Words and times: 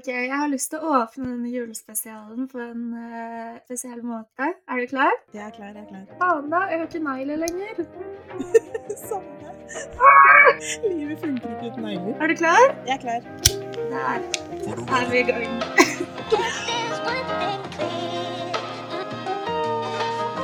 Ok, 0.00 0.06
jeg 0.08 0.32
har 0.32 0.48
lyst 0.48 0.70
til 0.72 0.80
å 0.80 0.94
åpne 0.96 1.26
denne 1.28 1.50
julespesialen 1.52 2.46
på 2.48 2.56
en 2.62 2.84
uh, 2.96 3.58
spesiell 3.66 3.98
måte. 4.00 4.46
Er 4.72 4.80
du 4.80 4.86
klar? 4.88 5.12
Jeg 5.34 5.42
er 5.44 5.52
klar, 5.52 5.74
jeg 5.76 5.82
er 5.82 5.88
klar. 5.90 6.06
Faen 6.22 6.48
da, 6.48 6.60
jeg 6.70 6.80
har 6.80 6.86
ikke 6.88 7.02
negler 7.04 7.42
lenger. 7.42 7.82
Samme. 9.10 9.52
Livet 10.86 11.20
funker 11.20 11.52
ikke 11.52 11.74
uten 11.74 11.84
negler. 11.84 12.16
Er 12.16 12.32
du 12.32 12.36
klar? 12.40 12.64
Jeg 12.88 12.96
er 12.96 13.02
klar. 13.04 13.20
Der 13.92 14.24
er 15.02 15.12
vi 15.12 15.20
i 15.20 15.28
gang. 15.28 15.60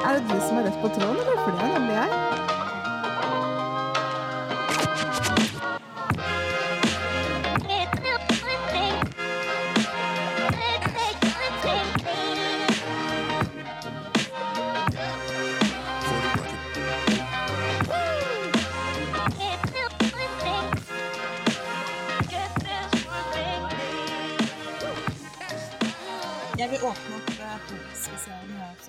Er 0.04 0.11
det 0.12 0.23
du 0.29 0.36
som 0.36 0.61
er 0.61 0.68
rett 0.68 0.80
på 0.84 0.93
tråden, 1.00 1.16
eller? 1.25 1.45
For 1.46 1.57
det 1.57 1.64
er 1.64 1.79
nemlig. 1.79 1.96
Jeg 2.02 2.25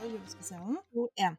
også, 0.08 0.16
julespesialen. 0.16 0.78
To, 0.94 1.10
én. 1.20 1.36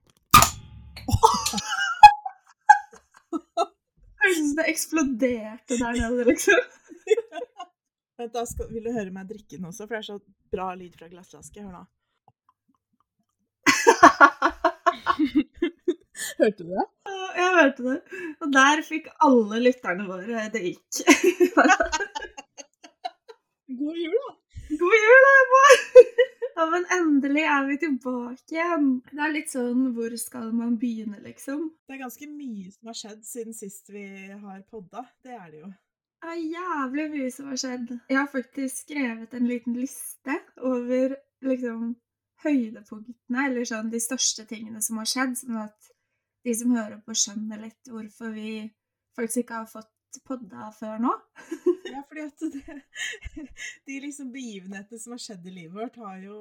Høres 4.19 4.39
som 4.43 4.57
det 4.59 4.67
eksploderte 4.73 5.79
der 5.79 5.93
nede, 5.97 6.25
liksom. 6.29 6.61
Vent, 8.19 8.35
da 8.35 8.45
skal, 8.51 8.67
vil 8.73 8.85
du 8.85 8.93
høre 8.93 9.15
meg 9.15 9.29
drikke 9.31 9.57
den 9.57 9.69
også, 9.71 9.87
for 9.87 9.95
det 9.95 10.01
er 10.01 10.09
så 10.09 10.19
bra 10.53 10.75
lyd 10.75 10.95
fra 10.99 11.09
glassflaske. 11.09 11.63
Hør 11.63 11.73
nå. 11.73 11.85
Hørte 16.39 16.65
du 16.65 16.71
det? 16.73 16.87
Ja, 17.07 17.27
Jeg 17.39 17.51
hørte 17.59 17.83
det. 17.87 17.99
Og 18.43 18.47
der 18.55 18.83
fikk 18.87 19.07
alle 19.25 19.57
lytterne 19.63 20.05
våre 20.09 20.49
det 20.55 20.63
gikk. 20.67 20.91
God 23.79 23.97
jul, 24.03 24.19
da. 24.19 24.33
God 24.83 24.99
jul, 25.07 25.25
Emma! 25.39 25.65
Ja, 26.59 26.65
men 26.67 26.87
endelig 26.91 27.43
er 27.47 27.67
vi 27.69 27.77
tilbake 27.79 28.55
igjen. 28.57 28.87
Det 29.13 29.21
er 29.23 29.31
litt 29.31 29.53
sånn 29.53 29.93
hvor 29.95 30.15
skal 30.19 30.49
man 30.51 30.73
begynne, 30.81 31.21
liksom? 31.23 31.69
Det 31.87 31.95
er 31.95 32.01
ganske 32.01 32.27
mye 32.33 32.73
som 32.75 32.91
har 32.91 32.97
skjedd 32.99 33.21
siden 33.29 33.55
sist 33.55 33.93
vi 33.95 34.03
har 34.33 34.65
podda. 34.67 35.05
Det 35.23 35.37
er 35.37 35.45
det 35.53 35.61
jo. 35.61 35.69
Det 36.19 36.33
er 36.33 36.41
jævlig 36.57 37.05
mye 37.13 37.29
som 37.31 37.53
har 37.53 37.61
skjedd. 37.63 37.93
Jeg 38.11 38.19
har 38.19 38.27
faktisk 38.33 38.83
skrevet 38.83 39.37
en 39.39 39.47
liten 39.47 39.79
liste 39.79 40.35
over 40.73 41.15
liksom 41.47 41.93
høydepunktene, 42.43 43.45
eller 43.45 43.71
sånn 43.71 43.95
de 43.95 44.03
største 44.03 44.49
tingene 44.51 44.83
som 44.83 44.99
har 44.99 45.13
skjedd, 45.13 45.39
sånn 45.39 45.63
at 45.63 45.93
de 46.43 46.57
som 46.59 46.75
hører 46.75 46.99
på, 47.07 47.15
skjønner 47.15 47.63
litt 47.69 47.93
hvorfor 47.93 48.35
vi 48.35 48.57
faktisk 49.15 49.45
ikke 49.45 49.63
har 49.63 49.71
fått 49.71 49.95
podda 50.29 50.71
før 50.79 51.03
nå. 51.03 51.15
Ja, 51.89 52.03
fordi 52.05 52.21
at 52.21 52.43
det, 52.53 52.75
de 53.89 53.95
liksom 54.05 54.33
begivenhetene 54.33 55.01
som 55.01 55.15
har 55.15 55.23
skjedd 55.25 55.47
i 55.49 55.55
livet 55.55 55.73
vårt, 55.73 55.95
har 56.03 56.19
jo, 56.21 56.41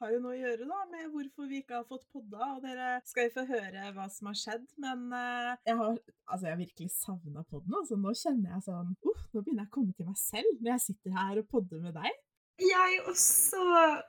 har 0.00 0.14
jo 0.14 0.20
noe 0.24 0.32
å 0.32 0.38
gjøre 0.38 0.68
da, 0.70 0.78
med 0.88 1.10
hvorfor 1.12 1.50
vi 1.50 1.60
ikke 1.60 1.76
har 1.76 1.88
fått 1.88 2.06
podda. 2.14 2.48
Og 2.54 2.62
dere 2.64 2.94
skal 3.04 3.28
jo 3.28 3.34
få 3.34 3.44
høre 3.50 3.90
hva 3.96 4.06
som 4.12 4.30
har 4.30 4.38
skjedd. 4.40 4.64
Men 4.80 5.04
eh, 5.18 5.50
jeg 5.68 5.78
har 5.82 5.90
altså 5.92 6.48
jeg 6.48 6.54
har 6.54 6.62
virkelig 6.62 6.94
savna 6.96 7.44
podden. 7.44 7.76
Altså, 7.80 8.00
nå 8.00 8.14
kjenner 8.22 8.56
jeg 8.56 8.66
sånn 8.70 8.94
Uff, 9.12 9.26
nå 9.34 9.42
begynner 9.42 9.66
jeg 9.66 9.72
å 9.72 9.76
komme 9.76 9.98
til 9.98 10.08
meg 10.08 10.20
selv 10.22 10.56
når 10.62 10.72
jeg 10.74 10.86
sitter 10.86 11.18
her 11.20 11.42
og 11.42 11.50
podder 11.52 11.84
med 11.84 12.00
deg. 12.00 12.24
Jeg 12.64 13.04
også. 13.10 13.60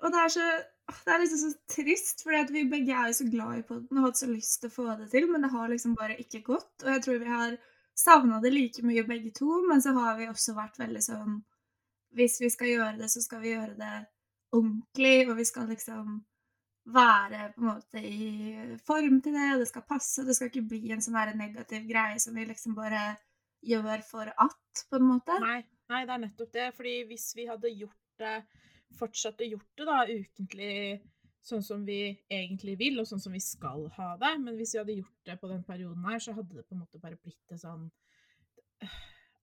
Og 0.06 0.08
det 0.14 0.24
er 0.24 0.34
så 0.38 0.48
det 0.86 1.14
er 1.14 1.22
liksom 1.22 1.40
så 1.42 1.52
trist, 1.72 2.20
fordi 2.22 2.54
vi 2.54 2.68
begge 2.70 2.94
er 2.94 3.10
jo 3.10 3.16
så 3.18 3.26
glad 3.30 3.58
i 3.58 3.64
podden 3.66 3.98
og 3.98 4.04
har 4.04 4.12
hatt 4.12 4.20
så 4.20 4.28
lyst 4.30 4.60
til 4.62 4.70
å 4.70 4.76
få 4.76 4.86
det 5.00 5.08
til, 5.10 5.26
men 5.32 5.42
det 5.42 5.50
har 5.54 5.72
liksom 5.72 5.96
bare 5.98 6.18
ikke 6.22 6.44
gått. 6.46 6.74
Og 6.84 6.92
jeg 6.92 7.02
tror 7.06 7.24
vi 7.24 7.32
har 7.32 7.56
savna 7.96 8.42
det 8.44 8.52
like 8.54 8.84
mye 8.86 9.06
begge 9.08 9.32
to, 9.36 9.62
men 9.70 9.82
så 9.82 9.96
har 9.96 10.18
vi 10.20 10.30
også 10.30 10.56
vært 10.58 10.80
veldig 10.80 11.04
sånn 11.04 11.40
Hvis 12.16 12.40
vi 12.40 12.50
skal 12.52 12.70
gjøre 12.72 12.98
det, 13.00 13.10
så 13.12 13.22
skal 13.24 13.42
vi 13.44 13.52
gjøre 13.52 13.76
det 13.80 13.96
ordentlig, 14.56 15.30
og 15.30 15.36
vi 15.40 15.46
skal 15.46 15.68
liksom 15.68 16.20
være 16.86 17.50
på 17.56 17.62
en 17.62 17.68
måte 17.68 18.00
i 18.00 18.28
form 18.86 19.18
til 19.24 19.36
det, 19.36 19.48
og 19.54 19.64
det 19.64 19.68
skal 19.68 19.88
passe. 19.90 20.24
Det 20.24 20.36
skal 20.38 20.52
ikke 20.52 20.68
bli 20.70 20.94
en 20.94 21.04
sånn 21.04 21.18
negativ 21.36 21.88
greie 21.90 22.20
som 22.22 22.38
vi 22.38 22.46
liksom 22.46 22.76
bare 22.78 23.18
gjør 23.66 24.04
for 24.06 24.30
at, 24.30 24.86
på 24.90 25.00
en 25.00 25.10
måte. 25.10 25.38
Nei, 25.42 25.60
nei, 25.92 26.04
det 26.06 26.14
er 26.16 26.24
nettopp 26.24 26.54
det. 26.54 26.70
Fordi 26.78 26.96
hvis 27.10 27.28
vi 27.36 27.48
hadde 27.50 27.74
gjort 27.74 28.22
det, 28.22 28.36
fortsatt 29.00 29.42
å 29.42 29.50
gjort 29.50 29.82
det 29.82 29.90
da, 29.90 30.00
ukentlig 30.06 30.76
sånn 31.46 31.62
som 31.66 31.84
vi 31.86 32.00
egentlig 32.32 32.74
vil, 32.80 33.00
og 33.02 33.06
sånn 33.10 33.22
som 33.22 33.34
vi 33.36 33.42
skal 33.44 33.84
ha 34.00 34.08
det, 34.22 34.32
men 34.42 34.56
hvis 34.58 34.74
vi 34.74 34.80
hadde 34.82 34.96
gjort 34.98 35.28
det 35.30 35.36
på 35.42 35.50
den 35.52 35.62
perioden 35.68 36.06
her, 36.10 36.18
så 36.24 36.34
hadde 36.34 36.58
det 36.58 36.66
på 36.68 36.74
en 36.76 36.82
måte 36.82 37.02
bare 37.04 37.20
blitt 37.22 37.44
det 37.52 37.60
sånn 37.62 37.86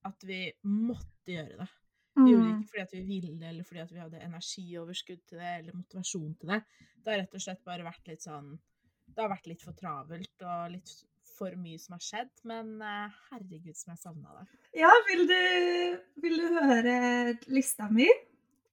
at 0.09 0.25
vi 0.27 0.41
måtte 0.67 1.31
gjøre 1.31 1.61
det. 1.61 1.69
Vi 2.15 2.27
gjorde 2.29 2.43
det 2.45 2.51
Mm. 2.53 2.59
ikke 2.61 2.69
fordi 2.69 2.81
at 2.83 2.91
vi 2.93 3.01
ville, 3.07 3.47
eller 3.49 3.63
fordi 3.65 3.79
at 3.81 3.91
vi 3.93 3.99
hadde 4.03 4.19
energioverskudd 4.21 5.21
til 5.27 5.39
det, 5.39 5.53
eller 5.59 5.73
motivasjon 5.79 6.35
til 6.39 6.49
det. 6.51 6.59
Det 7.03 7.11
har 7.13 7.17
rett 7.23 7.33
og 7.39 7.41
slett 7.41 7.63
bare 7.65 7.83
vært 7.87 8.07
litt 8.07 8.21
sånn 8.21 8.59
Det 9.13 9.21
har 9.21 9.29
vært 9.29 9.47
litt 9.47 9.61
for 9.61 9.73
travelt 9.73 10.41
og 10.47 10.71
litt 10.71 10.91
for 11.37 11.51
mye 11.59 11.77
som 11.79 11.93
har 11.93 11.99
skjedd, 12.01 12.29
men 12.45 12.81
eh, 12.81 13.09
herregud 13.31 13.75
som 13.75 13.91
jeg 13.91 13.99
savna 13.99 14.31
det. 14.39 14.45
Ja, 14.79 14.89
vil 15.09 15.27
du, 15.27 15.99
vil 16.23 16.37
du 16.39 16.47
høre 16.63 17.37
lista 17.47 17.89
mi? 17.91 18.07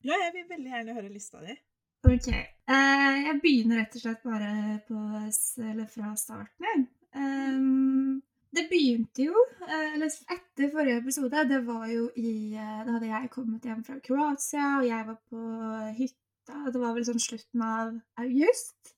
Ja, 0.02 0.14
jeg 0.14 0.32
vil 0.34 0.46
veldig 0.48 0.70
gjerne 0.70 0.94
høre 0.94 1.10
lista 1.12 1.40
di. 1.44 1.56
Ok. 2.04 2.28
Eh, 2.30 3.16
jeg 3.26 3.38
begynner 3.42 3.80
rett 3.82 3.96
og 3.98 4.02
slett 4.04 4.22
bare 4.24 4.50
på, 4.86 4.98
eller 5.66 5.86
fra 5.90 6.14
starten. 6.16 6.66
jeg. 6.68 6.86
Um, 7.14 8.20
det 8.54 8.66
begynte 8.70 9.24
jo, 9.26 9.42
eh, 9.66 9.94
eller 9.94 10.14
etter 10.34 10.70
forrige 10.72 11.00
episode, 11.02 11.42
det 11.48 11.58
var 11.66 11.86
jo 11.90 12.08
i 12.16 12.54
eh, 12.54 12.84
Da 12.86 12.94
hadde 12.96 13.10
jeg 13.10 13.30
kommet 13.30 13.66
hjem 13.66 13.82
fra 13.86 13.98
Kroatia, 14.02 14.68
og 14.78 14.86
jeg 14.86 15.06
var 15.06 15.18
på 15.30 15.42
hytta. 15.98 16.62
Det 16.72 16.80
var 16.82 16.94
vel 16.96 17.06
sånn 17.06 17.22
slutten 17.22 17.66
av 17.66 17.92
august. 18.24 18.94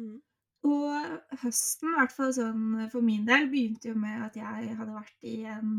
Mm. 0.00 0.20
Og 0.64 1.40
høsten, 1.42 1.90
i 1.90 1.98
hvert 1.98 2.14
fall 2.16 2.32
sånn 2.36 2.86
for 2.92 3.04
min 3.04 3.26
del, 3.28 3.50
begynte 3.52 3.90
jo 3.90 3.98
med 4.00 4.22
at 4.28 4.38
jeg 4.40 4.76
hadde 4.78 4.96
vært 4.96 5.28
i 5.28 5.42
en 5.52 5.74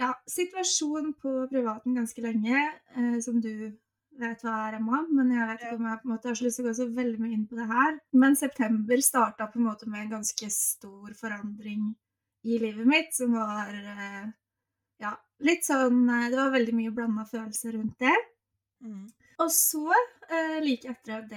ja, 0.00 0.12
situasjon 0.28 1.12
på 1.20 1.32
privaten 1.50 1.96
ganske 1.98 2.24
lenge, 2.24 2.62
eh, 2.96 3.18
som 3.24 3.40
du 3.40 3.72
vet 4.20 4.44
hva 4.44 4.54
er, 4.66 4.76
Emma, 4.78 5.00
men 5.08 5.32
jeg 5.32 5.48
vet 5.48 5.64
ikke 5.64 5.76
om 5.78 5.88
jeg 5.88 6.00
på 6.02 6.08
en 6.08 6.12
måte 6.12 6.28
har 6.28 6.42
lyst 6.44 6.58
til 6.58 6.64
å 6.64 6.68
gå 6.68 6.74
så 6.76 6.86
veldig 6.98 7.22
mye 7.22 7.36
inn 7.36 7.46
på 7.48 7.58
det 7.58 7.68
her. 7.70 7.96
Men 8.24 8.38
september 8.38 9.02
starta 9.04 9.48
på 9.50 9.60
en 9.60 9.68
måte 9.68 9.88
med 9.88 10.04
en 10.04 10.14
ganske 10.18 10.50
stor 10.52 11.16
forandring 11.18 11.90
i 12.42 12.58
livet 12.62 12.88
mitt, 12.88 13.12
som 13.14 13.34
var 13.36 13.72
eh, 13.72 14.24
ja, 15.02 15.12
litt 15.46 15.66
sånn 15.66 16.04
eh, 16.10 16.28
Det 16.32 16.38
var 16.38 16.54
veldig 16.54 16.76
mye 16.76 16.94
blanda 16.94 17.26
følelser 17.28 17.76
rundt 17.78 18.02
det. 18.02 18.16
Mm. 18.82 19.04
Og 19.42 19.52
så, 19.54 19.86
eh, 20.28 20.58
like 20.62 20.90
etter 20.90 21.20
at 21.20 21.30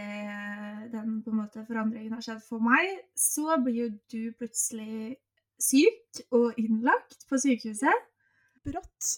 den 0.92 1.22
på 1.24 1.31
en 1.31 1.40
måte 1.44 1.66
forandringen 1.68 2.18
har 2.18 2.25
skjedd 2.25 2.44
for 2.46 2.63
meg, 2.63 3.06
så 3.18 3.59
blir 3.62 3.86
jo 3.86 3.92
du 4.12 4.36
plutselig 4.38 5.16
syk 5.62 6.25
og 6.36 6.57
innlagt 6.62 7.25
på 7.30 7.40
sykehuset. 7.42 8.09
Brått. 8.66 9.16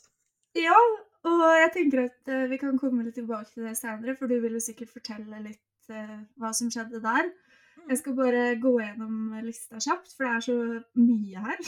Ja, 0.57 0.77
og 1.27 1.43
jeg 1.61 1.71
tenker 1.75 2.03
at 2.07 2.31
eh, 2.33 2.45
vi 2.51 2.57
kan 2.61 2.77
komme 2.79 3.03
litt 3.05 3.17
tilbake 3.19 3.49
til 3.53 3.67
det 3.67 3.75
senere, 3.79 4.15
for 4.19 4.29
du 4.31 4.37
vil 4.43 4.57
jo 4.57 4.63
sikkert 4.63 4.91
fortelle 4.93 5.41
litt 5.43 5.91
eh, 5.93 6.17
hva 6.39 6.53
som 6.55 6.71
skjedde 6.73 7.01
der. 7.03 7.29
Jeg 7.87 7.97
skal 8.01 8.15
bare 8.17 8.41
gå 8.59 8.71
gjennom 8.81 9.35
lista 9.45 9.79
kjapt, 9.79 10.11
for 10.17 10.25
det 10.25 10.31
er 10.33 10.43
så 10.43 10.55
mye 10.99 11.43
her. 11.45 11.59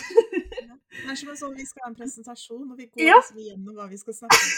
Det 0.89 1.13
er 1.13 1.15
som 1.19 1.29
en 1.31 1.37
sånn 1.39 1.55
vi 1.55 1.65
skal 1.69 1.85
ha 1.85 1.91
en 1.91 1.95
presentasjon, 1.99 2.65
og 2.73 2.75
vi 2.79 2.89
går 2.89 3.05
Ja. 3.05 3.19
liksom 3.21 3.39
igjennom 3.39 3.77
hva 3.77 3.85
vi 3.91 3.99
skal 4.01 4.17
snakke 4.17 4.39
om. 4.41 4.49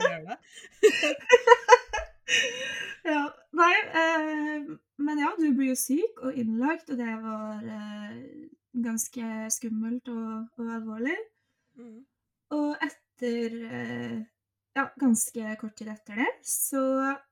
vi 0.00 0.34
ja, 3.12 3.22
nei, 3.60 3.74
eh, 4.02 4.66
men 5.06 5.22
ja, 5.22 5.30
du 5.38 5.46
blir 5.54 5.70
jo 5.70 5.78
syk 5.78 6.22
og 6.26 6.34
innlagt, 6.40 6.90
og 6.90 6.98
det 6.98 7.14
var 7.22 7.62
eh, 7.62 8.18
ganske 8.88 9.30
skummelt 9.54 10.10
og, 10.10 10.48
og 10.58 10.74
alvorlig. 10.80 11.16
Mm. 11.78 12.00
Og 12.56 12.68
etter 12.80 13.05
eh, 13.22 14.18
ja, 14.76 14.92
ganske 14.96 15.56
kort 15.60 15.76
tid 15.76 15.88
etter 15.88 16.18
det, 16.20 16.32
så 16.44 16.82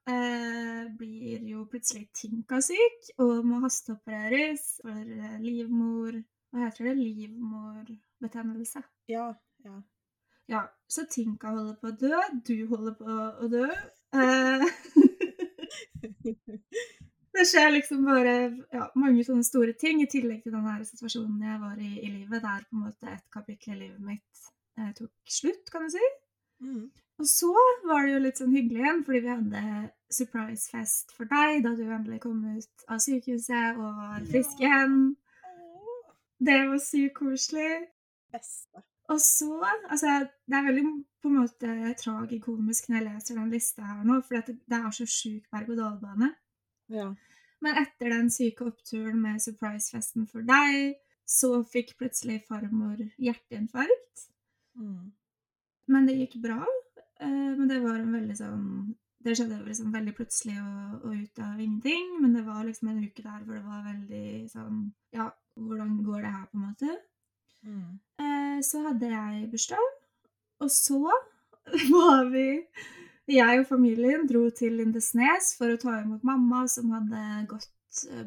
eh, 0.09 0.85
blir 0.97 1.43
jo 1.51 1.67
plutselig 1.69 2.07
Tinka 2.17 2.61
syk 2.65 3.11
og 3.21 3.43
må 3.45 3.59
hasteopereres 3.67 4.79
for 4.81 5.03
eh, 5.19 5.35
livmor 5.43 6.23
Hva 6.55 6.69
heter 6.69 6.89
det? 6.89 6.95
Livmorbetennelse. 7.03 8.81
Ja, 9.11 9.27
ja. 9.67 9.75
Ja, 10.49 10.63
så 10.89 11.05
Tinka 11.11 11.53
holder 11.53 11.77
på 11.81 11.91
å 11.91 11.97
dø, 11.99 12.21
du 12.47 12.57
holder 12.71 12.97
på 12.97 13.19
å 13.45 13.51
dø. 13.53 13.69
Eh, 14.15 14.65
det 17.35 17.47
skjer 17.51 17.73
liksom 17.75 18.05
bare 18.09 18.35
ja, 18.73 18.89
mange 18.95 19.25
sånne 19.27 19.45
store 19.45 19.77
ting, 19.77 20.01
i 20.05 20.09
tillegg 20.09 20.45
til 20.45 20.55
den 20.55 20.89
situasjonen 20.89 21.45
jeg 21.49 21.61
var 21.65 21.77
i 21.81 21.93
i 21.99 22.11
livet, 22.21 22.41
Det 22.41 22.57
er 22.57 22.69
på 22.69 22.77
en 22.79 22.85
måte 22.87 23.17
et 23.19 23.31
kapittel 23.33 23.77
i 23.77 23.81
livet 23.87 24.05
mitt 24.13 24.54
tok 24.99 25.35
slutt, 25.38 25.71
kan 25.73 25.87
du 25.87 25.93
si. 25.94 26.06
Mm. 26.65 26.85
Og 27.23 27.29
så 27.31 27.53
var 27.87 28.06
det 28.06 28.15
jo 28.15 28.23
litt 28.25 28.41
sånn 28.41 28.55
hyggelig 28.55 28.82
igjen, 28.82 29.03
fordi 29.06 29.21
vi 29.23 29.31
hadde 29.31 29.67
surprise 30.15 30.71
fest 30.71 31.12
for 31.15 31.31
deg 31.31 31.62
da 31.65 31.75
du 31.79 31.85
endelig 31.85 32.21
kom 32.25 32.41
ut 32.56 32.88
av 32.91 33.03
sykehuset 33.03 33.79
og 33.79 34.00
var 34.00 34.25
frisk 34.31 34.62
igjen. 34.62 34.97
Det 36.44 36.59
var 36.69 36.82
sykt 36.82 37.15
koselig. 37.19 37.87
beste. 38.35 38.82
Og 39.12 39.21
så 39.21 39.61
Altså, 39.91 40.26
det 40.47 40.56
er 40.56 40.67
veldig 40.67 40.85
på 41.23 41.29
en 41.29 41.38
måte 41.38 41.94
tragikomisk 42.00 42.88
når 42.88 42.97
jeg 42.97 43.06
leser 43.06 43.38
den 43.38 43.50
lista 43.50 43.82
her 43.82 44.03
nå, 44.05 44.20
for 44.20 44.41
det, 44.41 44.59
det 44.67 44.79
er 44.81 44.91
så 44.91 45.06
sjuk 45.06 45.47
berg-og-dal-bane. 45.53 46.35
Ja. 46.88 47.15
Men 47.65 47.81
etter 47.81 48.11
den 48.12 48.31
syke 48.31 48.67
oppturen 48.69 49.23
med 49.23 49.41
surprise-festen 49.41 50.27
for 50.29 50.44
deg, 50.44 50.99
så 51.25 51.62
fikk 51.65 51.94
plutselig 52.00 52.43
farmor 52.49 52.99
hjerteinfarkt. 53.17 54.29
Mm. 54.79 55.12
Men 55.88 56.06
det 56.09 56.17
gikk 56.19 56.38
bra. 56.43 56.61
eh, 57.21 57.50
Men 57.59 57.69
det 57.69 57.81
var 57.85 57.99
en 58.00 58.12
veldig 58.12 58.37
sånn 58.38 58.65
Det 59.25 59.32
skjedde 59.38 59.62
liksom 59.65 59.93
veldig 59.94 60.12
plutselig 60.17 60.56
og, 60.61 61.05
og 61.06 61.15
ut 61.17 61.38
av 61.41 61.61
ingenting. 61.61 62.11
Men 62.21 62.35
det 62.37 62.43
var 62.44 62.65
liksom 62.65 62.88
en 62.93 63.05
uke 63.05 63.23
der 63.25 63.44
hvor 63.44 63.55
det 63.55 63.65
var 63.65 63.85
veldig 63.87 64.50
sånn 64.53 64.81
Ja, 65.17 65.31
hvordan 65.56 66.03
går 66.05 66.23
det 66.26 66.32
her, 66.35 66.47
på 66.50 66.59
en 66.59 66.67
måte? 66.69 66.97
Mm. 67.65 68.00
Eh, 68.21 68.59
Så 68.62 68.82
hadde 68.88 69.09
jeg 69.12 69.49
bursdag, 69.53 69.87
og 70.61 70.71
så 70.71 71.00
var 71.94 72.29
vi 72.31 72.67
Jeg 73.32 73.61
og 73.62 73.67
familien 73.70 74.27
dro 74.29 74.50
til 74.50 74.77
Lindesnes 74.77 75.55
for 75.56 75.73
å 75.73 75.79
ta 75.81 75.94
imot 76.03 76.25
mamma, 76.29 76.67
som 76.69 76.91
hadde 76.93 77.47
gått, 77.49 77.70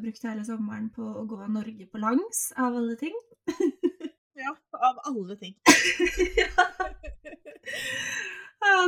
brukt 0.02 0.24
hele 0.26 0.42
sommeren 0.44 0.88
på 0.90 1.04
å 1.04 1.22
gå 1.30 1.38
Norge 1.46 1.86
på 1.86 2.00
langs, 2.02 2.48
av 2.56 2.74
alle 2.80 2.96
ting. 2.98 3.14
Ja, 4.38 4.56
av 4.70 5.00
alle 5.04 5.36
ting. 5.36 5.54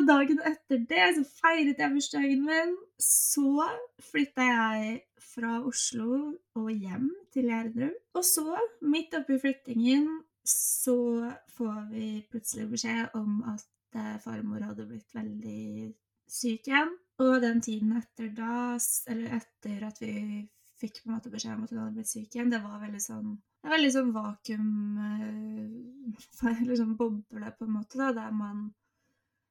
Dagen 0.06 0.38
etter 0.46 0.78
det 0.88 1.06
så 1.16 1.22
feiret 1.42 1.80
jeg 1.82 1.92
bursdagen 1.92 2.44
min. 2.46 2.76
Så 3.02 3.66
flytta 4.10 4.46
jeg 4.46 5.00
fra 5.32 5.58
Oslo 5.66 6.38
og 6.58 6.70
hjem 6.70 7.10
til 7.34 7.50
Gjerdrum. 7.50 7.96
Og 8.16 8.24
så, 8.26 8.46
midt 8.80 9.14
oppi 9.18 9.38
flyttingen, 9.42 10.06
så 10.46 10.96
får 11.56 11.82
vi 11.90 12.06
plutselig 12.30 12.68
beskjed 12.70 13.18
om 13.18 13.42
at 13.50 13.66
eh, 13.98 14.16
farmor 14.22 14.64
hadde 14.70 14.88
blitt 14.88 15.14
veldig 15.14 15.90
syk 16.30 16.70
igjen. 16.70 16.96
Og 17.20 17.36
den 17.42 17.60
tiden 17.60 17.98
etter 17.98 18.30
da, 18.38 18.78
eller 19.12 19.36
etter 19.42 19.86
at 19.90 20.00
vi 20.00 20.14
fikk 20.80 21.02
på 21.02 21.10
en 21.10 21.18
måte 21.18 21.32
beskjed 21.32 21.58
om 21.58 21.66
at 21.66 21.74
hun 21.74 21.82
hadde 21.82 21.98
blitt 21.98 22.14
syk 22.14 22.34
igjen, 22.34 22.52
det 22.52 22.62
var 22.64 22.80
veldig 22.80 23.02
sånn 23.04 23.34
det 23.60 23.68
er 23.68 23.74
veldig 23.74 23.92
sånn 23.92 24.12
vakuum 24.14 24.68
eh, 25.04 26.52
Eller 26.56 26.78
sånn 26.78 26.96
boble, 26.96 27.50
på 27.58 27.66
en 27.66 27.74
måte, 27.74 27.98
da, 28.00 28.10
der 28.16 28.30
man 28.32 28.70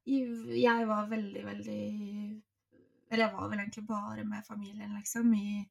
Jeg 0.09 0.87
var 0.89 1.09
veldig, 1.11 1.43
veldig 1.45 1.83
Eller 3.09 3.23
jeg 3.25 3.33
var 3.35 3.51
vel 3.51 3.59
egentlig 3.59 3.85
bare 3.89 4.25
med 4.25 4.47
familien, 4.47 4.95
liksom, 4.97 5.33
i 5.33 5.61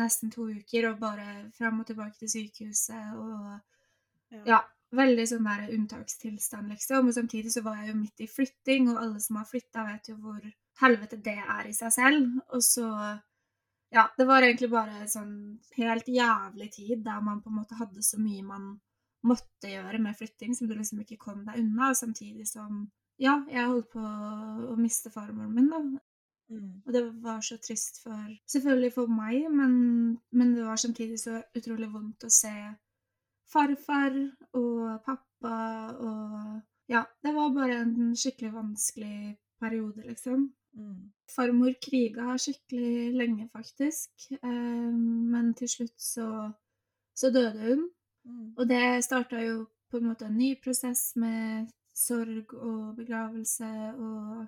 nesten 0.00 0.32
to 0.32 0.48
uker, 0.50 0.88
og 0.90 1.02
bare 1.02 1.26
fram 1.54 1.80
og 1.80 1.86
tilbake 1.86 2.18
til 2.18 2.32
sykehuset 2.32 3.20
og 3.20 4.48
Ja, 4.48 4.64
veldig 4.94 5.26
sånn 5.28 5.46
der 5.46 5.70
unntakstilstand, 5.74 6.72
liksom. 6.72 7.08
Og 7.08 7.16
samtidig 7.16 7.52
så 7.54 7.62
var 7.66 7.78
jeg 7.80 7.92
jo 7.92 8.00
midt 8.00 8.24
i 8.24 8.30
flytting, 8.30 8.88
og 8.90 9.00
alle 9.02 9.22
som 9.22 9.38
har 9.38 9.46
flytta, 9.48 9.84
vet 9.86 10.10
jo 10.10 10.16
hvor 10.18 10.40
helvete 10.80 11.20
det 11.22 11.36
er 11.38 11.68
i 11.68 11.74
seg 11.76 11.92
selv. 11.94 12.40
Og 12.50 12.64
så 12.64 12.88
Ja, 13.94 14.08
det 14.18 14.26
var 14.26 14.42
egentlig 14.42 14.72
bare 14.72 15.04
sånn 15.10 15.34
helt 15.76 16.08
jævlig 16.10 16.72
tid 16.74 17.04
der 17.06 17.20
man 17.22 17.42
på 17.44 17.52
en 17.52 17.60
måte 17.60 17.78
hadde 17.78 18.02
så 18.02 18.18
mye 18.18 18.42
man 18.42 18.72
måtte 19.24 19.70
gjøre 19.70 20.00
med 20.02 20.16
flytting, 20.18 20.54
som 20.56 20.68
du 20.68 20.74
liksom 20.76 21.00
ikke 21.04 21.20
kom 21.20 21.44
deg 21.46 21.60
unna, 21.62 21.92
og 21.92 22.00
samtidig 22.00 22.48
som 22.50 22.88
Ja, 23.22 23.36
jeg 23.46 23.68
holdt 23.70 23.92
på 23.92 24.02
å 24.02 24.74
miste 24.74 25.12
farmoren 25.14 25.54
min, 25.54 25.70
da. 25.70 25.78
Mm. 26.50 26.82
Og 26.82 26.90
det 26.92 27.02
var 27.22 27.38
så 27.46 27.56
trist 27.62 28.02
for 28.02 28.34
Selvfølgelig 28.50 28.90
for 28.96 29.08
meg, 29.08 29.46
men, 29.54 29.76
men 30.34 30.50
det 30.56 30.66
var 30.66 30.80
samtidig 30.82 31.20
så 31.22 31.38
utrolig 31.56 31.88
vondt 31.92 32.26
å 32.26 32.32
se 32.34 32.52
farfar 33.54 34.18
og 34.58 34.98
pappa 35.06 35.56
og 35.94 36.60
Ja, 36.90 37.06
det 37.24 37.32
var 37.32 37.54
bare 37.54 37.78
en 37.80 38.12
skikkelig 38.18 38.50
vanskelig 38.52 39.38
periode, 39.62 40.02
liksom. 40.04 40.50
Mm. 40.74 41.12
Farmor 41.30 41.74
kriga 41.82 42.34
skikkelig 42.38 43.14
lenge, 43.14 43.48
faktisk. 43.52 44.10
Eh, 44.40 44.90
men 45.34 45.52
til 45.58 45.70
slutt 45.70 45.96
så, 46.00 46.28
så 47.16 47.30
døde 47.34 47.60
hun. 47.62 47.86
Mm. 48.24 48.50
Og 48.56 48.68
det 48.68 49.04
starta 49.04 49.40
jo 49.44 49.64
på 49.90 50.00
en 50.00 50.10
måte 50.10 50.26
en 50.26 50.38
ny 50.38 50.54
prosess 50.62 51.12
med 51.20 51.70
sorg 51.94 52.54
og 52.56 52.96
begravelse 52.98 53.70
og 53.94 54.46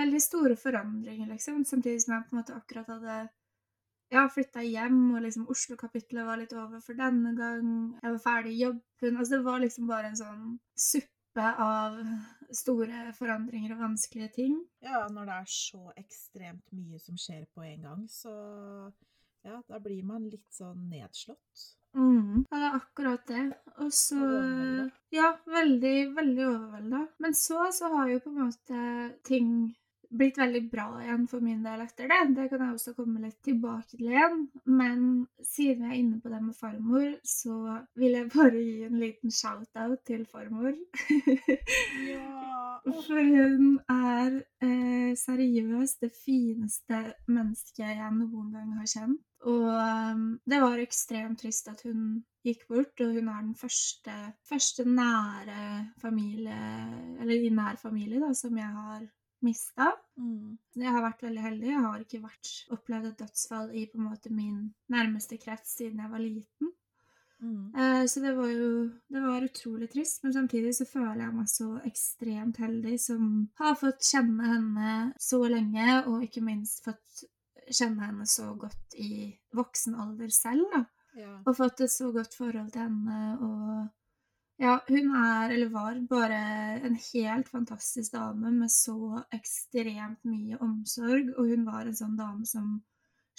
veldig 0.00 0.22
store 0.22 0.56
forandringer, 0.56 1.28
liksom. 1.28 1.64
Samtidig 1.64 2.02
som 2.02 2.14
jeg 2.14 2.26
på 2.28 2.34
en 2.36 2.40
måte 2.40 2.56
akkurat 2.56 2.88
hadde 2.94 3.18
ja, 4.10 4.24
flytta 4.32 4.62
hjem, 4.64 5.00
og 5.14 5.22
liksom 5.26 5.48
Oslo-kapitlet 5.52 6.26
var 6.26 6.40
litt 6.40 6.54
over 6.56 6.80
for 6.82 6.98
denne 6.98 7.34
gang. 7.38 7.72
Jeg 8.00 8.14
var 8.16 8.22
ferdig 8.24 8.54
i 8.56 8.62
jobben. 8.64 9.16
Altså, 9.16 9.36
det 9.36 9.44
var 9.44 9.60
liksom 9.62 9.90
bare 9.90 10.10
en 10.10 10.18
sånn 10.18 10.46
suppe 10.74 11.19
av 11.38 11.98
store 12.50 13.12
forandringer 13.14 13.76
og 13.76 13.84
vanskelige 13.84 14.32
ting. 14.34 14.56
Ja, 14.82 15.04
når 15.12 15.28
det 15.28 15.36
er 15.36 15.50
så 15.54 15.92
ekstremt 16.00 16.64
mye 16.74 16.98
som 16.98 17.18
skjer 17.20 17.44
på 17.54 17.62
en 17.66 17.86
gang, 17.86 18.06
så 18.10 18.32
ja, 19.46 19.60
da 19.68 19.78
blir 19.80 20.02
man 20.04 20.26
litt 20.28 20.48
sånn 20.52 20.88
nedslått. 20.90 21.68
Mm. 21.96 22.46
Ja, 22.50 22.56
det 22.56 22.66
er 22.66 22.76
akkurat 22.78 23.26
det. 23.26 23.44
Og 23.82 23.92
så. 23.94 24.18
Ja, 25.14 25.32
veldig, 25.50 25.96
veldig 26.14 26.46
overvelda. 26.46 27.04
Men 27.22 27.34
så, 27.34 27.64
så 27.74 27.90
har 27.94 28.10
jo 28.12 28.20
på 28.24 28.30
en 28.30 28.42
måte 28.44 28.82
ting 29.26 29.54
blitt 30.10 30.38
veldig 30.38 30.62
bra 30.70 30.86
igjen 31.02 31.26
for 31.30 31.44
min 31.44 31.62
del 31.64 31.84
etter 31.84 32.10
det. 32.10 32.20
Det 32.36 32.48
kan 32.50 32.64
jeg 32.64 32.76
også 32.76 32.94
komme 32.96 33.22
litt 33.22 33.38
tilbake 33.46 33.94
til 33.94 34.08
igjen. 34.08 34.42
Men 34.66 35.04
siden 35.46 35.86
jeg 35.86 35.92
er 35.94 36.00
inne 36.00 36.20
på 36.22 36.32
det 36.32 36.40
med 36.42 36.56
farmor, 36.58 37.08
så 37.26 37.56
vil 38.00 38.18
jeg 38.18 38.30
bare 38.34 38.64
gi 38.64 38.76
en 38.88 38.98
liten 39.02 39.34
shout-out 39.34 40.04
til 40.08 40.26
farmor. 40.30 40.74
Ja. 42.08 42.26
For 42.80 43.20
hun 43.20 43.74
er 43.92 44.38
eh, 44.64 45.10
seriøst 45.18 46.00
det 46.00 46.14
fineste 46.16 47.00
mennesket 47.28 47.84
jeg 47.84 48.14
noen 48.16 48.54
gang 48.54 48.72
har 48.78 48.88
kjent. 48.88 49.20
Og 49.48 49.68
um, 49.72 50.24
det 50.48 50.58
var 50.60 50.80
ekstremt 50.82 51.40
trist 51.40 51.68
at 51.70 51.80
hun 51.86 52.18
gikk 52.44 52.66
bort, 52.68 53.00
og 53.00 53.14
hun 53.16 53.28
er 53.28 53.40
den 53.44 53.54
første, 53.56 54.12
første 54.48 54.84
nære 54.84 55.92
familie, 56.00 56.58
eller 57.20 57.46
i 57.46 57.52
nær 57.52 57.80
familie, 57.80 58.20
da, 58.20 58.34
som 58.36 58.56
jeg 58.56 58.68
har 58.68 59.06
mista. 59.46 59.92
Mm. 60.20 60.58
Jeg 60.76 60.92
har 60.92 61.02
vært 61.04 61.22
veldig 61.24 61.44
heldig. 61.46 61.70
Jeg 61.70 61.84
har 61.86 62.02
ikke 62.04 62.22
vært, 62.24 62.50
opplevd 62.76 63.08
et 63.12 63.22
dødsfall 63.24 63.72
i 63.74 63.86
på 63.90 63.98
en 64.00 64.08
måte 64.10 64.32
min 64.34 64.60
nærmeste 64.92 65.38
krets 65.40 65.76
siden 65.78 66.02
jeg 66.02 66.12
var 66.12 66.22
liten. 66.24 66.72
Mm. 67.40 67.72
Eh, 67.74 68.04
Så 68.06 68.20
det 68.20 68.34
var 68.36 68.50
jo 68.52 68.70
det 69.08 69.20
var 69.24 69.46
utrolig 69.46 69.88
trist, 69.90 70.22
men 70.24 70.32
samtidig 70.36 70.74
så 70.76 70.84
føler 70.84 71.22
jeg 71.24 71.34
meg 71.34 71.48
så 71.48 71.68
ekstremt 71.88 72.60
heldig 72.60 72.98
som 73.00 73.50
har 73.60 73.78
fått 73.80 74.04
kjenne 74.04 74.44
henne 74.44 74.96
så 75.18 75.40
lenge, 75.48 76.02
og 76.06 76.26
ikke 76.26 76.44
minst 76.44 76.84
fått 76.84 77.24
kjenne 77.70 78.02
henne 78.02 78.26
så 78.26 78.50
godt 78.58 78.96
i 78.98 79.30
voksen 79.56 79.94
alder 79.94 80.28
selv, 80.34 80.66
da. 80.74 80.84
Ja. 81.16 81.32
Og 81.46 81.56
fått 81.56 81.80
et 81.80 81.90
så 81.90 82.12
godt 82.14 82.34
forhold 82.36 82.70
til 82.74 82.82
henne, 82.82 83.38
og 83.40 83.88
ja, 84.60 84.74
hun 84.88 85.14
er, 85.16 85.54
eller 85.54 85.70
var, 85.72 85.98
bare 86.10 86.38
en 86.84 86.96
helt 87.00 87.48
fantastisk 87.48 88.12
dame 88.12 88.52
med 88.52 88.72
så 88.72 89.22
ekstremt 89.32 90.20
mye 90.28 90.58
omsorg, 90.60 91.30
og 91.38 91.48
hun 91.48 91.64
var 91.68 91.86
en 91.86 91.96
sånn 91.96 92.18
dame 92.18 92.48
som 92.48 92.74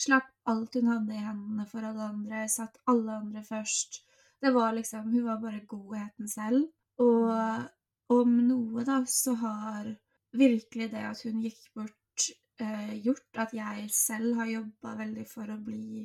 slapp 0.02 0.32
alt 0.50 0.78
hun 0.80 0.90
hadde 0.90 1.14
i 1.14 1.22
hendene 1.22 1.68
for 1.70 1.86
alle 1.86 2.08
andre, 2.08 2.48
satt 2.50 2.80
alle 2.90 3.20
andre 3.20 3.44
først. 3.46 4.02
Det 4.42 4.50
var 4.56 4.74
liksom, 4.74 5.12
hun 5.14 5.28
var 5.28 5.38
bare 5.44 5.62
godheten 5.70 6.30
selv. 6.32 6.66
Og 7.02 8.18
om 8.18 8.34
noe, 8.48 8.86
da, 8.88 9.04
så 9.06 9.36
har 9.44 9.92
virkelig 10.38 10.90
det 10.96 11.06
at 11.06 11.22
hun 11.28 11.46
gikk 11.46 11.62
bort, 11.78 12.32
eh, 12.60 12.98
gjort 13.06 13.44
at 13.46 13.54
jeg 13.54 13.88
selv 13.94 14.42
har 14.42 14.50
jobba 14.50 14.98
veldig 15.04 15.28
for 15.30 15.54
å 15.54 15.62
bli 15.62 16.02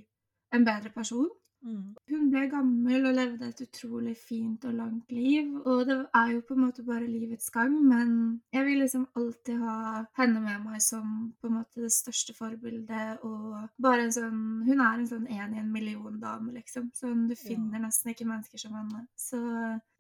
en 0.53 0.69
bedre 0.69 0.93
person. 0.93 1.31
Mm. 1.67 1.97
Hun 2.11 2.27
ble 2.31 2.45
gammel 2.51 3.09
og 3.09 3.17
levde 3.17 3.49
et 3.51 3.61
utrolig 3.65 4.15
fint 4.21 4.65
og 4.69 4.77
langt 4.79 5.11
liv, 5.11 5.49
og 5.67 5.81
det 5.89 5.97
er 6.15 6.33
jo 6.37 6.45
på 6.47 6.55
en 6.55 6.63
måte 6.63 6.85
bare 6.87 7.09
livets 7.11 7.51
gang, 7.55 7.75
men 7.83 8.13
jeg 8.55 8.67
vil 8.69 8.79
liksom 8.85 9.09
alltid 9.19 9.65
ha 9.65 10.05
henne 10.21 10.43
med 10.45 10.63
meg 10.63 10.85
som 10.85 11.11
på 11.41 11.51
en 11.51 11.57
måte 11.59 11.83
det 11.83 11.91
største 11.95 12.37
forbildet, 12.39 13.25
og 13.27 13.67
bare 13.83 14.07
en 14.07 14.15
sånn 14.15 14.43
Hun 14.67 14.81
er 14.81 14.95
en 14.95 15.09
sånn 15.11 15.27
en 15.27 15.55
i 15.55 15.61
en 15.61 15.73
million-dame, 15.73 16.53
liksom. 16.55 16.91
Sånn 16.95 17.27
du 17.31 17.35
finner 17.39 17.83
nesten 17.83 18.13
ikke 18.13 18.27
mennesker 18.29 18.61
som 18.63 18.75
henne. 18.77 19.07
Så 19.19 19.41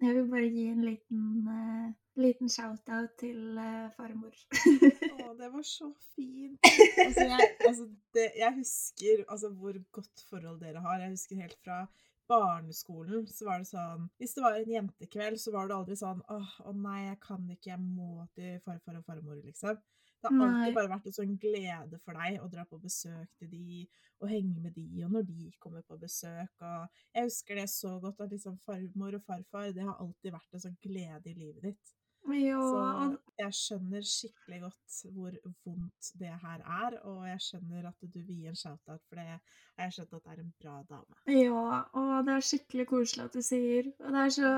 jeg 0.02 0.14
vil 0.14 0.30
bare 0.30 0.49
gi 0.50 0.66
en 0.70 0.85
liten, 0.85 1.49
eh, 1.50 1.92
liten 2.20 2.50
shout-out 2.52 3.14
til 3.20 3.58
eh, 3.61 3.87
farmor. 3.96 4.32
Å, 4.32 5.35
det 5.38 5.50
var 5.52 5.66
så 5.66 5.90
fint. 6.14 6.58
Altså, 6.64 7.26
jeg, 7.28 7.52
altså, 7.68 7.87
det, 8.16 8.26
jeg 8.40 8.58
husker 8.58 9.25
altså, 9.26 9.52
hvor 9.52 9.78
godt 9.99 10.26
forhold 10.30 10.61
dere 10.64 10.85
har. 10.85 11.02
Jeg 11.04 11.16
husker 11.16 11.42
helt 11.44 11.58
fra 11.64 11.85
barneskolen 12.26 13.26
så 13.30 13.46
var 13.46 13.62
det 13.62 13.68
sånn 13.68 14.08
Hvis 14.18 14.32
det 14.37 14.42
var 14.44 14.56
en 14.58 14.73
jentekveld, 14.73 15.38
så 15.40 15.52
var 15.54 15.68
det 15.68 15.76
aldri 15.76 15.99
sånn 15.99 16.23
åh, 16.32 16.56
å 16.66 16.73
nei, 16.75 17.04
jeg 17.11 17.20
kan 17.23 17.44
ikke, 17.52 17.70
jeg 17.70 17.82
må 17.82 18.26
til 18.35 18.56
farfar 18.64 18.99
og 18.99 19.06
farmor, 19.06 19.38
liksom. 19.44 19.78
Det 20.16 20.32
har 20.32 20.46
alltid 20.49 20.75
bare 20.75 20.90
vært 20.90 21.06
en 21.06 21.14
sånn 21.14 21.35
glede 21.38 21.99
for 22.02 22.18
deg 22.18 22.40
å 22.42 22.49
dra 22.50 22.64
på 22.66 22.80
besøk 22.82 23.28
til 23.38 23.50
de, 23.52 23.85
og 24.18 24.30
henge 24.32 24.62
med 24.64 24.75
de, 24.75 24.87
og 25.06 25.12
når 25.14 25.26
de 25.28 25.50
kommer 25.62 25.85
på 25.87 25.99
besøk, 26.00 26.50
og 26.64 26.88
Jeg 27.14 27.28
husker 27.28 27.61
det 27.61 27.68
så 27.70 27.92
godt 28.02 28.25
at 28.25 28.35
liksom 28.35 28.56
farmor 28.66 29.20
og 29.20 29.23
farfar, 29.28 29.70
det 29.76 29.87
har 29.87 30.00
alltid 30.02 30.35
vært 30.35 30.56
en 30.56 30.64
sånn 30.66 30.80
glede 30.82 31.30
i 31.30 31.37
livet 31.37 31.70
ditt. 31.70 31.94
Ja, 32.35 32.62
Så 32.62 33.18
jeg 33.38 33.54
skjønner 33.61 34.06
skikkelig 34.09 34.61
godt 34.64 34.97
hvor 35.14 35.37
vondt 35.66 36.11
det 36.21 36.33
her 36.42 36.64
er, 36.64 36.99
og 37.04 37.28
jeg 37.28 37.45
skjønner 37.45 37.88
at 37.90 38.00
du 38.00 38.09
vil 38.14 38.26
gi 38.33 38.50
en 38.50 38.56
shout-out, 38.59 39.02
for 39.09 39.21
det 39.21 39.26
har 39.28 39.87
jeg 39.87 39.97
skjønt 39.99 40.16
at 40.18 40.25
det 40.25 40.35
er 40.35 40.42
en 40.42 40.52
bra 40.62 40.76
dame. 40.90 41.21
Ja, 41.37 41.83
og 42.00 42.26
det 42.26 42.35
er 42.35 42.50
skikkelig 42.50 42.88
koselig 42.90 43.28
at 43.28 43.38
du 43.38 43.42
sier. 43.45 43.92
Og 44.00 44.12
det 44.12 44.25
er 44.25 44.37
så 44.40 44.52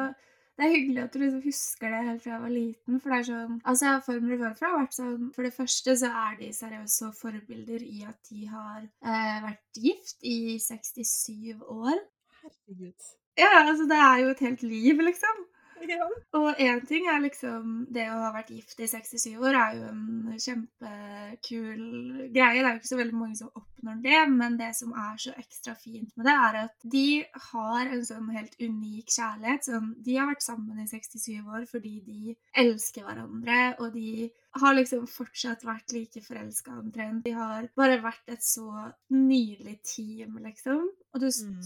det 0.59 0.67
er 0.67 0.73
hyggelig 0.75 1.03
at 1.05 1.13
du 1.15 1.21
liksom 1.23 1.43
husker 1.45 1.93
det 1.95 1.99
helt 2.03 2.23
fra 2.25 2.33
jeg 2.33 2.43
var 2.43 2.51
liten. 2.51 2.97
For 3.03 3.13
det 3.13 3.19
er 3.19 3.27
sånn 3.29 3.59
Altså, 3.63 3.93
farmor 4.03 4.33
og 4.35 4.41
farfar 4.43 4.73
har 4.73 4.81
vært 4.81 4.97
sånn 4.97 5.29
For 5.37 5.47
det 5.47 5.53
første 5.55 5.95
så 6.01 6.09
er 6.23 6.33
de 6.41 6.49
seriøse 6.57 7.11
forbilder 7.21 7.85
i 7.87 8.01
at 8.09 8.19
de 8.33 8.49
har 8.51 8.81
eh, 8.83 9.37
vært 9.45 9.79
gift 9.85 10.27
i 10.27 10.57
67 10.65 11.63
år. 11.63 12.03
Herregud. 12.41 13.07
Ja, 13.39 13.53
altså 13.69 13.87
det 13.87 14.01
er 14.03 14.25
jo 14.25 14.33
et 14.35 14.43
helt 14.49 14.67
liv, 14.67 15.05
liksom. 15.07 15.47
Ja. 15.88 16.06
Og 16.38 16.58
én 16.61 16.80
ting 16.87 17.06
er 17.08 17.20
liksom 17.23 17.87
Det 17.92 18.04
å 18.12 18.18
ha 18.25 18.32
vært 18.35 18.50
gift 18.52 18.80
i 18.80 18.87
67 18.90 19.38
år 19.38 19.54
er 19.56 19.76
jo 19.78 19.85
en 19.88 20.35
kjempekul 20.38 22.30
greie. 22.35 22.61
Det 22.61 22.64
er 22.66 22.75
jo 22.75 22.80
ikke 22.80 22.90
så 22.90 22.99
veldig 23.00 23.16
mange 23.18 23.37
som 23.38 23.50
oppnår 23.56 24.02
det, 24.04 24.18
men 24.32 24.56
det 24.58 24.70
som 24.76 24.92
er 24.99 25.16
så 25.23 25.32
ekstra 25.38 25.75
fint 25.78 26.11
med 26.18 26.26
det, 26.28 26.35
er 26.35 26.58
at 26.64 26.88
de 26.94 27.04
har 27.52 27.92
en 27.92 28.04
sånn 28.06 28.28
helt 28.35 28.56
unik 28.61 29.14
kjærlighet. 29.14 29.68
Sånn, 29.68 29.90
de 30.04 30.16
har 30.18 30.28
vært 30.30 30.44
sammen 30.47 30.82
i 30.82 30.88
67 30.90 31.40
år 31.47 31.66
fordi 31.70 31.94
de 32.06 32.37
elsker 32.64 33.06
hverandre, 33.06 33.58
og 33.80 33.92
de 33.97 34.28
har 34.58 34.75
liksom 34.75 35.04
fortsatt 35.11 35.62
vært 35.66 35.92
like 35.94 36.23
forelska 36.25 36.73
omtrent. 36.80 37.23
De 37.26 37.35
har 37.37 37.68
bare 37.78 38.00
vært 38.02 38.32
et 38.32 38.42
så 38.44 38.66
nydelig 39.14 39.78
team, 39.87 40.38
liksom. 40.44 40.88
Og 41.14 41.20
du, 41.20 41.28
Mm. 41.28 41.61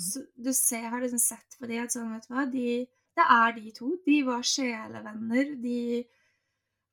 du 0.45 0.53
ser, 0.53 0.89
har 0.91 1.01
liksom 1.01 1.19
sett 1.19 1.57
på 1.59 1.67
de 1.67 1.79
at 1.79 1.91
sånn, 1.95 2.13
vet 2.13 2.29
du 2.29 2.35
hva, 2.35 2.45
de 2.51 2.87
det 3.17 3.25
er 3.31 3.53
de 3.59 3.71
to. 3.77 3.91
De 4.07 4.23
var 4.27 4.43
sjelevenner. 4.43 5.55
De 5.63 6.05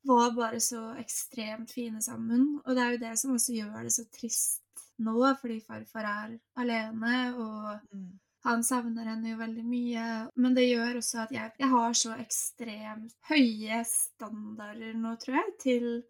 var 0.07 0.31
bare 0.35 0.59
så 0.63 0.81
ekstremt 0.99 1.71
fine 1.71 2.01
sammen. 2.01 2.59
Og 2.65 2.75
det 2.75 2.83
er 2.83 2.91
jo 2.95 3.01
det 3.05 3.13
som 3.19 3.35
også 3.35 3.53
gjør 3.55 3.83
det 3.88 3.93
så 3.95 4.05
trist 4.15 4.61
nå, 4.99 5.15
fordi 5.39 5.59
farfar 5.63 6.07
er 6.09 6.39
alene, 6.59 7.35
og 7.39 7.79
Mm. 7.93 8.19
han 8.43 8.63
savner 8.63 9.03
henne 9.07 9.29
jo 9.31 9.38
veldig 9.38 9.63
mye. 9.65 10.05
Men 10.35 10.53
det 10.55 10.67
gjør 10.69 10.97
også 10.99 11.21
at 11.23 11.31
jeg, 11.31 11.51
jeg 11.59 11.69
har 11.69 11.93
så 11.93 12.15
ekstremt 12.19 13.13
høye 13.29 13.83
standarder 13.85 14.93
nå, 14.95 15.15
tror 15.19 15.35
jeg, 15.35 15.53
til 15.59 16.03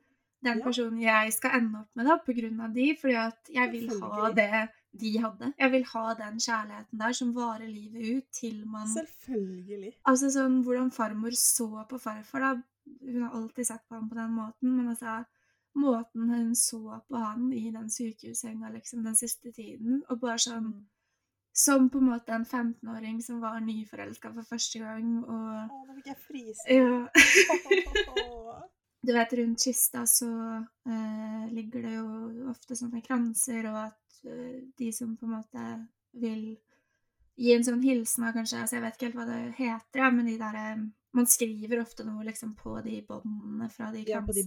den 0.43 0.57
Ja. 0.59 0.63
personen 0.63 1.01
jeg 1.01 1.33
skal 1.33 1.51
ende 1.59 1.79
opp 1.81 1.89
med, 1.95 2.05
da, 2.07 2.17
på 2.17 2.33
grunn 2.33 2.61
av 2.61 2.73
de. 2.73 2.95
Fordi 2.95 3.15
at 3.15 3.49
jeg 3.53 3.71
vil 3.71 3.89
ha 4.01 4.31
det 4.31 4.69
de 4.91 5.11
hadde. 5.21 5.53
Jeg 5.59 5.71
vil 5.71 5.83
ha 5.93 6.05
den 6.17 6.39
kjærligheten 6.41 6.99
der 6.99 7.13
som 7.13 7.33
varer 7.35 7.67
livet 7.67 8.17
ut 8.17 8.29
til 8.33 8.63
man 8.67 8.87
Selvfølgelig. 8.89 9.93
Altså 10.09 10.31
sånn 10.33 10.61
hvordan 10.65 10.91
farmor 10.91 11.35
så 11.37 11.69
på 11.89 11.99
farfar, 12.01 12.39
da. 12.45 12.53
Hun 13.05 13.21
har 13.21 13.35
alltid 13.37 13.67
sett 13.69 13.83
på 13.87 13.95
ham 13.99 14.07
på 14.09 14.17
den 14.17 14.31
måten, 14.33 14.77
men 14.77 14.87
altså 14.95 15.19
Måten 15.77 16.29
hun 16.33 16.55
så 16.57 16.97
på 17.07 17.19
han 17.21 17.51
i 17.53 17.69
den 17.71 17.91
sykehussenga 17.93 18.71
liksom 18.73 19.03
den 19.05 19.15
siste 19.15 19.51
tiden, 19.53 20.01
og 20.09 20.19
bare 20.19 20.39
sånn 20.41 20.71
Mm. 20.73 20.87
Som 21.59 21.89
på 21.89 21.97
en 21.99 22.05
måte 22.11 22.31
en 22.31 22.45
15-åring 22.45 23.21
som 23.21 23.39
var 23.41 23.59
nyforelska 23.59 24.29
for 24.33 24.43
første 24.47 24.79
gang, 24.79 25.23
og 25.25 25.47
Å, 25.69 25.79
nå 25.87 25.95
fikk 25.97 26.05
jeg 26.07 26.19
fryse. 26.23 26.63
ja. 26.71 27.07
Du 29.01 29.13
vet, 29.15 29.33
rundt 29.33 29.63
kista 29.63 30.01
så 30.07 30.27
eh, 30.85 31.45
ligger 31.55 31.85
det 31.87 31.93
jo 31.93 32.49
ofte 32.51 32.75
sånne 32.75 32.99
kranser, 33.01 33.69
og 33.71 33.77
at 33.85 34.08
de 34.21 34.91
som 34.95 35.15
på 35.17 35.27
en 35.27 35.35
måte 35.37 35.65
vil 36.19 36.57
gi 37.39 37.53
en 37.55 37.65
sånn 37.65 37.83
hilsen 37.83 38.27
av 38.27 38.35
kanskje 38.35 38.63
altså 38.63 38.77
Jeg 38.77 38.85
vet 38.85 38.97
ikke 38.97 39.07
helt 39.09 39.19
hva 39.19 39.27
det 39.29 39.39
heter, 39.59 40.11
men 40.15 40.27
de 40.27 40.35
der 40.41 40.59
eh, 40.59 40.83
Man 41.15 41.29
skriver 41.29 41.81
ofte 41.81 42.05
noe 42.05 42.25
liksom 42.27 42.53
på 42.57 42.75
de 42.85 42.99
båndene 43.07 43.69
fra 43.73 43.89
de 43.93 44.03
Ja, 44.07 44.21
på 44.25 44.35
de 44.35 44.45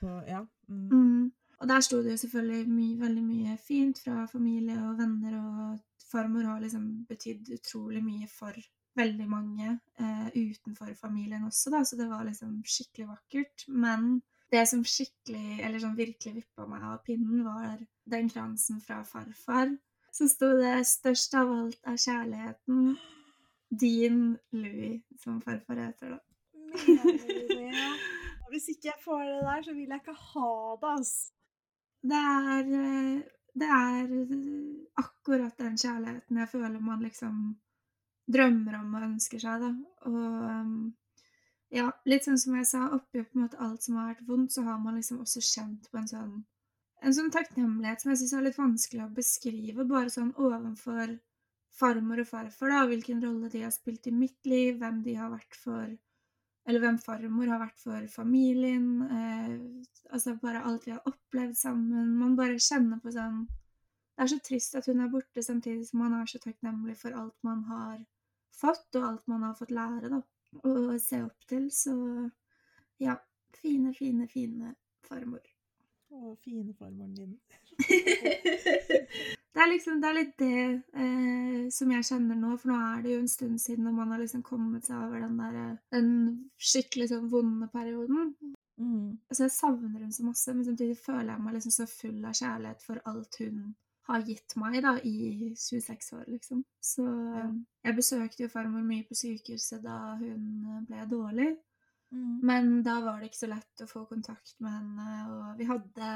på 0.00 0.14
Ja. 0.28 0.44
Mm. 0.68 0.88
Mm. 0.92 1.26
Og 1.58 1.68
der 1.68 1.82
sto 1.82 1.98
det 2.02 2.14
jo 2.14 2.22
selvfølgelig 2.22 2.70
my, 2.70 2.88
veldig 3.00 3.22
mye 3.26 3.56
fint 3.58 3.98
fra 3.98 4.26
familie 4.30 4.76
og 4.78 5.00
venner, 5.00 5.38
og 5.40 6.04
farmor 6.06 6.46
har 6.46 6.60
liksom 6.62 6.84
betydd 7.08 7.50
utrolig 7.56 8.02
mye 8.04 8.28
for 8.30 8.54
veldig 8.98 9.26
mange 9.30 9.72
eh, 9.98 10.28
utenfor 10.36 10.94
familien 10.98 11.48
også, 11.48 11.72
da, 11.74 11.82
så 11.82 11.98
det 11.98 12.06
var 12.10 12.22
liksom 12.26 12.60
skikkelig 12.62 13.08
vakkert. 13.10 13.66
Men 13.68 14.20
det 14.50 14.64
som 14.68 14.84
skikkelig, 14.84 15.60
eller 15.60 15.78
som 15.82 15.96
virkelig 15.96 16.34
vippa 16.40 16.66
meg 16.68 16.84
av 16.88 17.02
pinnen, 17.04 17.44
var 17.44 17.78
den 18.08 18.30
kransen 18.32 18.80
fra 18.80 19.02
farfar. 19.04 19.76
Så 20.12 20.28
sto 20.28 20.48
det 20.56 20.84
'Størst 20.84 21.34
av 21.34 21.52
alt 21.52 21.80
er 21.84 21.98
kjærligheten'. 22.06 22.96
Din 23.70 24.38
Louis, 24.52 25.02
som 25.20 25.40
farfar 25.40 25.76
heter, 25.76 26.16
da. 26.16 26.20
Hvis 28.50 28.68
ikke 28.72 28.88
jeg 28.88 29.00
får 29.04 29.24
det 29.24 29.42
der, 29.44 29.62
så 29.62 29.74
vil 29.76 29.88
jeg 29.88 30.00
ikke 30.00 30.20
ha 30.32 30.52
det, 30.80 30.92
ass. 31.00 31.32
Det 32.02 32.22
er 32.44 33.22
Det 33.58 33.66
er 33.66 34.10
akkurat 34.96 35.58
den 35.58 35.76
kjærligheten 35.76 36.36
jeg 36.38 36.48
føler 36.48 36.80
man 36.80 37.00
liksom 37.02 37.58
drømmer 38.32 38.76
om 38.78 38.94
og 38.94 39.02
ønsker 39.02 39.40
seg, 39.42 39.64
da. 39.64 39.70
Og 40.06 40.14
um, 40.14 40.94
ja, 41.74 41.88
litt 42.08 42.24
sånn 42.24 42.38
som 42.40 42.54
jeg 42.56 42.68
sa, 42.68 42.86
oppi 42.96 43.22
på 43.22 43.38
en 43.38 43.44
måte 43.46 43.60
alt 43.64 43.84
som 43.84 43.98
har 43.98 44.12
vært 44.12 44.28
vondt, 44.28 44.54
så 44.54 44.64
har 44.66 44.78
man 44.80 44.96
liksom 44.96 45.20
også 45.24 45.42
kjent 45.44 45.90
på 45.90 46.00
en 46.00 46.08
sånn 46.10 46.38
en 47.06 47.14
sånn 47.14 47.30
takknemlighet 47.30 48.02
som 48.02 48.10
jeg 48.10 48.20
syns 48.20 48.32
er 48.34 48.44
litt 48.48 48.58
vanskelig 48.58 49.04
å 49.04 49.12
beskrive, 49.14 49.84
bare 49.86 50.10
sånn 50.10 50.32
ovenfor 50.34 51.12
farmor 51.78 52.22
og 52.24 52.26
farfar, 52.26 52.72
da, 52.74 52.84
hvilken 52.90 53.22
rolle 53.22 53.50
de 53.52 53.62
har 53.62 53.74
spilt 53.74 54.08
i 54.10 54.14
mitt 54.14 54.48
liv, 54.50 54.78
hvem 54.80 55.02
de 55.04 55.14
har 55.20 55.32
vært 55.34 55.58
for 55.64 55.96
Eller 56.68 56.82
hvem 56.82 56.98
farmor 57.00 57.48
har 57.48 57.60
vært 57.62 57.78
for 57.80 58.08
familien. 58.12 58.88
Eh, 59.08 59.52
altså 60.12 60.34
bare 60.42 60.60
alt 60.68 60.84
vi 60.84 60.90
har 60.92 61.06
opplevd 61.08 61.56
sammen. 61.56 62.10
Man 62.20 62.34
bare 62.36 62.58
kjenner 62.60 63.00
på 63.00 63.14
sånn 63.14 63.46
Det 63.48 64.24
er 64.24 64.30
så 64.34 64.38
trist 64.44 64.76
at 64.76 64.88
hun 64.90 65.00
er 65.00 65.08
borte, 65.08 65.44
samtidig 65.46 65.86
som 65.88 66.02
man 66.02 66.18
er 66.18 66.26
så 66.28 66.42
takknemlig 66.42 66.98
for 67.00 67.16
alt 67.16 67.36
man 67.46 67.62
har 67.70 68.02
fått, 68.52 68.90
og 68.98 69.06
alt 69.12 69.24
man 69.32 69.46
har 69.46 69.54
fått 69.56 69.72
lære, 69.72 70.10
da. 70.12 70.20
Og 70.62 70.94
se 71.02 71.22
opp 71.24 71.48
til. 71.48 71.70
Så 71.74 71.94
ja. 73.02 73.16
Fine, 73.58 73.94
fine, 73.94 74.28
fine 74.30 74.74
farmor. 75.08 75.42
Å, 76.14 76.36
fine 76.44 76.74
farmoren 76.78 77.14
din. 77.16 77.34
Det 79.58 79.64
er 79.64 79.70
liksom 79.72 79.96
det 79.98 80.06
er 80.06 80.14
litt 80.14 80.34
det 80.38 80.58
eh, 81.02 81.62
som 81.74 81.90
jeg 81.90 82.04
kjenner 82.06 82.36
nå, 82.38 82.52
for 82.60 82.70
nå 82.70 82.76
er 82.78 83.00
det 83.02 83.10
jo 83.10 83.22
en 83.24 83.30
stund 83.32 83.58
siden 83.58 83.88
og 83.90 83.96
man 83.96 84.12
har 84.14 84.20
liksom 84.22 84.44
kommet 84.46 84.86
seg 84.86 85.00
over 85.00 85.24
den 85.24 85.34
der 85.40 85.56
eh, 85.58 85.72
den 85.96 86.12
skikkelig 86.62 87.08
sånn 87.10 87.26
vonde 87.32 87.66
perioden. 87.72 88.28
Mm. 88.78 89.16
Altså 89.26 89.48
jeg 89.48 89.54
savner 89.56 90.04
hun 90.04 90.14
så 90.14 90.28
masse, 90.28 90.54
men 90.54 90.68
samtidig 90.68 91.00
føler 91.00 91.32
jeg 91.32 91.42
meg 91.42 91.56
liksom 91.56 91.74
så 91.74 91.88
full 91.90 92.20
av 92.22 92.38
kjærlighet 92.38 92.86
for 92.86 93.02
alt 93.10 93.40
hun 93.42 93.64
har 94.08 94.24
gitt 94.24 94.54
meg 94.56 94.80
da 94.82 94.94
i 95.04 95.52
26 95.54 96.12
år, 96.16 96.24
liksom. 96.32 96.64
Så 96.80 97.04
Ja. 97.04 97.44
eh, 97.44 97.54
jeg 97.84 97.96
besøkte 97.96 98.42
jo 98.44 98.48
farmor 98.52 98.82
mye 98.86 99.04
på 99.08 99.14
sykehuset 99.18 99.82
da 99.84 100.16
hun 100.16 100.44
eh, 100.64 100.80
ble 100.88 101.06
dårlig. 101.10 101.48
Mm. 102.10 102.40
Men 102.42 102.82
da 102.82 103.00
var 103.04 103.20
det 103.20 103.28
ikke 103.30 103.42
så 103.44 103.50
lett 103.50 103.82
å 103.84 103.88
få 103.90 104.06
kontakt 104.08 104.54
med 104.64 104.72
henne, 104.72 105.08
og 105.28 105.58
vi 105.58 105.66
hadde 105.68 106.12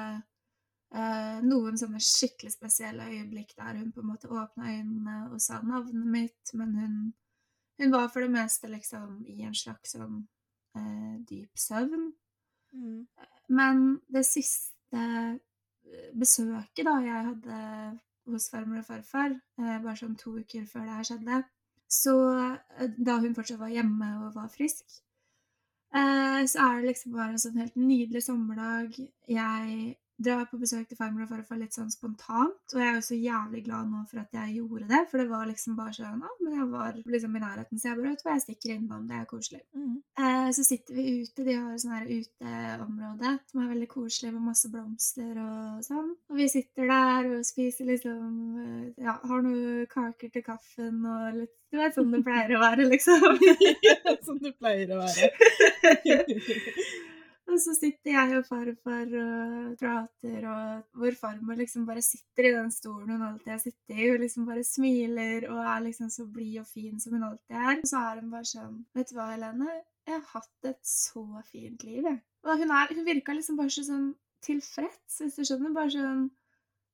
eh, 0.95 1.41
noen 1.45 1.77
sånne 1.81 2.01
skikkelig 2.01 2.53
spesielle 2.55 3.11
øyeblikk 3.11 3.53
der 3.59 3.77
hun 3.77 3.93
på 3.93 4.01
en 4.01 4.09
måte 4.09 4.31
åpna 4.33 4.71
øynene 4.73 5.19
og 5.33 5.41
sa 5.41 5.61
navnet 5.61 6.07
mitt, 6.17 6.55
men 6.55 6.75
hun, 6.79 6.97
hun 7.81 7.93
var 7.93 8.09
for 8.09 8.25
det 8.25 8.31
meste 8.33 8.69
liksom 8.73 9.21
i 9.29 9.43
en 9.45 9.55
slags 9.57 9.93
sånn 9.97 10.23
eh, 10.77 11.15
dyp 11.29 11.61
søvn. 11.61 12.11
Mm. 12.73 13.07
Men 13.53 14.01
det 14.09 14.25
siste 14.25 14.97
eh, 14.97 15.37
besøket 16.19 16.87
da 16.87 16.97
jeg 17.05 17.29
hadde 17.29 17.59
hos 18.31 18.49
farmor 18.51 18.83
og 18.83 18.87
farfar, 18.87 19.35
eh, 19.59 19.79
bare 19.83 19.97
sånn 19.99 20.19
to 20.19 20.37
uker 20.39 20.67
før 20.71 20.87
det 20.87 20.99
her 20.99 21.09
skjedde, 21.09 21.41
så 21.91 22.15
eh, 22.39 22.93
da 22.99 23.19
hun 23.23 23.35
fortsatt 23.37 23.61
var 23.61 23.73
hjemme 23.73 24.11
og 24.27 24.37
var 24.37 24.53
frisk, 24.53 24.85
eh, 25.95 26.43
så 26.53 26.69
er 26.69 26.81
det 26.81 26.93
liksom 26.93 27.17
bare 27.17 27.35
en 27.35 27.43
sånn 27.43 27.59
helt 27.61 27.77
nydelig 27.81 28.25
sommerdag. 28.29 29.01
Jeg 29.29 29.97
dra 30.23 30.43
på 30.49 30.59
besøk 30.61 30.89
til 30.89 30.99
farmor 30.99 31.25
og 31.25 31.31
farfar 31.33 31.61
litt 31.61 31.77
sånn 31.77 31.91
spontant. 31.93 32.75
Og 32.75 32.79
jeg 32.81 32.89
er 32.89 32.97
jo 32.99 33.05
så 33.07 33.19
jævlig 33.19 33.65
glad 33.67 33.91
nå 33.91 34.03
for 34.11 34.23
at 34.23 34.37
jeg 34.37 34.59
gjorde 34.59 34.89
det, 34.91 35.03
for 35.11 35.23
det 35.23 35.29
var 35.31 35.47
liksom 35.49 35.77
bare 35.79 35.95
sånn 35.97 36.23
Ja, 36.23 36.33
men 36.41 36.57
jeg 36.59 36.69
var 36.73 36.99
liksom 37.15 37.37
i 37.37 37.43
nærheten, 37.43 37.81
så 37.81 37.89
jeg 37.89 37.99
bare 37.99 38.11
vet 38.11 38.23
du 38.23 38.27
hva, 38.27 38.37
jeg 38.37 38.45
stikker 38.47 38.75
innom, 38.77 39.07
det 39.09 39.19
er 39.19 39.29
koselig. 39.31 39.63
Mm. 39.75 39.95
Eh, 40.23 40.51
så 40.57 40.67
sitter 40.67 40.99
vi 40.99 41.07
ute, 41.23 41.47
de 41.47 41.57
har 41.57 41.79
sånn 41.81 41.97
her 41.97 42.11
uteområde 42.11 43.33
som 43.51 43.63
er 43.63 43.73
veldig 43.73 43.89
koselig 43.91 44.35
med 44.35 44.47
masse 44.51 44.71
blomster 44.73 45.33
og 45.43 45.87
sånn. 45.87 46.13
Og 46.31 46.39
vi 46.41 46.49
sitter 46.53 46.93
der 46.93 47.31
og 47.33 47.49
spiser 47.49 47.89
liksom 47.89 48.61
eh, 48.63 49.03
Ja, 49.03 49.17
har 49.31 49.43
noen 49.45 49.89
kaker 49.91 50.33
til 50.33 50.45
kaffen 50.47 51.03
og 51.07 51.41
litt 51.41 51.57
Du 51.73 51.79
vet 51.81 51.97
sånn 51.97 52.13
det 52.13 52.21
pleier 52.27 52.53
å 52.59 52.61
være, 52.61 52.85
liksom. 52.91 53.41
sånn 54.27 54.43
det 54.45 54.53
pleier 54.61 54.93
å 54.93 55.01
være. 55.01 55.33
Og 57.53 57.61
så 57.61 57.75
sitter 57.77 58.15
jeg 58.15 58.37
og 58.39 58.47
farfar 58.49 59.11
og 59.21 59.73
prater, 59.81 60.45
og 60.49 60.97
hvor 60.97 61.17
farmor 61.21 61.59
liksom 61.59 61.85
bare 61.85 62.01
sitter 62.05 62.49
i 62.49 62.53
den 62.55 62.71
stolen 62.73 63.11
hun 63.13 63.25
alltid 63.27 63.53
har 63.53 63.61
sittet 63.61 63.99
i, 63.99 64.09
og 64.09 64.23
liksom 64.23 64.47
bare 64.49 64.65
smiler 64.65 65.45
og 65.51 65.61
er 65.61 65.83
liksom 65.85 66.09
så 66.13 66.25
blid 66.33 66.63
og 66.63 66.69
fin 66.71 67.01
som 67.03 67.19
hun 67.19 67.27
alltid 67.29 67.59
er. 67.59 67.75
Og 67.75 67.89
så 67.91 68.05
er 68.09 68.23
hun 68.23 68.33
bare 68.33 68.49
sånn 68.49 68.79
Vet 68.97 69.13
du 69.13 69.19
hva, 69.19 69.29
Helene? 69.35 69.69
Jeg 70.09 70.17
har 70.17 70.25
hatt 70.33 70.71
et 70.73 70.81
så 70.89 71.27
fint 71.51 71.85
liv, 71.87 72.07
jeg. 72.09 72.23
Og 72.49 72.63
hun, 72.63 72.73
er, 72.75 72.95
hun 72.97 73.07
virka 73.07 73.37
liksom 73.37 73.61
bare 73.61 73.75
så 73.75 73.85
sånn 73.87 74.09
tilfreds, 74.43 75.21
hvis 75.21 75.37
du 75.37 75.45
skjønner. 75.45 75.77
Bare 75.77 75.93
sånn 75.93 76.25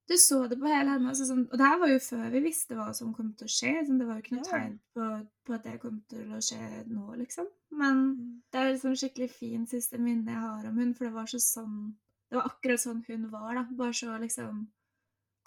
Du 0.08 0.14
så 0.16 0.38
det 0.48 0.56
på 0.58 0.64
hele 0.70 0.94
henne. 0.94 1.10
Altså 1.12 1.26
sånn, 1.28 1.42
og 1.52 1.58
det 1.60 1.66
her 1.68 1.78
var 1.82 1.90
jo 1.92 1.98
før 2.00 2.30
vi 2.32 2.40
visste 2.46 2.76
hva 2.78 2.86
som 2.96 3.10
kom 3.14 3.34
til 3.36 3.44
å 3.44 3.52
skje. 3.52 3.74
Sånn, 3.86 3.98
det 4.00 4.06
var 4.08 4.16
jo 4.16 4.22
ikke 4.24 4.36
noe 4.38 4.46
Ja. 4.46 4.52
tegn 4.54 4.78
på, 4.96 5.08
på 5.44 5.54
at 5.58 5.64
det 5.68 5.74
kom 5.82 5.98
til 6.08 6.30
å 6.32 6.40
skje 6.40 6.86
nå, 6.88 7.04
liksom. 7.20 7.46
Men 7.76 8.42
det 8.50 8.58
er 8.62 8.72
liksom 8.72 8.96
skikkelig 8.96 9.30
fin 9.34 9.66
siste 9.68 9.98
minne 10.00 10.32
jeg 10.32 10.40
har 10.40 10.66
om 10.70 10.78
hun, 10.80 10.94
for 10.96 11.04
det 11.04 11.12
var 11.14 11.26
så 11.28 11.38
sånn 11.42 11.94
Det 12.30 12.36
var 12.36 12.48
akkurat 12.50 12.80
sånn 12.80 13.04
hun 13.06 13.28
var, 13.32 13.54
da. 13.54 13.62
Bare 13.76 13.92
så 13.96 14.16
liksom 14.20 14.66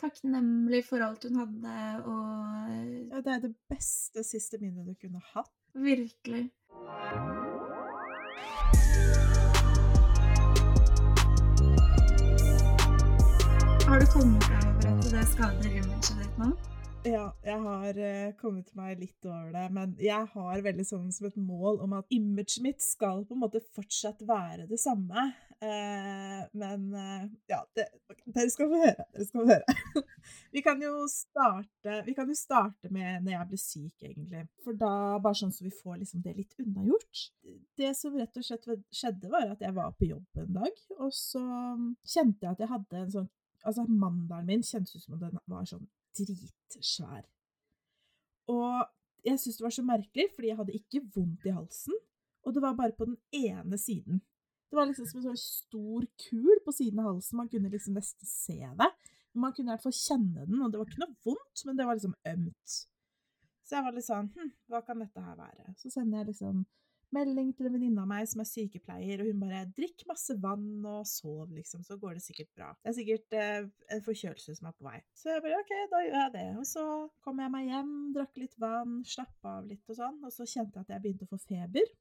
takknemlig 0.01 0.84
for 0.86 1.01
alt 1.06 1.24
hun 1.30 1.36
hadde, 1.41 1.75
og 2.06 3.12
Ja, 3.12 3.22
det 3.22 3.34
er 3.36 3.39
det 3.48 3.56
beste 3.70 4.24
siste 4.25 4.58
minnet 4.62 4.86
du 4.86 4.96
kunne 4.96 5.22
hatt. 5.34 5.51
virkelig. 5.75 6.50
Har 14.01 14.08
du 14.08 14.13
kommet 14.17 14.46
deg 14.50 14.63
over 14.65 14.96
at 14.98 15.12
det 15.13 15.24
skader 15.29 15.74
imaget 15.77 16.08
ditt 16.17 16.38
nå? 16.41 16.48
Ja, 17.05 17.25
jeg 17.46 17.58
har 17.62 17.98
uh, 18.01 18.31
kommet 18.39 18.70
meg 18.74 18.98
litt 18.98 19.27
over 19.29 19.51
det, 19.53 19.65
men 19.75 19.91
jeg 20.01 20.25
har 20.31 20.63
veldig 20.65 20.86
sånn 20.89 21.12
som 21.13 21.27
et 21.27 21.36
mål 21.38 21.77
om 21.86 21.91
at 22.00 22.08
imaget 22.10 22.55
mitt 22.65 22.81
skal 22.81 23.22
på 23.29 23.36
en 23.36 23.43
måte 23.43 23.62
fortsatt 23.75 24.24
være 24.25 24.65
det 24.72 24.79
samme. 24.81 25.27
Uh, 25.62 26.39
men 26.58 26.88
uh, 26.96 27.27
ja, 27.51 27.60
det, 27.77 27.86
dere 28.25 28.48
skal 28.50 28.72
få 28.72 28.79
høre. 28.81 29.05
Dere 29.13 29.27
skal 29.27 29.43
få 29.43 29.51
høre. 29.51 29.75
vi, 30.55 30.63
kan 30.65 30.81
jo 30.81 31.03
starte, 31.13 32.00
vi 32.08 32.15
kan 32.17 32.31
jo 32.34 32.38
starte 32.39 32.89
med 32.89 33.20
når 33.20 33.36
jeg 33.36 33.50
ble 33.51 33.60
syk, 33.62 34.08
egentlig. 34.08 34.41
For 34.65 34.79
da, 34.81 34.96
bare 35.22 35.38
sånn 35.43 35.53
så 35.53 35.67
vi 35.67 35.75
får 35.75 36.00
liksom 36.00 36.24
det 36.25 36.34
litt 36.39 36.58
unnagjort. 36.65 37.27
Det 37.77 37.93
som 38.01 38.17
rett 38.17 38.41
og 38.41 38.50
slett 38.50 38.65
skjedde, 38.89 39.29
var 39.29 39.53
at 39.53 39.62
jeg 39.62 39.77
var 39.77 39.93
på 39.93 40.10
jobb 40.10 40.41
en 40.41 40.58
dag, 40.58 40.84
og 40.98 41.13
så 41.13 41.43
kjente 42.01 42.48
jeg 42.48 42.55
at 42.55 42.65
jeg 42.65 42.74
hadde 42.74 43.03
en 43.03 43.13
sånn 43.20 43.29
Altså, 43.63 43.86
mandelen 43.86 44.48
min 44.48 44.65
kjentes 44.65 44.96
ut 44.96 45.03
som 45.03 45.18
om 45.18 45.22
den 45.22 45.38
var 45.51 45.68
sånn 45.70 45.88
dritsvær. 46.18 47.24
Og 48.51 48.82
jeg 49.25 49.38
syntes 49.39 49.60
det 49.60 49.65
var 49.68 49.75
så 49.75 49.86
merkelig, 49.86 50.27
fordi 50.36 50.50
jeg 50.50 50.60
hadde 50.60 50.77
ikke 50.80 51.03
vondt 51.15 51.48
i 51.48 51.56
halsen, 51.56 51.98
og 52.41 52.56
det 52.56 52.63
var 52.63 52.77
bare 52.80 52.98
på 52.98 53.06
den 53.06 53.18
ene 53.38 53.77
siden. 53.77 54.22
Det 54.72 54.80
var 54.80 54.88
liksom 54.89 55.08
som 55.10 55.20
en 55.20 55.27
sånn 55.30 55.41
stor 55.41 56.06
kul 56.25 56.62
på 56.65 56.74
siden 56.74 57.01
av 57.03 57.12
halsen, 57.12 57.38
man 57.38 57.50
kunne 57.51 57.70
liksom 57.70 57.98
nesten 57.98 58.27
se 58.27 58.58
det. 58.58 58.89
Men 59.32 59.46
man 59.46 59.53
kunne 59.56 59.70
i 59.70 59.74
hvert 59.75 59.86
fall 59.86 59.96
kjenne 59.96 60.46
den, 60.48 60.62
og 60.63 60.72
det 60.72 60.80
var 60.80 60.89
ikke 60.89 61.03
noe 61.03 61.18
vondt, 61.27 61.63
men 61.68 61.77
det 61.77 61.88
var 61.88 62.00
liksom 62.00 62.15
ømt. 62.34 62.77
Så 63.68 63.77
jeg 63.77 63.86
var 63.86 63.96
litt 63.96 64.08
sånn 64.08 64.30
Hm, 64.36 64.53
hva 64.72 64.82
kan 64.84 65.00
dette 65.03 65.24
her 65.24 65.38
være? 65.38 65.74
Så 65.80 65.91
sender 65.94 66.22
jeg 66.22 66.34
liksom 66.34 66.65
melding 67.15 67.51
til 67.56 67.68
en 67.68 67.75
venninne 67.75 68.03
av 68.03 68.10
meg 68.10 68.27
som 68.30 68.44
er 68.44 68.50
sykepleier, 68.50 69.22
og 69.22 69.30
hun 69.30 69.41
bare 69.44 69.63
'drikk 69.77 70.06
masse 70.10 70.36
vann 70.44 70.86
og 70.86 71.06
sov', 71.08 71.53
liksom, 71.56 71.84
så 71.88 71.98
går 72.01 72.18
det 72.18 72.24
sikkert 72.25 72.51
bra. 72.56 72.70
Det 72.82 72.91
er 72.91 72.98
sikkert 73.00 73.38
eh, 73.39 73.70
en 73.96 74.06
forkjølelse 74.06 74.56
som 74.58 74.70
er 74.70 74.77
på 74.77 74.88
vei. 74.88 75.00
Så 75.13 75.34
jeg 75.34 75.44
bare 75.46 75.60
'OK, 75.60 75.74
da 75.91 76.03
gjør 76.06 76.20
jeg 76.20 76.34
det'. 76.38 76.60
Og 76.62 76.68
så 76.68 76.86
kom 77.22 77.44
jeg 77.44 77.51
meg 77.51 77.68
hjem, 77.74 77.94
drakk 78.15 78.38
litt 78.38 78.56
vann, 78.60 79.01
slappa 79.03 79.58
av 79.60 79.68
litt 79.68 79.89
og 79.89 80.00
sånn, 80.00 80.24
og 80.24 80.32
så 80.32 80.48
kjente 80.48 80.80
jeg 80.80 80.88
at 80.88 80.96
jeg 80.96 81.03
begynte 81.06 81.27
å 81.27 81.34
få 81.34 81.41
feber. 81.46 81.96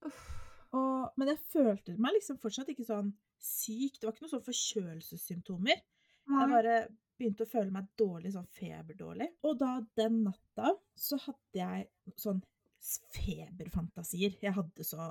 Og, 0.78 1.10
men 1.18 1.32
jeg 1.32 1.44
følte 1.50 1.96
meg 1.98 2.14
liksom 2.14 2.38
fortsatt 2.38 2.68
ikke 2.70 2.86
sånn 2.86 3.10
syk. 3.42 3.98
Det 3.98 4.06
var 4.06 4.14
ikke 4.14 4.26
noen 4.26 4.34
sånn 4.36 4.46
forkjølelsessymptomer. 4.46 5.80
Jeg 6.30 6.50
bare 6.52 6.74
begynte 7.20 7.44
å 7.44 7.50
føle 7.50 7.74
meg 7.74 7.88
dårlig, 8.00 8.32
sånn 8.34 8.48
feberdårlig. 8.56 9.28
Og 9.48 9.58
da 9.60 9.72
den 9.98 10.22
natta 10.24 10.74
så 10.96 11.18
hadde 11.24 11.58
jeg 11.60 12.14
sånn 12.20 12.40
feberfantasier. 13.14 14.36
Jeg 14.42 14.54
hadde 14.56 14.86
så, 14.86 15.06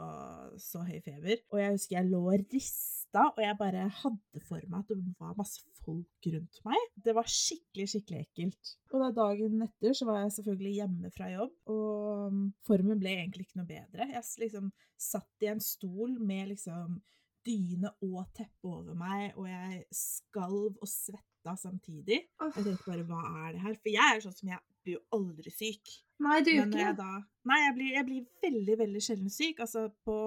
så 0.62 0.82
høy 0.88 0.98
feber. 1.06 1.42
Og 1.54 1.62
jeg 1.62 1.76
husker 1.76 1.98
jeg 2.00 2.10
lå 2.10 2.22
og 2.32 2.48
rista, 2.54 3.26
og 3.30 3.42
jeg 3.44 3.58
bare 3.60 3.88
hadde 4.02 4.44
for 4.48 4.64
meg 4.70 4.82
at 4.84 4.94
det 4.94 5.16
var 5.20 5.38
masse 5.38 5.64
folk 5.84 6.30
rundt 6.34 6.62
meg. 6.68 6.88
Det 7.06 7.16
var 7.18 7.30
skikkelig, 7.30 7.88
skikkelig 7.94 8.24
ekkelt. 8.26 8.74
Og 8.94 9.04
da 9.04 9.12
dagen 9.22 9.62
etter 9.66 9.96
så 9.98 10.10
var 10.10 10.24
jeg 10.24 10.36
selvfølgelig 10.40 10.74
hjemme 10.80 11.14
fra 11.16 11.30
jobb, 11.32 11.56
og 11.74 12.34
mm, 12.34 12.44
formen 12.68 13.02
ble 13.02 13.16
egentlig 13.22 13.48
ikke 13.48 13.62
noe 13.62 13.70
bedre. 13.70 14.10
Jeg 14.16 14.26
liksom 14.46 14.74
satt 15.00 15.46
i 15.46 15.54
en 15.54 15.64
stol 15.64 16.18
med 16.20 16.52
liksom 16.54 17.00
dyne 17.46 17.92
og 18.06 18.26
teppe 18.36 18.68
over 18.70 18.98
meg, 18.98 19.32
og 19.40 19.48
jeg 19.50 19.84
skalv 19.96 20.76
og 20.76 20.90
svetta 20.90 21.56
samtidig. 21.58 22.26
Uff. 22.42 22.58
Jeg 22.58 22.68
tenkte 22.68 22.90
bare, 22.92 23.06
hva 23.08 23.22
er 23.46 23.56
det 23.56 23.64
her? 23.64 23.78
For 23.80 23.94
jeg 23.94 24.16
er 24.18 24.26
sånn 24.26 24.36
som 24.36 24.52
jeg 24.52 24.60
blir 24.86 24.98
jo 24.98 25.02
aldri 25.18 25.54
syk. 25.54 25.96
Nei, 26.24 26.40
du 26.44 26.52
gjør 26.52 26.68
ikke 26.68 26.94
det. 27.00 27.18
Nei, 27.50 27.60
jeg 27.64 27.76
blir, 27.78 27.92
jeg 27.96 28.08
blir 28.08 28.24
veldig, 28.44 28.78
veldig 28.84 29.04
sjelden 29.04 29.34
syk. 29.34 29.62
Altså, 29.64 29.86
på 30.06 30.18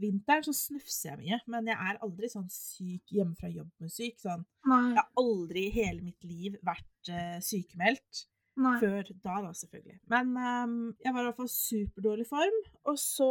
vinteren 0.00 0.46
så 0.46 0.54
snufser 0.56 1.10
jeg 1.10 1.20
mye, 1.20 1.38
men 1.52 1.70
jeg 1.70 1.88
er 1.90 2.02
aldri 2.06 2.30
sånn 2.32 2.48
syk 2.54 3.14
hjemme 3.16 3.36
fra 3.38 3.50
jobb 3.52 3.70
med 3.82 3.92
syk. 3.92 4.18
Sånn. 4.22 4.44
Jeg 4.66 4.98
har 5.00 5.08
aldri 5.20 5.66
i 5.66 5.74
hele 5.74 6.04
mitt 6.04 6.28
liv 6.28 6.58
vært 6.66 7.12
uh, 7.12 7.38
sykemeldt. 7.44 8.26
Nei. 8.60 8.76
Før 8.82 9.06
da, 9.22 9.36
da, 9.46 9.50
selvfølgelig. 9.56 10.00
Men 10.10 10.32
um, 10.36 10.78
jeg 11.00 11.14
var 11.14 11.22
i 11.22 11.28
hvert 11.28 11.38
fall 11.38 11.52
superdårlig 11.52 12.26
form. 12.28 12.58
Og 12.90 12.98
så 13.00 13.30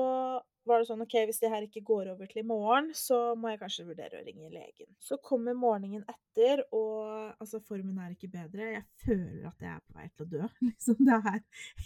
var 0.68 0.82
det 0.82 0.90
sånn 0.90 1.04
OK, 1.04 1.16
hvis 1.30 1.40
det 1.42 1.52
her 1.54 1.66
ikke 1.66 1.84
går 1.88 2.12
over 2.14 2.30
til 2.30 2.42
i 2.44 2.48
morgen, 2.48 2.92
så 2.98 3.18
må 3.40 3.54
jeg 3.54 3.62
kanskje 3.62 3.88
vurdere 3.88 4.20
å 4.20 4.26
ringe 4.26 4.52
legen. 4.54 4.90
Så 5.02 5.18
kommer 5.24 5.58
morgenen 5.58 6.04
etter, 6.10 6.64
og 6.76 7.34
altså, 7.40 7.62
formen 7.66 7.98
er 8.04 8.14
ikke 8.14 8.32
bedre. 8.34 8.74
Jeg 8.76 8.86
føler 9.06 9.50
at 9.50 9.66
jeg 9.66 9.72
er 9.74 9.84
på 9.86 9.98
vei 9.98 10.08
til 10.10 10.28
å 10.28 10.32
dø. 10.36 10.50
Liksom, 10.70 11.02
det 11.08 11.20
er 11.34 11.44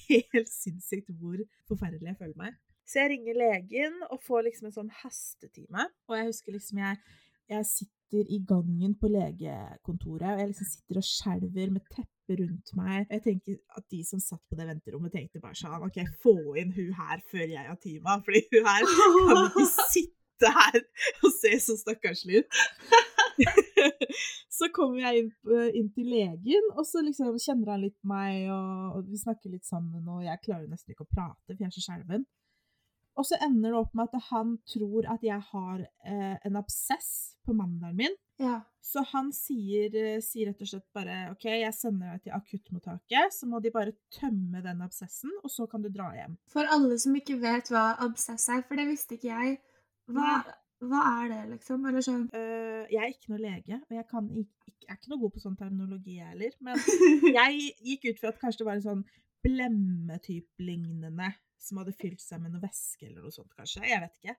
helt 0.09 0.51
sinnssykt 0.51 1.11
hvor 1.19 1.41
forferdelig 1.69 2.11
jeg 2.11 2.21
føler 2.21 2.39
meg. 2.39 2.61
Så 2.83 2.99
jeg 2.99 3.13
ringer 3.13 3.37
legen 3.39 4.01
og 4.11 4.19
får 4.25 4.49
liksom 4.49 4.67
en 4.67 4.75
sånn 4.75 4.89
hastetime. 5.01 5.87
Og 6.09 6.17
jeg 6.17 6.27
husker 6.27 6.57
liksom 6.57 6.81
jeg, 6.83 6.99
jeg 7.49 7.65
sitter 7.67 8.29
i 8.29 8.39
gangen 8.47 8.95
på 9.01 9.09
legekontoret, 9.09 10.33
og 10.33 10.41
jeg 10.41 10.49
liksom 10.51 10.69
sitter 10.69 10.99
og 11.01 11.07
skjelver 11.07 11.71
med 11.73 11.85
teppet 11.91 12.41
rundt 12.41 12.73
meg. 12.77 13.07
Jeg 13.09 13.23
tenker 13.27 13.55
at 13.77 13.85
de 13.91 14.01
som 14.07 14.21
satt 14.21 14.43
på 14.49 14.57
det 14.59 14.67
venterommet, 14.69 15.13
tenkte 15.15 15.41
bare 15.43 15.57
sånn 15.57 15.87
OK, 15.87 15.99
få 16.23 16.35
inn 16.61 16.73
hun 16.75 16.93
her 16.99 17.23
før 17.31 17.47
jeg 17.47 17.69
har 17.69 17.79
tima, 17.81 18.19
fordi 18.25 18.43
hun 18.53 18.69
her 18.69 18.85
kan 18.91 19.41
ikke 19.47 19.65
sitte 19.95 20.53
her 20.59 20.79
og 21.23 21.33
se 21.35 21.53
så 21.65 21.77
stakkarslig 21.79 22.39
ut. 22.43 22.61
så 24.53 24.69
kommer 24.75 25.01
jeg 25.01 25.23
inn, 25.23 25.33
inn 25.81 25.89
til 25.95 26.13
legen, 26.13 26.69
og 26.77 26.85
så 26.87 27.01
liksom 27.05 27.33
kjenner 27.41 27.73
han 27.75 27.83
litt 27.83 27.99
meg, 28.07 28.45
og, 28.53 28.99
og 28.99 29.09
vi 29.09 29.19
snakker 29.19 29.53
litt 29.53 29.67
sammen, 29.67 30.05
og 30.05 30.23
jeg 30.25 30.41
klarer 30.45 30.69
nesten 30.69 30.93
ikke 30.93 31.07
å 31.07 31.13
prate, 31.13 31.41
for 31.47 31.57
jeg 31.57 31.71
er 31.71 31.75
så 31.75 31.85
skjelven. 31.87 32.27
Og 33.19 33.27
så 33.29 33.37
ender 33.45 33.69
det 33.73 33.77
opp 33.77 33.93
med 33.97 34.09
at 34.09 34.29
han 34.31 34.55
tror 34.69 35.07
at 35.13 35.25
jeg 35.25 35.37
har 35.51 35.81
eh, 35.83 36.37
en 36.47 36.57
absess 36.57 37.09
på 37.45 37.53
mandelen 37.53 37.97
min. 37.99 38.15
Ja. 38.41 38.61
Så 38.81 39.03
han 39.11 39.29
sier, 39.35 39.93
eh, 39.95 40.21
sier 40.23 40.49
rett 40.49 40.63
og 40.65 40.71
slett 40.71 40.87
bare 40.95 41.17
OK, 41.31 41.45
jeg 41.45 41.75
sender 41.77 42.15
deg 42.15 42.25
til 42.25 42.35
akuttmottaket, 42.37 43.35
så 43.35 43.49
må 43.49 43.61
de 43.63 43.73
bare 43.73 43.93
tømme 44.17 44.63
den 44.65 44.81
absessen, 44.85 45.31
og 45.43 45.53
så 45.53 45.67
kan 45.69 45.85
du 45.85 45.91
dra 45.93 46.09
hjem. 46.17 46.35
For 46.51 46.67
alle 46.67 46.97
som 47.01 47.15
ikke 47.19 47.37
vet 47.43 47.69
hva 47.73 47.91
absess 48.03 48.49
er, 48.49 48.65
for 48.67 48.81
det 48.81 48.89
visste 48.89 49.19
ikke 49.19 49.29
jeg, 49.29 49.55
hva, 50.11 50.39
hva 50.83 51.03
er 51.21 51.31
det, 51.31 51.41
liksom? 51.53 51.85
Eller 51.89 52.05
sånn 52.05 52.25
Uh, 52.33 52.83
jeg 52.89 52.99
er 52.99 53.11
ikke 53.13 53.31
noe 53.31 53.43
lege, 53.43 53.77
og 53.77 53.93
jeg, 53.95 54.05
kan 54.09 54.29
jeg, 54.33 54.47
er 54.89 54.97
ikke 54.97 55.11
noe 55.13 55.21
god 55.21 55.33
på 55.35 55.43
sånn 55.43 55.59
terminologi 55.59 56.17
jeg 56.17 56.31
heller, 56.33 56.55
men 56.65 56.81
jeg 57.37 57.67
gikk 57.85 58.09
ut 58.09 58.23
fra 58.23 58.33
at 58.33 58.41
kanskje 58.41 58.63
det 58.63 58.67
var 58.67 58.79
en 58.79 58.87
sånn 58.87 59.03
blemmetyp 59.43 60.63
lignende 60.63 61.11
som 61.63 61.79
hadde 61.81 61.93
fylt 61.97 62.21
seg 62.23 62.41
med 62.43 62.53
noe 62.53 62.63
væske 62.63 63.07
eller 63.07 63.23
noe 63.25 63.33
sånt, 63.35 63.53
kanskje. 63.57 63.85
Jeg 63.87 64.01
vet 64.03 64.19
ikke. 64.21 64.35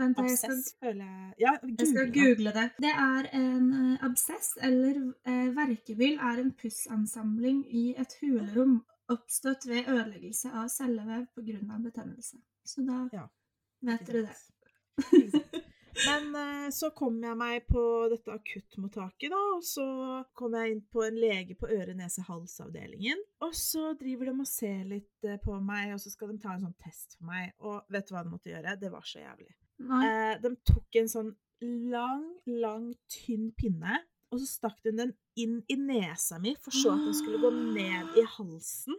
Vent, 0.00 0.20
jeg 0.22 0.36
skal, 0.38 0.54
Absess 0.54 0.76
føler 0.80 1.08
jeg 1.08 1.32
Ja, 1.42 1.50
jeg 1.66 1.88
skal 1.90 2.12
google 2.14 2.52
det. 2.56 2.66
det. 2.80 2.92
Er 3.06 3.26
en 3.36 3.66
uh, 3.74 4.04
absess, 4.06 4.52
eller 4.62 5.00
uh, 5.28 5.50
verkebyll, 5.56 6.16
er 6.30 6.40
en 6.44 6.52
pussansamling 6.62 7.64
i 7.68 7.90
et 8.00 8.14
hulerom 8.22 8.78
oppstått 9.10 9.66
ved 9.68 9.90
ødeleggelse 9.90 10.52
av 10.54 10.70
cellevev 10.72 11.26
pga. 11.34 11.78
betennelse. 11.82 12.38
Så 12.64 12.86
da 12.86 13.02
Ja, 13.12 13.26
vet 13.82 14.06
dere 14.06 14.28
det. 14.28 14.38
Men 16.06 16.36
eh, 16.38 16.68
så 16.72 16.90
kom 16.96 17.18
jeg 17.22 17.36
meg 17.38 17.66
på 17.68 17.82
dette 18.12 18.32
akuttmottaket, 18.32 19.28
da, 19.32 19.40
og 19.56 19.64
så 19.66 19.86
kom 20.38 20.56
jeg 20.56 20.74
inn 20.74 20.82
på 20.92 21.04
en 21.04 21.18
lege 21.20 21.56
på 21.58 21.68
øre-nese-hals-avdelingen. 21.70 23.20
Og 23.44 23.56
så 23.56 23.92
driver 24.00 24.30
de 24.30 24.36
og 24.36 24.48
ser 24.48 24.84
litt 24.88 25.28
eh, 25.28 25.40
på 25.42 25.58
meg, 25.64 25.94
og 25.94 26.02
så 26.02 26.12
skal 26.12 26.32
de 26.32 26.40
ta 26.42 26.54
en 26.54 26.64
sånn 26.68 26.78
test 26.82 27.18
for 27.18 27.30
meg. 27.32 27.52
Og 27.64 27.92
vet 27.92 28.08
du 28.08 28.14
hva 28.14 28.24
de 28.24 28.32
måtte 28.32 28.52
gjøre? 28.52 28.78
Det 28.80 28.92
var 28.92 29.06
så 29.06 29.22
jævlig. 29.24 29.52
Nei. 29.90 30.00
Eh, 30.06 30.34
de 30.44 30.54
tok 30.70 31.00
en 31.02 31.12
sånn 31.12 31.34
lang, 31.92 32.24
lang, 32.48 32.88
tynn 33.12 33.50
pinne, 33.58 34.00
og 34.30 34.40
så 34.40 34.46
stakk 34.46 34.80
de 34.86 34.94
den 34.96 35.14
inn 35.40 35.60
i 35.68 35.76
nesa 35.76 36.38
mi, 36.40 36.54
for 36.62 36.74
så 36.74 36.94
at 36.94 37.06
den 37.08 37.16
skulle 37.18 37.40
gå 37.42 37.50
ned 37.74 38.18
i 38.20 38.26
halsen. 38.38 38.98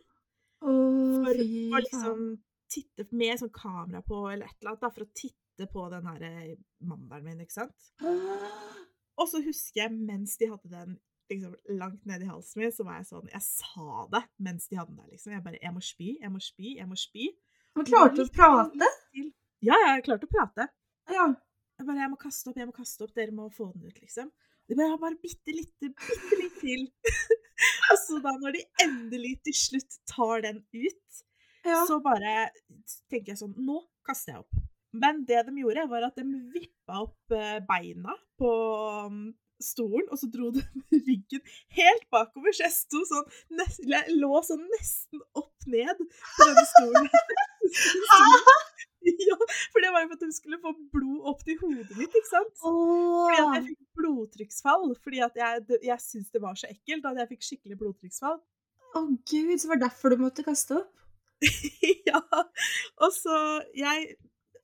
Oh, 0.61 1.21
For 1.23 1.33
å 1.33 1.81
liksom 1.81 2.25
titte 2.71 3.07
med 3.17 3.39
sånn 3.41 3.53
kamera 3.53 4.03
på, 4.05 4.19
eller 4.29 4.47
et 4.47 4.57
eller 4.59 4.73
annet, 4.73 4.83
da, 4.83 4.91
for 4.93 5.07
å 5.07 5.13
titte 5.15 5.40
på 5.69 5.85
den 5.91 6.07
her 6.09 6.25
eh, 6.27 6.57
mandelen 6.87 7.27
min, 7.27 7.45
ikke 7.45 7.59
sant. 7.59 7.91
Og 9.19 9.27
så 9.29 9.41
husker 9.43 9.83
jeg 9.83 9.93
mens 9.93 10.37
de 10.39 10.49
hadde 10.49 10.71
den 10.71 10.99
liksom 11.31 11.55
langt 11.79 12.07
i 12.07 12.27
halsen 12.27 12.61
min, 12.61 12.73
så 12.75 12.83
var 12.87 12.99
jeg 12.99 13.07
sånn 13.07 13.29
Jeg 13.31 13.43
sa 13.45 14.05
det 14.11 14.23
mens 14.43 14.67
de 14.67 14.79
hadde 14.79 14.91
den 14.91 15.03
der, 15.03 15.11
liksom. 15.13 15.35
Jeg 15.35 15.45
bare 15.45 15.61
Jeg 15.61 15.75
må 15.75 15.83
spy, 15.85 16.09
jeg 16.19 16.33
må 16.33 16.43
spy, 16.43 16.75
jeg 16.79 16.89
må 16.89 16.99
spy. 16.99 17.29
Men 17.77 17.87
klarte 17.87 18.25
å 18.25 18.31
prate? 18.35 18.89
Ja, 19.63 19.77
jeg 19.85 20.05
klarte 20.07 20.27
å 20.27 20.31
prate. 20.31 20.67
Ja. 21.11 21.27
Jeg 21.79 21.87
bare 21.87 22.03
Jeg 22.03 22.11
må 22.13 22.19
kaste 22.21 22.51
opp, 22.51 22.59
jeg 22.59 22.69
må 22.69 22.75
kaste 22.75 23.05
opp, 23.05 23.13
dere 23.17 23.35
må 23.35 23.47
få 23.53 23.71
den 23.75 23.87
ut, 23.89 24.01
liksom. 24.01 24.31
De 24.69 24.77
bare, 24.77 24.97
bare 25.01 25.17
bitte 25.19 25.53
lite, 25.55 25.91
bitte 25.91 26.39
litt 26.39 26.59
til. 26.61 26.83
og 27.91 27.97
så 27.99 28.19
da, 28.23 28.35
når 28.39 28.57
de 28.57 28.65
endelig 28.85 29.37
til 29.47 29.57
slutt 29.57 29.97
tar 30.09 30.43
den 30.45 30.61
ut, 30.71 31.23
ja. 31.65 31.81
så 31.87 31.99
bare 32.03 32.51
tenker 33.11 33.33
jeg 33.33 33.41
sånn 33.41 33.55
Nå 33.61 33.81
kaster 34.07 34.35
jeg 34.35 34.43
opp. 34.45 34.61
Men 34.91 35.23
det 35.27 35.45
de 35.47 35.61
gjorde, 35.61 35.87
var 35.91 36.07
at 36.09 36.17
de 36.19 36.41
vippa 36.53 37.05
opp 37.05 37.35
eh, 37.35 37.61
beina 37.67 38.15
på 38.39 38.51
um, 39.07 39.21
stolen, 39.63 40.09
og 40.11 40.19
så 40.19 40.27
dro 40.33 40.49
de 40.55 40.63
ryggen 41.07 41.43
helt 41.77 42.07
bakover, 42.13 42.53
så 42.55 42.67
jeg 42.67 42.75
sto 42.75 43.03
sånn 43.07 43.29
nest, 43.59 43.83
Jeg 43.87 44.17
lå 44.17 44.41
sånn 44.45 44.65
nesten 44.75 45.23
opp 45.39 45.69
ned 45.71 46.01
på 46.01 46.49
denne 46.49 46.67
stolen. 46.73 47.09
ja, 49.29 49.37
for 49.73 49.81
det 49.81 49.91
var 49.93 50.03
jo 50.03 50.09
for 50.11 50.17
at 50.17 50.23
de 50.25 50.35
skulle 50.35 50.59
få 50.61 50.73
blod 50.93 51.27
opp 51.31 51.43
til 51.45 51.57
hodet 51.61 51.97
mitt, 51.97 52.13
ikke 52.13 52.29
sant? 52.29 52.53
Fordi 52.61 53.37
at 53.39 53.55
jeg 53.55 53.67
fikk 53.71 54.01
blodtrykksfall, 54.01 54.89
fordi 55.01 55.21
at 55.25 55.37
jeg, 55.41 55.79
jeg 55.87 56.03
syntes 56.03 56.33
det 56.33 56.41
var 56.43 56.57
så 56.59 56.69
ekkelt 56.69 57.07
at 57.09 57.21
jeg 57.23 57.31
fikk 57.31 57.47
skikkelig 57.47 57.79
blodtrykksfall. 57.81 58.41
Å 58.91 59.05
gud, 59.07 59.55
så 59.55 59.71
var 59.71 59.79
det 59.79 59.87
derfor 59.87 60.13
du 60.13 60.21
måtte 60.21 60.45
kaste 60.45 60.81
opp? 60.81 60.91
ja. 62.09 62.21
Og 63.01 63.13
så 63.15 63.37
jeg 63.73 64.11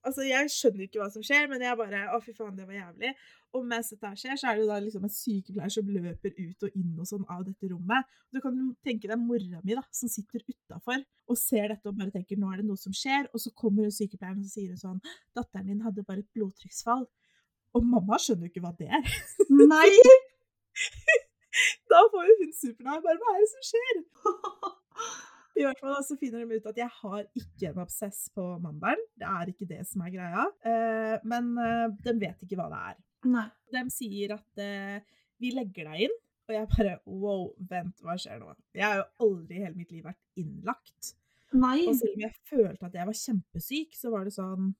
Altså, 0.07 0.23
jeg 0.23 0.51
skjønner 0.53 0.85
ikke 0.85 1.01
hva 1.01 1.09
som 1.11 1.23
skjer, 1.25 1.49
men 1.51 1.63
jeg 1.63 1.77
bare 1.79 2.05
Å, 2.15 2.19
fy 2.23 2.33
faen, 2.35 2.55
det 2.55 2.67
var 2.67 2.77
jævlig. 2.77 3.11
Og 3.57 3.65
mens 3.67 3.91
dette 3.91 4.11
skjer, 4.21 4.39
så 4.39 4.49
er 4.51 4.59
det 4.59 4.67
da 4.69 4.77
liksom 4.83 5.05
en 5.07 5.13
sykepleier 5.13 5.73
som 5.73 5.91
løper 5.91 6.33
ut 6.37 6.65
og 6.67 6.79
inn 6.79 6.95
og 6.95 7.09
sånn 7.09 7.27
av 7.33 7.43
dette 7.47 7.69
rommet. 7.71 8.07
Du 8.31 8.39
kan 8.43 8.57
tenke 8.87 9.09
deg 9.11 9.19
mora 9.21 9.61
mi, 9.63 9.75
da, 9.75 9.83
som 9.95 10.11
sitter 10.11 10.43
utafor 10.47 11.03
og 11.27 11.39
ser 11.39 11.71
dette 11.73 11.91
og 11.91 11.99
bare 11.99 12.13
tenker 12.13 12.39
nå 12.39 12.51
er 12.53 12.61
det 12.61 12.67
noe 12.69 12.79
som 12.79 12.95
skjer. 12.95 13.29
Og 13.33 13.43
så 13.43 13.51
kommer 13.57 13.87
hun 13.87 13.95
sykepleieren 13.95 14.41
og 14.43 14.47
så 14.47 14.59
sier 14.59 14.73
hun 14.73 14.83
sånn 14.83 14.99
Datteren 15.35 15.71
din 15.71 15.85
hadde 15.85 16.05
bare 16.07 16.23
et 16.23 16.31
blodtrykksfall. 16.35 17.07
Og 17.75 17.87
mamma 17.87 18.19
skjønner 18.21 18.47
jo 18.47 18.53
ikke 18.53 18.63
hva 18.63 18.75
det 18.79 18.91
er. 18.91 19.15
Nei! 19.51 19.91
Da 21.89 22.03
får 22.13 22.27
jo 22.27 22.33
hun 22.43 22.51
supernær 22.53 22.99
bare 23.01 23.17
Hva 23.17 23.31
er 23.33 23.41
det 23.41 23.47
som 23.49 23.63
skjer? 23.65 24.03
I 25.57 25.65
hvert 25.65 25.81
fall 25.81 25.97
så 26.05 26.17
finner 26.19 26.43
de 26.43 26.57
ut 26.59 26.69
at 26.69 26.79
jeg 26.79 26.89
har 26.99 27.25
ikke 27.37 27.71
en 27.71 27.81
absess 27.81 28.27
på 28.35 28.45
mandelen. 28.61 29.03
Det 29.17 29.27
er 29.29 29.51
ikke 29.51 29.67
det 29.69 29.81
som 29.89 30.03
er 30.05 30.13
greia. 30.13 30.45
Eh, 30.69 31.27
men 31.27 31.51
eh, 31.63 31.85
de 32.05 32.13
vet 32.21 32.45
ikke 32.45 32.59
hva 32.59 32.69
det 32.73 32.81
er. 32.91 32.97
Nei. 33.33 33.47
De 33.73 33.83
sier 33.91 34.35
at 34.37 34.63
eh, 34.63 34.97
vi 35.41 35.51
legger 35.55 35.89
deg 35.89 36.07
inn. 36.07 36.17
Og 36.47 36.55
jeg 36.55 36.67
bare 36.71 36.93
wow, 37.11 37.47
vent, 37.69 37.97
hva 38.05 38.15
skjer 38.21 38.37
nå? 38.39 38.53
Jeg 38.77 38.85
har 38.85 39.01
jo 39.01 39.07
aldri 39.25 39.57
i 39.57 39.63
hele 39.65 39.75
mitt 39.75 39.89
liv 39.91 40.05
vært 40.07 40.39
innlagt. 40.39 41.15
Nei. 41.57 41.81
Og 41.89 41.97
selv 41.99 42.15
om 42.15 42.23
jeg 42.23 42.37
følte 42.47 42.87
at 42.87 42.95
jeg 42.95 43.09
var 43.09 43.17
kjempesyk, 43.23 43.97
så 43.97 44.11
var 44.13 44.27
det 44.27 44.35
sånn 44.35 44.71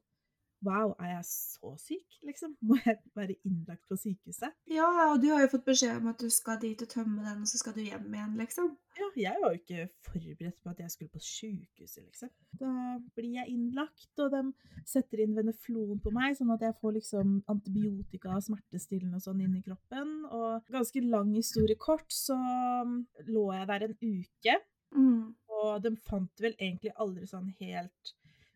Wow, 0.65 0.95
er 0.99 1.11
jeg 1.11 1.25
så 1.29 1.69
syk, 1.77 2.15
liksom? 2.25 2.55
Må 2.67 2.77
jeg 2.85 2.97
være 3.15 3.35
innlagt 3.45 3.83
på 3.89 3.97
sykehuset? 3.99 4.55
Ja, 4.73 4.87
og 5.11 5.21
du 5.21 5.27
har 5.29 5.43
jo 5.43 5.51
fått 5.51 5.67
beskjed 5.67 5.99
om 5.99 6.07
at 6.09 6.21
du 6.23 6.29
skal 6.33 6.57
dit 6.63 6.81
og 6.81 6.89
tømme 6.89 7.21
den, 7.25 7.43
og 7.45 7.49
så 7.51 7.59
skal 7.61 7.75
du 7.77 7.83
hjem 7.85 8.07
igjen, 8.13 8.33
liksom. 8.41 8.71
Ja, 8.97 9.09
jeg 9.21 9.41
var 9.43 9.53
jo 9.53 9.59
ikke 9.61 9.83
forberedt 10.07 10.57
på 10.63 10.71
at 10.73 10.79
jeg 10.81 10.93
skulle 10.95 11.13
på 11.13 11.21
sykehuset, 11.21 12.03
liksom. 12.07 12.31
Da 12.57 12.71
blir 13.19 13.35
jeg 13.37 13.53
innlagt, 13.53 14.09
og 14.23 14.33
de 14.33 14.41
setter 14.89 15.21
inn 15.25 15.35
veneflon 15.37 16.01
på 16.01 16.13
meg, 16.15 16.33
sånn 16.39 16.55
at 16.55 16.65
jeg 16.65 16.77
får 16.81 16.97
liksom 16.97 17.35
antibiotika 17.53 18.33
og 18.33 18.47
smertestillende 18.47 19.19
og 19.21 19.27
sånn 19.27 19.43
inn 19.45 19.59
i 19.59 19.63
kroppen. 19.65 20.15
Og 20.33 20.73
ganske 20.73 21.05
lang 21.05 21.35
historie 21.37 21.77
kort, 21.77 22.09
så 22.13 22.37
um, 22.81 23.03
lå 23.29 23.45
jeg 23.53 23.69
der 23.73 23.87
en 23.91 23.95
uke, 24.01 24.57
Mm. 24.95 25.33
og 25.51 25.81
de 25.83 25.89
fant 26.07 26.39
vel 26.39 26.53
egentlig 26.63 26.93
aldri 26.95 27.25
sånn 27.27 27.49
helt 27.59 28.11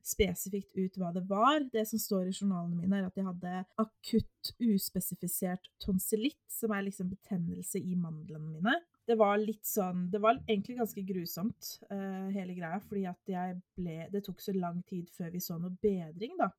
spesifikt 0.07 0.77
ut 0.77 0.97
hva 0.99 1.11
det 1.15 1.23
var. 1.29 1.63
Det 1.73 1.83
som 1.89 1.99
står 2.01 2.29
i 2.29 2.35
journalene 2.35 2.77
mine, 2.79 2.99
er 2.99 3.09
at 3.09 3.17
jeg 3.17 3.27
hadde 3.27 3.63
akutt 3.81 4.51
uspesifisert 4.61 5.69
tonsillitt, 5.83 6.41
som 6.51 6.73
er 6.75 6.87
liksom 6.87 7.11
betennelse 7.11 7.81
i 7.81 7.95
mandlene 7.99 8.49
mine. 8.49 8.75
Det 9.07 9.17
var 9.17 9.39
litt 9.41 9.65
sånn 9.65 10.05
Det 10.13 10.19
var 10.21 10.37
egentlig 10.45 10.77
ganske 10.77 11.01
grusomt, 11.03 11.71
uh, 11.89 12.29
hele 12.31 12.53
greia, 12.55 12.77
fordi 12.85 13.07
at 13.09 13.31
jeg 13.33 13.55
ble 13.75 13.95
Det 14.13 14.21
tok 14.23 14.43
så 14.43 14.53
lang 14.55 14.83
tid 14.87 15.09
før 15.09 15.31
vi 15.33 15.41
så 15.43 15.57
noe 15.59 15.73
bedring, 15.81 16.37
da. 16.39 16.51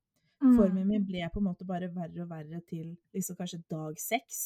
Mm. 0.43 0.57
Formen 0.59 0.89
min 0.89 1.07
ble 1.07 1.23
på 1.31 1.39
en 1.39 1.47
måte 1.47 1.67
bare 1.67 1.91
verre 1.95 2.25
og 2.25 2.33
verre 2.33 2.59
til 2.67 2.97
liksom 3.15 3.39
kanskje 3.39 3.63
dag 3.71 3.99
seks. 4.03 4.43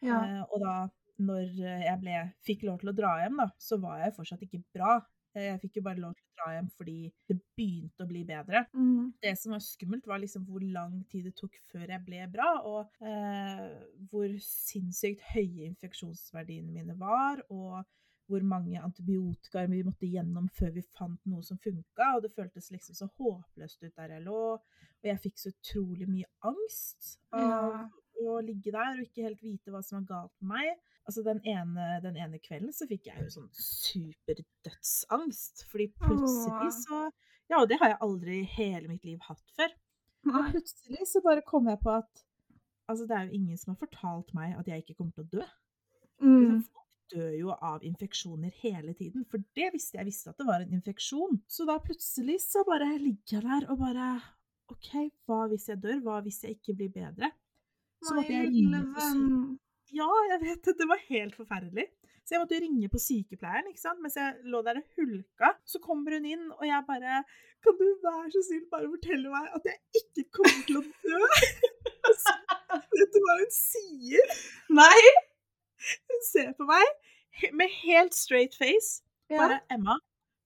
Ja. 0.00 0.16
Uh, 0.16 0.42
og 0.48 0.64
da 0.64 0.74
når 1.20 1.50
jeg 1.60 1.96
ble, 2.00 2.20
fikk 2.46 2.62
lov 2.64 2.78
til 2.80 2.92
å 2.92 2.96
dra 2.96 3.10
hjem, 3.20 3.42
da, 3.42 3.50
så 3.60 3.76
var 3.82 3.98
jeg 4.00 4.14
fortsatt 4.16 4.44
ikke 4.46 4.62
bra. 4.72 4.94
Eh, 5.34 5.44
Jeg 5.52 5.60
fikk 5.62 5.76
jo 5.78 5.82
bare 5.86 6.00
lov 6.02 6.14
til 6.16 6.24
å 6.26 6.34
dra 6.40 6.48
hjem 6.56 6.68
fordi 6.74 6.96
det 7.28 7.36
begynte 7.56 8.02
å 8.02 8.08
bli 8.10 8.24
bedre. 8.26 8.64
Mm. 8.74 9.12
Det 9.22 9.36
som 9.38 9.52
var 9.54 9.62
skummelt, 9.62 10.06
var 10.10 10.18
liksom 10.22 10.44
hvor 10.48 10.64
lang 10.64 11.04
tid 11.10 11.24
det 11.28 11.36
tok 11.38 11.54
før 11.70 11.86
jeg 11.86 12.04
ble 12.06 12.24
bra, 12.32 12.48
og 12.66 12.88
eh, 13.06 13.78
hvor 14.10 14.28
sinnssykt 14.42 15.22
høye 15.34 15.68
infeksjonsverdiene 15.70 16.72
mine 16.74 16.96
var, 16.98 17.44
og 17.50 17.84
hvor 18.30 18.42
mange 18.46 18.78
antibiotikaer 18.78 19.66
vi 19.70 19.82
måtte 19.82 20.06
gjennom 20.06 20.48
før 20.54 20.70
vi 20.76 20.82
fant 20.94 21.18
noe 21.26 21.42
som 21.42 21.58
funka, 21.58 22.12
og 22.16 22.22
det 22.22 22.30
føltes 22.34 22.70
liksom 22.70 22.94
så 22.94 23.08
håpløst 23.18 23.82
ut 23.82 23.94
der 23.96 24.12
jeg 24.16 24.22
lå, 24.26 24.42
og 24.54 25.08
jeg 25.08 25.18
fikk 25.24 25.38
så 25.40 25.50
utrolig 25.50 26.06
mye 26.10 26.28
angst 26.46 27.16
av 27.32 27.72
Ja. 27.72 27.88
å 28.20 28.38
ligge 28.44 28.70
der 28.70 28.98
og 29.00 29.06
ikke 29.06 29.24
helt 29.26 29.42
vite 29.42 29.70
hva 29.72 29.82
som 29.82 29.98
var 30.02 30.06
galt 30.10 30.32
med 30.42 30.52
meg. 30.54 30.78
Altså 31.10 31.24
den 31.26 31.40
ene, 31.42 31.84
den 32.04 32.14
ene 32.22 32.38
kvelden 32.38 32.70
så 32.70 32.86
fikk 32.86 33.08
jeg 33.08 33.24
jo 33.24 33.32
sånn 33.34 33.48
superdødsangst, 33.58 35.64
fordi 35.72 35.88
plutselig 35.98 36.70
så 36.84 37.00
Ja, 37.50 37.64
og 37.64 37.66
det 37.66 37.80
har 37.80 37.90
jeg 37.90 37.98
aldri 38.06 38.36
i 38.44 38.50
hele 38.52 38.86
mitt 38.86 39.02
liv 39.08 39.18
hatt 39.26 39.48
før. 39.56 39.72
Og 40.30 40.52
plutselig 40.52 41.08
så 41.10 41.18
bare 41.24 41.42
kom 41.42 41.66
jeg 41.66 41.80
på 41.82 41.90
at 41.96 42.22
altså 42.90 43.08
det 43.10 43.16
er 43.16 43.24
jo 43.26 43.40
ingen 43.40 43.58
som 43.58 43.72
har 43.72 43.80
fortalt 43.80 44.30
meg 44.36 44.52
at 44.58 44.68
jeg 44.70 44.84
ikke 44.84 44.94
kommer 45.00 45.16
til 45.16 45.24
å 45.24 45.32
dø. 45.32 45.46
Mm. 46.22 46.30
Liksom, 46.30 46.60
Folk 46.76 47.14
dør 47.16 47.34
jo 47.40 47.56
av 47.56 47.86
infeksjoner 47.90 48.52
hele 48.62 48.94
tiden, 48.94 49.24
for 49.26 49.42
det 49.58 49.72
visste 49.74 49.98
jeg 49.98 50.06
visste 50.12 50.30
at 50.30 50.38
det 50.38 50.46
var 50.46 50.62
en 50.62 50.76
infeksjon. 50.78 51.40
Så 51.50 51.66
da 51.66 51.80
plutselig 51.82 52.38
så 52.44 52.62
bare 52.68 52.92
ligger 53.02 53.40
jeg 53.40 53.48
der 53.48 53.66
og 53.72 53.82
bare 53.82 54.12
OK, 54.70 54.92
hva 55.26 55.48
hvis 55.50 55.66
jeg 55.72 55.82
dør? 55.82 55.98
Hva 56.06 56.20
hvis 56.22 56.44
jeg 56.44 56.60
ikke 56.60 56.76
blir 56.78 56.94
bedre? 56.94 57.32
Så 57.98 58.14
måtte 58.14 58.32
jeg 58.32 58.52
ringe. 58.54 59.58
Ja, 59.96 60.08
jeg 60.30 60.40
vet 60.44 60.64
det. 60.66 60.76
Det 60.78 60.88
var 60.88 61.02
helt 61.08 61.36
forferdelig. 61.38 61.86
Så 62.24 62.36
jeg 62.36 62.42
måtte 62.44 62.58
ringe 62.62 62.88
på 62.92 62.98
sykepleieren 63.02 63.70
ikke 63.72 63.82
sant? 63.82 63.98
mens 64.02 64.14
jeg 64.14 64.50
lå 64.52 64.60
der 64.62 64.78
og 64.78 64.98
hulka. 64.98 65.48
Så 65.66 65.80
kommer 65.82 66.14
hun 66.14 66.28
inn, 66.30 66.44
og 66.54 66.66
jeg 66.68 66.84
bare 66.86 67.22
Kan 67.60 67.74
du 67.76 67.86
være 68.04 68.30
så 68.32 68.40
snill 68.46 68.62
bare 68.72 68.88
fortelle 68.88 69.32
meg 69.32 69.48
at 69.58 69.66
jeg 69.68 70.00
ikke 70.00 70.22
kommer 70.38 70.60
til 70.68 70.78
å 70.78 70.84
dø? 71.04 71.18
Så, 72.22 72.32
vet 72.94 73.12
du 73.12 73.18
hva 73.26 73.34
hun 73.42 73.50
sier? 73.52 74.32
Nei! 74.78 75.02
Hun 76.08 76.22
ser 76.24 76.54
på 76.56 76.64
meg 76.70 77.50
med 77.52 77.74
helt 77.82 78.16
straight 78.16 78.56
face. 78.56 79.02
Ja. 79.30 79.42
Bare 79.42 79.60
'Emma, 79.68 79.98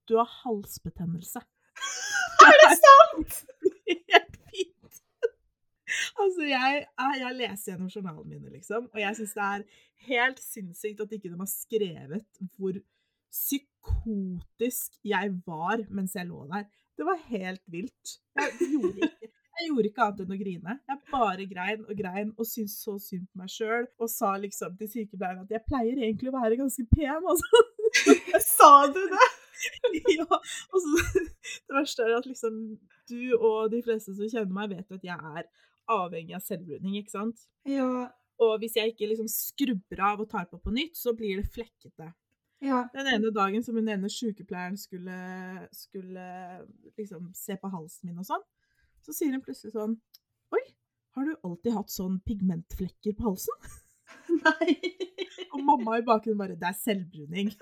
du 0.08 0.16
har 0.18 0.30
halsbetennelse'. 0.42 1.44
Er 2.48 2.56
det 2.64 2.72
sant? 2.82 3.38
Helt 4.10 4.36
fint. 4.50 4.73
Altså, 6.22 6.46
jeg, 6.48 6.84
jeg, 6.86 7.20
jeg 7.20 7.36
leser 7.40 7.72
gjennom 7.72 7.90
journalene 7.92 8.30
mine, 8.30 8.52
liksom, 8.54 8.88
og 8.92 9.00
jeg 9.00 9.18
syns 9.18 9.36
det 9.36 9.46
er 9.50 9.66
helt 10.08 10.42
sinnssykt 10.42 11.02
at 11.04 11.14
ikke 11.16 11.30
de 11.30 11.38
har 11.40 11.50
skrevet 11.50 12.42
hvor 12.56 12.80
psykotisk 13.34 14.98
jeg 15.04 15.30
var 15.46 15.84
mens 15.90 16.14
jeg 16.14 16.28
lå 16.28 16.44
der. 16.52 16.66
Det 16.94 17.06
var 17.06 17.22
helt 17.28 17.62
vilt. 17.66 18.18
Jeg 18.38 18.52
gjorde 18.70 19.08
ikke, 19.08 19.30
jeg 19.54 19.68
gjorde 19.68 19.88
ikke 19.90 20.04
annet 20.04 20.20
enn 20.24 20.34
å 20.34 20.40
grine. 20.40 20.76
Jeg 20.90 21.00
bare 21.10 21.46
grein 21.50 21.84
og 21.84 21.94
grein 21.98 22.30
og 22.36 22.46
syntes 22.46 22.76
så 22.84 22.94
synd 23.02 23.26
på 23.26 23.42
meg 23.42 23.50
sjøl 23.50 23.88
og 23.98 24.10
sa 24.10 24.34
liksom 24.38 24.76
til 24.78 24.90
sykepleieren 24.92 25.42
at 25.42 25.56
jeg 25.56 25.66
pleier 25.66 25.98
egentlig 25.98 26.30
å 26.30 26.36
være 26.36 26.60
ganske 26.60 26.86
pen, 26.94 27.30
altså. 27.34 27.64
Sa 28.56 28.72
du 28.90 29.02
det? 29.10 29.30
ja, 30.18 30.26
og 30.26 30.80
så 30.82 31.02
Det 31.14 31.76
verste 31.76 32.06
er 32.06 32.16
at 32.16 32.26
liksom 32.26 32.56
du 33.10 33.20
og 33.36 33.70
de 33.72 33.82
fleste 33.84 34.14
som 34.14 34.30
kjenner 34.30 34.54
meg, 34.54 34.74
vet 34.74 34.98
at 34.98 35.06
jeg 35.06 35.34
er 35.38 35.46
avhengig 35.90 36.36
av 36.36 36.44
selvbruning, 36.44 36.98
ikke 37.00 37.14
sant? 37.14 37.46
Ja. 37.68 38.08
Og 38.42 38.58
hvis 38.62 38.76
jeg 38.78 38.92
ikke 38.92 39.08
liksom 39.10 39.30
skrubber 39.30 40.02
av 40.10 40.22
og 40.24 40.30
tar 40.30 40.46
på 40.50 40.58
på 40.58 40.74
nytt, 40.74 40.96
så 40.98 41.14
blir 41.16 41.40
det 41.40 41.52
flekkete. 41.54 42.10
Ja. 42.64 42.84
Den 42.94 43.10
ene 43.12 43.30
dagen 43.34 43.64
som 43.64 43.76
hun 43.76 43.90
ene 43.92 44.08
sykepleieren 44.10 44.76
skulle, 44.80 45.16
skulle 45.74 46.26
liksom 46.96 47.28
se 47.36 47.58
på 47.60 47.70
halsen 47.72 48.08
min 48.08 48.22
og 48.22 48.28
sånn, 48.28 48.44
så 49.04 49.12
sier 49.12 49.34
hun 49.34 49.44
plutselig 49.44 49.74
sånn 49.74 49.98
Oi, 50.54 50.62
har 51.16 51.28
du 51.28 51.46
alltid 51.46 51.74
hatt 51.74 51.92
sånn 51.92 52.20
pigmentflekker 52.24 53.16
på 53.18 53.26
halsen? 53.28 53.56
Nei. 54.44 54.76
Og 55.52 55.60
mamma 55.62 55.98
i 55.98 56.06
bakgrunnen 56.06 56.40
bare 56.40 56.60
Det 56.60 56.70
er 56.70 56.78
selvbruning. 56.78 57.52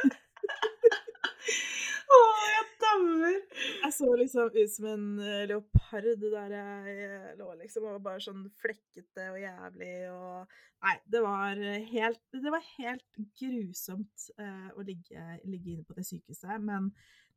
Å, 2.12 2.18
jeg 2.52 2.64
dauer. 2.92 3.38
Jeg 3.82 3.94
så 3.96 4.10
liksom 4.18 4.50
ut 4.56 4.74
som 4.74 4.88
en 4.92 5.06
eh, 5.22 5.46
leopard 5.50 6.08
der 6.22 6.56
jeg 6.56 7.38
lå, 7.38 7.48
liksom, 7.60 7.86
og 7.86 7.96
var 7.96 8.04
bare 8.10 8.24
sånn 8.24 8.44
flekkete 8.62 9.30
og 9.32 9.40
jævlig 9.42 9.96
og 10.12 10.60
Nei, 10.82 10.96
det 11.06 11.20
var 11.22 11.60
helt, 11.92 12.22
det 12.34 12.50
var 12.50 12.62
helt 12.74 13.18
grusomt 13.38 14.24
eh, 14.34 14.70
å 14.74 14.82
ligge, 14.82 15.26
ligge 15.46 15.76
inne 15.76 15.84
på 15.86 15.94
det 15.94 16.02
sykehuset, 16.08 16.56
men 16.58 16.88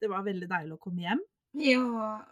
det 0.02 0.10
var 0.10 0.26
veldig 0.26 0.48
deilig 0.50 0.74
å 0.74 0.82
komme 0.82 1.04
hjem. 1.04 1.22
Ja, 1.62 1.84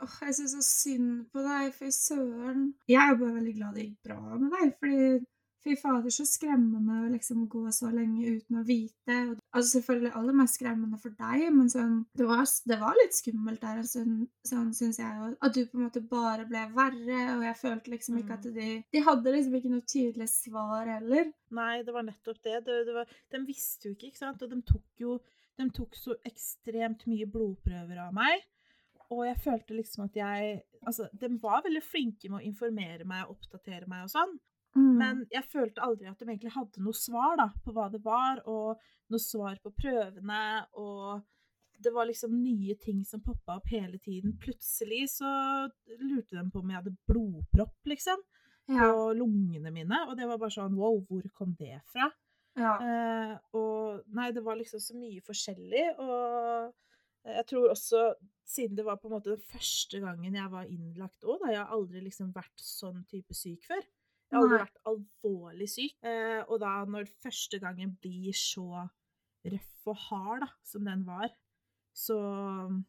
åh, 0.03 0.15
jeg 0.25 0.33
syns 0.39 0.55
så 0.57 0.63
synd 0.65 1.27
på 1.29 1.43
deg, 1.45 1.69
for 1.77 1.93
søren. 1.93 2.71
Jeg 2.89 2.99
er 2.99 3.19
bare 3.21 3.37
veldig 3.37 3.53
glad 3.59 3.77
det 3.77 3.85
gikk 3.85 4.09
bra 4.09 4.17
med 4.41 4.57
deg, 4.57 4.73
fordi 4.81 5.05
fy 5.63 5.75
fader, 5.79 6.11
så 6.13 6.25
skremmende 6.27 6.99
å 7.05 7.11
liksom 7.11 7.45
gå 7.51 7.63
så 7.75 7.89
lenge 7.93 8.35
uten 8.37 8.59
å 8.59 8.63
vite. 8.67 9.17
Altså 9.53 9.79
selvfølgelig 9.79 10.13
aller 10.19 10.37
mest 10.39 10.59
skremmende 10.59 10.99
for 11.01 11.15
deg, 11.19 11.45
men 11.55 11.71
sånn, 11.71 11.99
det, 12.19 12.27
var, 12.29 12.43
det 12.69 12.79
var 12.81 12.97
litt 12.99 13.17
skummelt 13.17 13.63
der 13.63 13.81
en 13.81 13.89
stund, 13.89 14.25
sånn 14.47 14.71
syns 14.77 14.99
jeg. 15.01 15.13
Og, 15.23 15.37
at 15.43 15.55
du 15.55 15.61
på 15.65 15.79
en 15.79 15.85
måte 15.87 16.03
bare 16.13 16.47
ble 16.49 16.65
verre, 16.75 17.21
og 17.37 17.45
jeg 17.47 17.59
følte 17.61 17.95
liksom 17.95 18.19
ikke 18.21 18.39
at 18.39 18.49
de 18.57 18.71
De 18.93 19.05
hadde 19.05 19.35
liksom 19.35 19.55
ikke 19.59 19.71
noe 19.71 19.87
tydelig 19.87 20.29
svar 20.33 20.89
heller. 20.89 21.31
Nei, 21.53 21.77
det 21.85 21.95
var 21.95 22.05
nettopp 22.07 22.41
det. 22.43 22.59
det, 22.67 22.81
det 22.89 22.97
var, 22.97 23.15
de 23.31 23.45
visste 23.47 23.89
jo 23.89 23.95
ikke, 23.95 24.11
ikke 24.11 24.23
sant. 24.25 24.43
Og 24.43 24.51
de 24.51 24.61
tok 24.67 25.05
jo 25.05 25.17
de 25.59 25.69
tok 25.69 25.95
så 25.97 26.15
ekstremt 26.25 27.05
mye 27.09 27.27
blodprøver 27.29 27.99
av 28.07 28.13
meg. 28.15 28.41
Og 29.13 29.25
jeg 29.27 29.41
følte 29.43 29.77
liksom 29.77 30.07
at 30.07 30.15
jeg 30.17 30.61
Altså, 30.83 31.05
de 31.15 31.29
var 31.39 31.61
veldig 31.63 31.79
flinke 31.85 32.27
med 32.27 32.41
å 32.41 32.47
informere 32.49 33.05
meg 33.07 33.21
og 33.23 33.37
oppdatere 33.37 33.87
meg 33.87 34.01
og 34.03 34.09
sånn. 34.11 34.33
Mm. 34.73 34.95
Men 34.97 35.21
jeg 35.31 35.45
følte 35.51 35.83
aldri 35.85 36.09
at 36.09 36.19
de 36.19 36.27
egentlig 36.27 36.53
hadde 36.55 36.81
noe 36.81 36.97
svar 36.97 37.37
da, 37.37 37.49
på 37.63 37.73
hva 37.75 37.89
det 37.93 38.01
var, 38.05 38.41
og 38.49 38.81
noe 39.13 39.21
svar 39.21 39.59
på 39.61 39.73
prøvene. 39.77 40.41
Og 40.81 41.21
det 41.83 41.93
var 41.93 42.09
liksom 42.09 42.33
nye 42.41 42.75
ting 42.81 43.03
som 43.05 43.21
poppa 43.25 43.59
opp 43.59 43.69
hele 43.73 43.99
tiden. 44.01 44.37
Plutselig 44.41 45.05
så 45.17 45.29
lurte 45.99 46.39
de 46.39 46.45
på 46.49 46.63
om 46.63 46.73
jeg 46.73 46.81
hadde 46.81 46.97
blodpropp, 47.09 47.77
liksom, 47.89 48.25
ja, 48.71 48.89
på 48.89 49.07
lungene 49.19 49.73
mine. 49.75 50.05
Og 50.07 50.17
det 50.17 50.29
var 50.29 50.41
bare 50.41 50.55
sånn 50.57 50.77
wow, 50.79 51.01
hvor 51.09 51.25
kom 51.37 51.55
det 51.59 51.77
fra? 51.93 52.09
ja. 52.59 52.73
Eh, 52.85 53.33
og 53.57 54.03
nei, 54.13 54.29
det 54.33 54.43
var 54.45 54.57
liksom 54.59 54.81
så 54.81 54.97
mye 54.97 55.23
forskjellig. 55.25 55.85
Og 56.03 57.33
jeg 57.33 57.45
tror 57.49 57.71
også, 57.71 58.05
siden 58.45 58.77
det 58.77 58.85
var 58.85 58.99
på 59.01 59.09
en 59.09 59.15
måte 59.17 59.33
den 59.33 59.49
første 59.49 60.01
gangen 60.03 60.37
jeg 60.37 60.51
var 60.51 60.69
innlagt 60.69 61.25
òg, 61.25 61.39
da 61.43 61.53
jeg 61.53 61.61
har 61.61 61.75
aldri 61.75 62.03
liksom 62.03 62.33
vært 62.35 62.61
sånn 62.61 63.03
type 63.11 63.35
syk 63.37 63.65
før. 63.69 63.83
Jeg 64.33 64.39
har 64.39 64.47
aldri 64.47 64.59
vært 64.63 64.79
alvorlig 64.89 65.69
syk. 65.69 65.93
Eh, 66.09 66.41
og 66.47 66.57
da 66.63 66.73
når 66.89 67.09
første 67.21 67.59
gangen 67.61 67.93
blir 68.01 68.33
så 68.33 68.87
røff 69.45 69.91
og 69.91 69.99
hard 70.07 70.45
da, 70.45 70.49
som 70.65 70.87
den 70.87 71.03
var, 71.05 71.29
så 71.93 72.17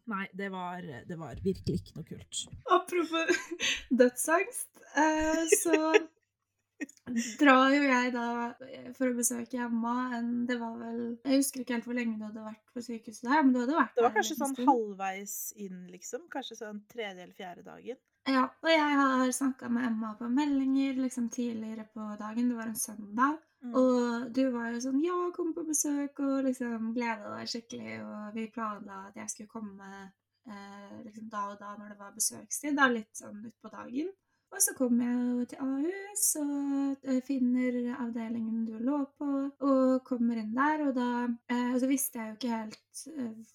Nei, 0.09 0.25
det 0.33 0.49
var, 0.55 0.81
det 0.81 1.19
var 1.21 1.41
virkelig 1.45 1.83
ikke 1.83 1.99
noe 1.99 2.09
kult. 2.09 2.45
Apropos 2.73 3.45
dødsangst, 4.01 4.71
eh, 4.97 5.45
så 5.61 5.77
drar 7.43 7.75
jo 7.75 7.83
jeg 7.85 8.15
da 8.15 8.29
eh, 8.65 8.89
for 8.97 9.11
å 9.11 9.19
besøke 9.19 9.61
Emma 9.67 10.17
en 10.17 10.31
Det 10.49 10.57
var 10.59 10.73
vel 10.81 11.03
Jeg 11.21 11.39
husker 11.39 11.63
ikke 11.63 11.77
helt 11.77 11.87
hvor 11.87 11.97
lenge 11.99 12.17
du 12.19 12.25
hadde 12.27 12.47
vært 12.49 12.73
på 12.75 12.83
sykehuset 12.83 13.29
der, 13.29 13.45
men 13.45 13.53
du 13.55 13.61
hadde 13.61 13.77
vært 13.77 13.95
Det 13.99 14.07
var 14.09 14.17
kanskje 14.17 14.39
sånn 14.41 14.57
halvveis 14.65 15.37
inn, 15.61 15.85
liksom. 15.93 16.25
Kanskje 16.33 16.63
sånn 16.65 16.81
tredje 16.91 17.21
eller 17.21 17.37
fjerde 17.37 17.67
dagen. 17.69 18.01
Ja, 18.25 18.45
og 18.63 18.71
jeg 18.71 18.97
har 18.99 19.31
snakka 19.37 19.69
med 19.69 19.85
Emma 19.85 20.15
på 20.17 20.29
meldinger 20.33 20.97
liksom 20.97 21.29
tidligere 21.29 21.85
på 21.93 22.07
dagen. 22.21 22.49
Det 22.49 22.57
var 22.57 22.71
en 22.71 22.77
søndag. 22.77 23.37
Mm. 23.65 23.75
Og 23.81 24.33
du 24.37 24.43
var 24.53 24.73
jo 24.73 24.81
sånn 24.81 25.01
Ja, 25.05 25.19
kom 25.37 25.53
på 25.57 25.65
besøk, 25.69 26.21
og 26.25 26.45
liksom 26.49 26.93
gleda 26.97 27.35
deg 27.37 27.51
skikkelig. 27.53 27.97
Og 28.05 28.37
vi 28.37 28.47
planla 28.53 29.07
at 29.09 29.19
jeg 29.21 29.33
skulle 29.33 29.53
komme 29.53 29.91
eh, 30.01 31.01
liksom 31.05 31.29
da 31.33 31.47
og 31.53 31.59
da 31.61 31.75
når 31.77 31.93
det 31.93 31.99
var 32.01 32.15
besøkstid, 32.17 32.77
da 32.77 32.89
litt 32.93 33.13
sånn 33.17 33.45
utpå 33.45 33.73
dagen. 33.73 34.13
Og 34.55 34.63
så 34.63 34.75
kom 34.79 35.01
jeg 35.03 35.15
jo 35.19 35.45
til 35.51 35.63
Ahus 35.67 36.27
og 36.39 37.09
eh, 37.11 37.21
finner 37.27 37.79
avdelingen 37.97 38.65
du 38.69 38.79
lå 38.79 39.03
på, 39.19 39.31
og 39.69 40.05
kommer 40.09 40.41
inn 40.41 40.55
der, 40.57 40.87
og 40.89 40.97
da 40.97 41.11
eh, 41.51 41.73
Og 41.75 41.81
så 41.83 41.91
visste 41.91 42.21
jeg 42.21 42.31
jo 42.31 42.37
ikke 42.39 42.57
helt 42.57 43.05
eh, 43.19 43.55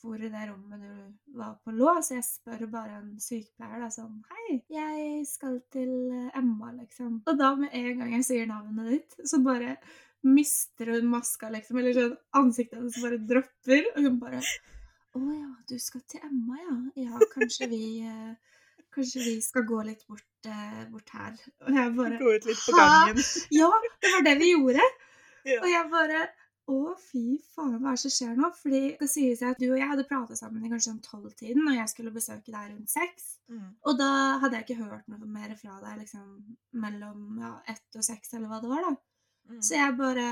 hvor 0.00 0.20
i 0.20 0.30
det 0.32 0.44
rommet 0.48 0.82
du 0.82 1.36
var 1.38 1.56
på 1.64 1.72
lå, 1.74 1.94
så 2.02 2.16
jeg 2.16 2.26
spør 2.26 2.66
bare 2.72 2.98
en 3.00 3.14
sykepleier 3.22 3.82
da 3.84 3.88
sånn 3.94 4.20
Hei, 4.30 4.60
jeg 4.72 5.24
skal 5.28 5.58
til 5.72 5.92
eh, 6.14 6.38
Emma, 6.38 6.72
liksom. 6.76 7.20
Og 7.26 7.40
da 7.40 7.54
med 7.58 7.74
en 7.76 8.02
gang 8.02 8.14
jeg 8.18 8.28
sier 8.28 8.50
navnet 8.50 8.92
ditt, 8.94 9.18
så 9.30 9.40
bare 9.44 9.76
mister 10.26 10.92
hun 10.94 11.08
maska, 11.12 11.50
liksom. 11.54 11.80
Eller 11.80 11.96
sånn 11.96 12.16
ansiktet 12.42 12.78
hennes 12.80 13.00
bare 13.02 13.20
dropper, 13.32 13.90
og 13.94 14.06
hun 14.08 14.20
bare 14.22 14.40
Å 14.40 15.20
ja, 15.26 15.50
du 15.68 15.76
skal 15.82 16.04
til 16.10 16.24
Emma, 16.28 16.58
ja. 16.60 16.78
Ja, 17.06 17.30
kanskje 17.34 17.70
vi 17.72 17.84
eh, 18.06 18.56
Kanskje 18.90 19.20
vi 19.22 19.36
skal 19.38 19.62
gå 19.68 19.84
litt 19.86 20.00
bort, 20.08 20.26
eh, 20.50 20.82
bort 20.90 21.12
her. 21.14 21.36
Og 21.62 21.76
jeg 21.78 21.92
bare 21.94 22.16
Gå 22.18 22.32
ut 22.34 22.48
litt 22.48 22.62
på 22.64 22.74
gangen. 22.74 23.20
Ha? 23.22 23.42
Ja, 23.54 23.68
det 24.02 24.10
var 24.16 24.26
det 24.26 24.40
vi 24.42 24.52
gjorde. 24.56 24.90
Ja. 25.48 25.56
Og 25.62 25.70
jeg 25.70 25.86
bare 25.88 26.16
Å, 26.70 26.94
fy 27.02 27.24
faen, 27.54 27.78
hva 27.80 27.92
er 27.92 27.98
det 27.98 28.02
som 28.04 28.12
skjer 28.14 28.36
nå? 28.38 28.48
Fordi 28.54 28.80
det 29.00 29.08
sies 29.10 29.42
at 29.46 29.58
du 29.58 29.66
og 29.72 29.78
jeg 29.80 29.90
hadde 29.90 30.06
prata 30.06 30.36
sammen 30.38 30.62
i 30.62 30.70
kanskje 30.70 30.92
sånn 30.92 31.02
tolvtiden, 31.04 31.66
og 31.66 31.74
jeg 31.74 31.90
skulle 31.90 32.14
besøke 32.14 32.52
deg 32.52 32.70
rundt 32.70 32.92
seks. 32.92 33.30
Mm. 33.50 33.70
Og 33.90 33.98
da 33.98 34.10
hadde 34.42 34.60
jeg 34.60 34.68
ikke 34.68 34.82
hørt 34.84 35.08
noe 35.10 35.30
mer 35.30 35.54
fra 35.58 35.80
deg 35.82 36.04
liksom 36.04 36.26
mellom 36.84 37.40
ja, 37.42 37.56
ett 37.74 37.98
og 37.98 38.06
seks, 38.06 38.36
eller 38.36 38.52
hva 38.52 38.60
det 38.62 38.70
var, 38.70 38.86
da. 38.86 38.94
Mm. 39.50 39.62
Så 39.66 39.74
jeg 39.74 39.96
bare 39.98 40.28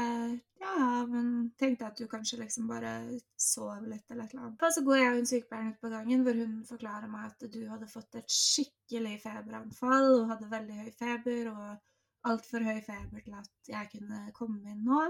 Ja, 0.58 0.72
ja, 0.78 1.02
men 1.10 1.50
tenkte 1.58 1.86
at 1.88 1.98
du 1.98 2.06
kanskje 2.10 2.40
liksom 2.40 2.66
bare 2.70 2.92
sov 3.38 3.86
litt, 3.86 4.04
eller 4.10 4.26
et 4.26 4.34
eller 4.34 4.44
annet. 4.44 4.62
Og 4.62 4.74
så 4.74 4.82
går 4.86 4.98
jeg 4.98 5.10
og 5.10 5.18
hun 5.18 5.30
sykepleieren 5.30 5.74
ut 5.74 5.82
på 5.82 5.90
gangen, 5.92 6.24
hvor 6.26 6.38
hun 6.38 6.56
forklarer 6.66 7.10
meg 7.10 7.28
at 7.30 7.46
du 7.54 7.60
hadde 7.70 7.90
fått 7.90 8.18
et 8.18 8.34
skikkelig 8.34 9.16
feberanfall, 9.22 10.10
og 10.20 10.34
hadde 10.34 10.50
veldig 10.50 10.82
høy 10.82 10.90
feber, 10.98 11.50
og 11.54 12.30
altfor 12.30 12.66
høy 12.66 12.78
feber 12.86 13.24
til 13.24 13.38
at 13.38 13.72
jeg 13.72 13.90
kunne 13.94 14.28
komme 14.36 14.62
inn 14.70 14.84
nå. 14.86 15.06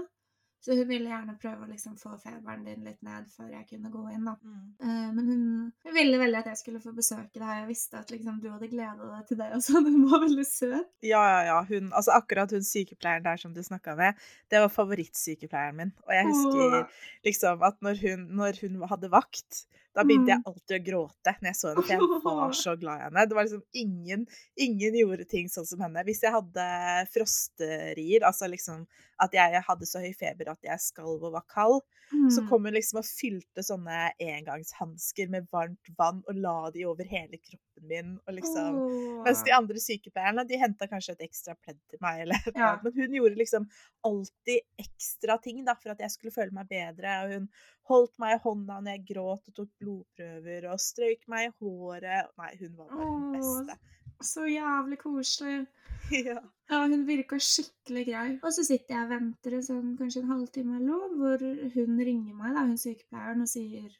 Så 0.59 0.75
hun 0.75 0.89
ville 0.89 1.07
gjerne 1.07 1.37
prøve 1.39 1.63
å 1.63 1.69
liksom 1.69 1.95
få 1.99 2.17
feberen 2.19 2.65
din 2.67 2.83
litt 2.83 2.99
ned 3.05 3.29
før 3.31 3.53
jeg 3.53 3.65
kunne 3.69 3.91
gå 3.93 4.01
inn, 4.11 4.25
da. 4.27 4.33
Mm. 4.43 4.65
Uh, 4.83 5.07
Men 5.15 5.29
hun, 5.31 5.45
hun 5.85 5.95
ville 5.95 6.19
veldig 6.19 6.41
at 6.41 6.49
jeg 6.51 6.59
skulle 6.59 6.81
få 6.83 6.91
besøke 6.97 7.39
deg, 7.39 7.63
og 7.63 7.71
visste 7.71 8.01
at 8.01 8.11
liksom, 8.11 8.41
du 8.43 8.49
hadde 8.51 8.71
gleda 8.71 9.07
deg 9.13 9.29
til 9.29 9.39
det 9.39 9.49
og 9.55 9.63
sånn. 9.63 9.87
Hun 9.87 10.05
var 10.11 10.25
veldig 10.25 10.47
søt. 10.49 10.91
Ja, 11.05 11.23
ja, 11.31 11.39
ja. 11.47 11.57
Hun, 11.69 11.93
altså 11.95 12.17
akkurat 12.17 12.51
hun 12.55 12.67
sykepleieren 12.67 13.27
der 13.27 13.39
som 13.39 13.55
du 13.55 13.63
snakka 13.63 13.95
med, 13.99 14.19
det 14.51 14.63
var 14.65 14.75
favorittsykepleieren 14.75 15.79
min. 15.79 15.95
Og 16.07 16.15
jeg 16.17 16.29
husker 16.33 16.79
oh. 16.81 17.03
liksom 17.27 17.67
at 17.69 17.79
når 17.85 18.03
hun, 18.03 18.27
når 18.41 18.63
hun 18.65 18.81
hadde 18.91 19.13
vakt, 19.15 19.63
da 19.95 20.03
begynte 20.05 20.31
jeg 20.31 20.45
alltid 20.47 20.75
å 20.77 20.83
gråte 20.85 21.31
når 21.39 21.49
jeg 21.49 21.57
så 21.57 21.71
henne, 21.71 21.83
for 21.83 21.91
jeg 21.91 22.25
var 22.25 22.53
så 22.55 22.73
glad 22.81 22.99
i 22.99 23.05
henne. 23.07 23.25
Det 23.27 23.37
var 23.37 23.47
liksom 23.47 23.63
ingen, 23.81 24.25
ingen 24.67 24.97
gjorde 25.01 25.25
ting 25.29 25.49
sånn 25.51 25.67
som 25.67 25.81
henne. 25.83 26.03
Hvis 26.07 26.21
jeg 26.23 26.35
hadde 26.35 26.67
frosterier, 27.13 28.25
altså 28.27 28.49
liksom 28.51 28.85
at 29.19 29.35
jeg 29.35 29.63
hadde 29.65 29.89
så 29.89 30.03
høy 30.03 30.11
feber 30.15 30.48
at 30.51 30.65
jeg 30.65 30.81
skalv 30.83 31.23
og 31.29 31.33
var 31.37 31.45
kald, 31.49 31.81
så 32.09 32.41
Mm. 32.41 32.47
kom 32.49 32.63
hun 32.65 32.73
liksom 32.73 32.97
og 33.03 33.05
fylte 33.05 33.61
sånne 33.61 33.97
engangshansker 34.17 35.29
med 35.29 35.45
varmt 35.53 35.91
vann 35.97 36.23
og 36.27 36.35
la 36.41 36.71
de 36.73 36.85
over 36.89 37.05
hele 37.05 37.37
kroppen 37.37 37.85
min. 37.89 38.15
og 38.27 38.33
liksom... 38.33 38.75
oh. 38.81 39.19
Mens 39.23 39.43
de 39.45 39.53
andre 39.53 39.79
sykepleierne 39.79 40.43
de 40.49 40.57
henta 40.57 40.87
kanskje 40.89 41.13
et 41.15 41.21
ekstra 41.29 41.53
pledd 41.61 41.77
til 41.89 41.99
meg. 42.01 42.23
eller 42.25 42.49
Ja. 42.55 42.71
Men 42.83 42.93
hun 42.97 43.13
gjorde 43.19 43.37
liksom 43.39 43.67
alltid 44.03 44.59
ekstra 44.81 45.37
ting 45.41 45.61
da, 45.65 45.75
for 45.75 45.93
at 45.93 46.01
jeg 46.03 46.11
skulle 46.11 46.33
føle 46.33 46.51
meg 46.55 46.67
bedre. 46.71 47.13
Og 47.23 47.33
hun 47.37 47.47
holdt 47.89 48.17
meg 48.21 48.35
i 48.35 48.41
hånda 48.43 48.79
når 48.81 48.91
jeg 48.97 49.05
gråt 49.13 49.47
og 49.47 49.55
tok 49.61 49.71
blodprøver, 49.81 50.67
og 50.73 50.81
strøyk 50.81 51.23
meg 51.31 51.49
i 51.49 51.53
håret. 51.61 52.33
Nei, 52.41 52.51
hun 52.59 52.75
var 52.77 52.89
bare 52.91 53.07
den 53.13 53.31
beste. 53.37 53.79
Så 54.21 54.45
jævlig 54.49 54.99
koselig. 54.99 55.67
ja. 56.29 56.39
Ja, 56.69 56.81
hun 56.87 57.07
virka 57.07 57.39
skikkelig 57.41 58.05
grei. 58.11 58.27
Og 58.43 58.53
så 58.53 58.65
sitter 58.67 58.95
jeg 58.95 59.05
og 59.07 59.13
venter 59.13 59.55
en 59.57 59.65
sånn, 59.65 59.93
kanskje 59.97 60.21
en 60.23 60.33
halvtime 60.33 60.75
eller 60.77 60.89
noe, 60.91 61.07
hvor 61.17 61.45
hun 61.75 62.03
ringer 62.03 62.35
meg, 62.35 62.53
da, 62.57 62.65
hun 62.67 62.77
sykepleieren, 62.77 63.45
og 63.45 63.49
sier 63.49 63.95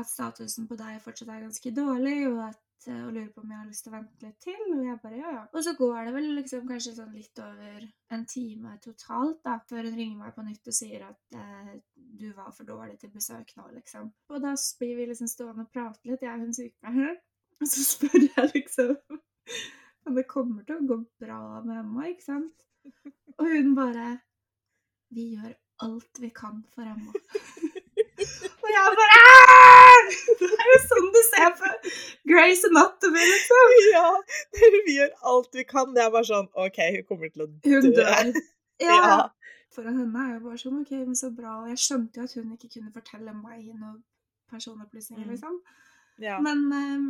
at 0.00 0.08
statusen 0.08 0.68
på 0.68 0.78
deg 0.78 1.02
fortsatt 1.04 1.32
er 1.32 1.44
ganske 1.44 1.72
dårlig, 1.76 2.16
og 2.30 2.40
at 2.46 2.88
eh, 2.88 3.02
og 3.02 3.12
lurer 3.16 3.28
på 3.34 3.42
om 3.42 3.52
jeg 3.52 3.60
har 3.60 3.68
lyst 3.68 3.84
til 3.84 3.92
å 3.92 3.96
vente 3.96 4.26
litt 4.26 4.40
til. 4.44 4.64
Og 4.76 4.82
jeg 4.86 4.98
bare 5.02 5.20
ja, 5.20 5.34
ja. 5.34 5.44
Og 5.50 5.66
så 5.66 5.74
går 5.76 6.00
det 6.08 6.14
vel 6.16 6.30
liksom 6.38 6.66
kanskje 6.70 6.94
sånn 6.98 7.14
litt 7.16 7.44
over 7.44 7.86
en 8.16 8.26
time 8.32 8.74
totalt 8.84 9.40
da, 9.44 9.58
før 9.68 9.88
hun 9.88 10.00
ringer 10.00 10.20
meg 10.22 10.36
på 10.36 10.46
nytt 10.46 10.72
og 10.72 10.78
sier 10.78 11.06
at 11.10 11.38
eh, 11.40 11.76
du 11.96 12.28
var 12.36 12.52
for 12.56 12.68
dårlig 12.68 13.00
til 13.02 13.12
besøk 13.12 13.56
nå, 13.58 13.68
liksom. 13.76 14.12
Og 14.32 14.44
da 14.44 14.54
blir 14.80 15.00
vi 15.00 15.08
liksom 15.12 15.32
stående 15.32 15.66
og 15.66 15.72
prate 15.72 16.04
litt, 16.06 16.24
jeg 16.24 16.32
og 16.32 16.46
hun 16.46 16.60
sykepleieren. 16.60 17.22
Og 17.56 17.68
så 17.72 17.82
spør 17.88 18.20
jeg 18.20 18.50
liksom 18.52 19.20
Men 20.06 20.14
det 20.20 20.26
kommer 20.30 20.62
til 20.68 20.78
å 20.80 20.86
gå 20.86 20.96
bra 21.22 21.40
med 21.66 21.80
Emma, 21.82 22.06
ikke 22.10 22.22
sant? 22.28 22.66
Og 23.38 23.48
hun 23.50 23.72
bare 23.76 24.20
Vi 25.14 25.24
gjør 25.36 25.54
alt 25.86 26.20
vi 26.22 26.30
kan 26.34 26.60
for 26.74 26.86
Emma. 26.86 27.12
Og 28.66 28.68
jeg 28.72 28.96
bare 29.00 29.16
Aah! 29.22 30.12
Det 30.40 30.48
er 30.52 30.68
jo 30.70 30.78
sånn 30.84 31.08
du 31.14 31.18
ser 31.26 31.50
på 31.58 31.70
Grace 32.30 32.68
Anatomy, 32.70 33.22
liksom. 33.32 33.74
Ja, 33.92 34.06
vi 34.86 34.96
gjør 34.96 35.12
alt 35.32 35.54
vi 35.58 35.64
kan. 35.68 35.92
Det 35.96 36.02
er 36.04 36.10
bare 36.14 36.26
sånn 36.28 36.48
OK, 36.58 36.78
hun 36.96 37.04
kommer 37.08 37.30
til 37.34 37.44
å 37.44 37.48
dø. 37.50 37.74
Hun 37.76 37.92
dør. 37.96 38.30
Ja. 38.82 38.96
Ja. 39.02 39.18
For 39.76 39.86
henne 39.88 40.22
er 40.24 40.32
jo 40.36 40.40
bare 40.48 40.58
sånn 40.60 40.80
OK, 40.80 40.90
men 41.02 41.16
så 41.18 41.30
bra. 41.36 41.58
Og 41.62 41.70
jeg 41.74 41.82
skjønte 41.84 42.20
jo 42.22 42.26
at 42.28 42.34
hun 42.38 42.54
ikke 42.56 42.70
kunne 42.78 42.92
fortelle 42.94 43.34
meg 43.36 43.66
noen 43.74 44.00
personopplysninger, 44.50 45.24
Mm. 45.26 45.32
liksom. 45.36 45.60
Ja. 46.22 46.38
Men 46.40 46.64
eh, 46.72 47.06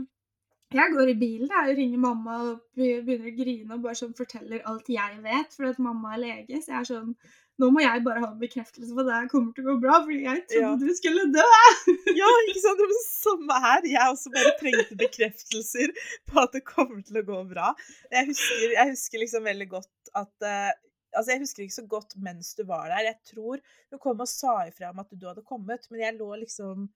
jeg 0.77 0.93
går 0.95 1.11
i 1.13 1.17
bilen 1.21 1.51
jeg, 1.53 1.75
ringer 1.81 2.01
mamma 2.03 2.37
og 2.51 2.61
begynner 2.77 3.31
å 3.31 3.35
grine 3.41 3.75
og 3.77 3.83
bare 3.87 3.99
sånn 3.99 4.15
forteller 4.19 4.63
alt 4.71 4.89
jeg 4.93 5.19
vet, 5.25 5.57
fordi 5.57 5.73
at 5.75 5.83
mamma 5.83 6.15
er 6.17 6.23
lege. 6.23 6.61
Så 6.63 6.73
jeg 6.75 6.81
er 6.85 6.89
sånn 6.93 7.13
Nå 7.57 7.71
må 7.73 7.81
jeg 7.81 8.03
bare 8.05 8.21
ha 8.21 8.27
en 8.35 8.41
bekreftelse 8.41 8.93
på 8.93 9.01
at 9.01 9.07
det 9.09 9.15
her 9.17 9.29
kommer 9.33 9.55
til 9.57 9.65
å 9.65 9.71
gå 9.71 9.75
bra, 9.81 9.95
fordi 10.05 10.19
jeg 10.27 10.43
trodde 10.51 10.67
Ja. 10.67 10.73
du 10.77 10.91
skulle 10.99 11.23
dø. 11.33 11.45
Ja, 12.21 12.27
ikke 12.43 12.61
sant? 12.61 12.77
Det 12.77 12.85
var 12.85 12.91
det 12.93 13.05
samme 13.07 13.61
her. 13.65 13.87
Jeg 13.89 14.11
også 14.13 14.33
bare 14.35 14.51
trengte 14.59 14.99
bekreftelser 15.01 15.95
på 16.29 16.43
at 16.43 16.53
det 16.53 16.61
kommer 16.69 17.01
til 17.09 17.17
å 17.23 17.25
gå 17.31 17.39
bra. 17.55 17.71
Jeg 18.13 18.29
husker, 18.29 18.67
jeg 18.75 18.93
husker 18.93 19.25
liksom 19.25 19.49
veldig 19.49 19.69
godt 19.73 20.13
at 20.21 20.35
uh, 20.45 20.75
Altså, 21.17 21.31
jeg 21.33 21.41
husker 21.47 21.65
ikke 21.65 21.79
så 21.79 21.87
godt 21.89 22.13
mens 22.21 22.53
du 22.59 22.61
var 22.69 22.91
der. 22.93 23.07
Jeg 23.09 23.17
tror 23.33 23.63
du 23.65 23.97
kom 24.05 24.21
og 24.21 24.29
sa 24.29 24.59
ifra 24.69 24.91
om 24.93 25.01
at 25.01 25.17
du 25.17 25.25
hadde 25.25 25.47
kommet, 25.49 25.89
men 25.89 26.03
jeg 26.05 26.19
lå 26.19 26.29
liksom 26.43 26.91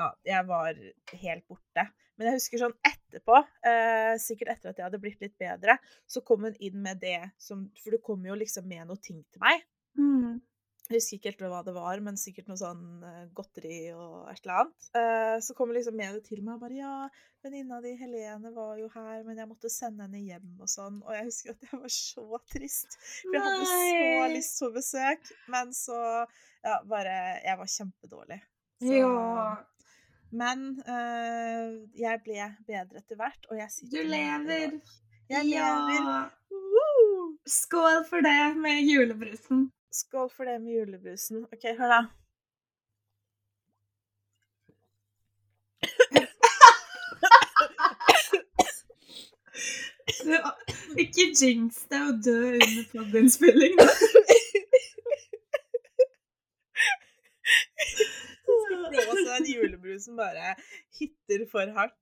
Ja, 0.00 0.14
jeg 0.24 0.48
var 0.48 0.72
helt 1.12 1.44
borte. 1.44 1.84
Men 2.16 2.30
jeg 2.30 2.38
husker 2.38 2.62
sånn 2.64 2.76
etterpå, 2.88 3.38
eh, 3.68 4.14
sikkert 4.22 4.54
etter 4.54 4.72
at 4.72 4.80
jeg 4.80 4.86
hadde 4.88 5.00
blitt 5.02 5.20
litt 5.20 5.36
bedre, 5.40 5.78
så 6.08 6.22
kom 6.24 6.46
hun 6.48 6.56
inn 6.64 6.80
med 6.82 7.00
det 7.02 7.30
som 7.38 7.66
For 7.82 7.96
du 7.96 8.02
kom 8.04 8.24
jo 8.26 8.36
liksom 8.38 8.68
med 8.68 8.88
noe 8.88 9.00
ting 9.02 9.22
til 9.30 9.42
meg. 9.44 9.64
Mm. 10.00 10.40
Jeg 10.86 11.00
husker 11.00 11.18
ikke 11.18 11.30
helt 11.32 11.40
hva 11.50 11.60
det 11.66 11.72
var, 11.74 12.00
men 12.04 12.18
sikkert 12.20 12.46
noe 12.46 12.58
sånn 12.60 12.82
eh, 13.02 13.22
godteri 13.34 13.78
og 13.90 14.28
et 14.30 14.44
eller 14.44 14.60
annet. 14.60 14.88
Eh, 15.00 15.36
så 15.42 15.56
kom 15.58 15.72
liksom 15.74 15.96
med 15.98 16.14
det 16.14 16.22
til 16.28 16.44
meg 16.46 16.56
og 16.56 16.62
bare 16.62 16.78
Ja, 16.78 16.96
venninna 17.42 17.80
di 17.82 17.96
Helene 17.98 18.52
var 18.54 18.76
jo 18.78 18.86
her, 18.94 19.24
men 19.26 19.40
jeg 19.40 19.50
måtte 19.50 19.70
sende 19.72 20.06
henne 20.06 20.22
hjem 20.22 20.52
og 20.62 20.70
sånn. 20.70 21.00
Og 21.02 21.10
jeg 21.16 21.26
husker 21.26 21.56
at 21.56 21.66
jeg 21.66 21.80
var 21.82 21.94
så 21.96 22.42
trist. 22.54 22.98
For 23.24 23.34
jeg 23.34 23.46
hadde 23.48 23.70
så 23.72 24.28
lyst 24.36 24.62
på 24.62 24.70
besøk, 24.78 25.32
men 25.52 25.74
så 25.74 26.02
Ja, 26.66 26.80
bare 26.86 27.16
Jeg 27.42 27.58
var 27.58 27.72
kjempedårlig. 27.78 28.40
Så, 28.82 28.92
Ja. 28.94 29.56
Men 30.30 30.82
eh, 30.82 31.88
jeg 31.98 32.20
ble 32.24 32.56
bedre 32.66 32.98
etter 32.98 33.16
hvert, 33.18 33.46
og 33.50 33.58
jeg 33.60 33.70
sitter 33.70 34.02
Du 34.02 34.08
lever. 34.10 34.80
Jeg 35.30 35.44
lever. 35.46 35.94
Ja. 35.94 36.30
Woo! 36.50 37.38
Skål 37.46 38.04
for 38.08 38.20
det 38.26 38.56
med 38.58 38.82
julebrusen. 38.86 39.72
Skål 39.92 40.30
for 40.36 40.44
det 40.44 40.62
med 40.62 40.72
julebrusen. 40.72 41.46
OK, 41.52 41.64
hør 41.78 41.88
da. 41.94 42.00
Ikke 50.96 51.32
jinx 51.38 51.84
det 51.90 52.00
å 52.02 52.12
dø 52.24 52.54
under 52.56 52.84
podinnspilling. 52.92 53.74
Blåse 58.90 59.24
den 59.28 59.46
julebrusen 59.50 60.16
bare 60.16 60.54
hitter 60.98 61.46
for 61.50 61.72
hardt. 61.76 61.96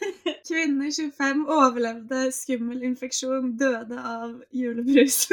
Kvinne 0.48 0.90
25 0.92 1.44
overlevde 1.48 2.26
skummel 2.34 2.82
infeksjon, 2.90 3.54
døde 3.60 3.98
av 3.98 4.36
julebrus. 4.54 5.26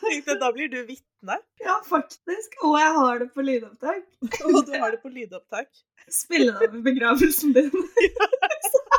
Tenkte, 0.00 0.34
da 0.40 0.50
blir 0.52 0.68
du 0.68 0.80
vitne, 0.88 1.36
ja, 1.62 1.76
faktisk. 1.86 2.56
Og 2.66 2.74
jeg 2.80 2.94
har 2.98 3.22
det 3.22 3.28
på 3.34 3.44
lydopptak. 3.46 4.04
og 4.44 4.66
du 4.66 4.72
har 4.74 4.90
det 4.90 5.00
på 5.02 5.12
lydopptak. 5.12 5.68
Spille 6.10 6.52
det 6.58 6.70
av 6.70 6.76
i 6.76 6.82
begravelsen 6.90 7.54
din. 7.56 7.70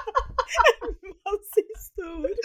Hva 0.51 1.33
siste 1.53 2.03
ord? 2.03 2.37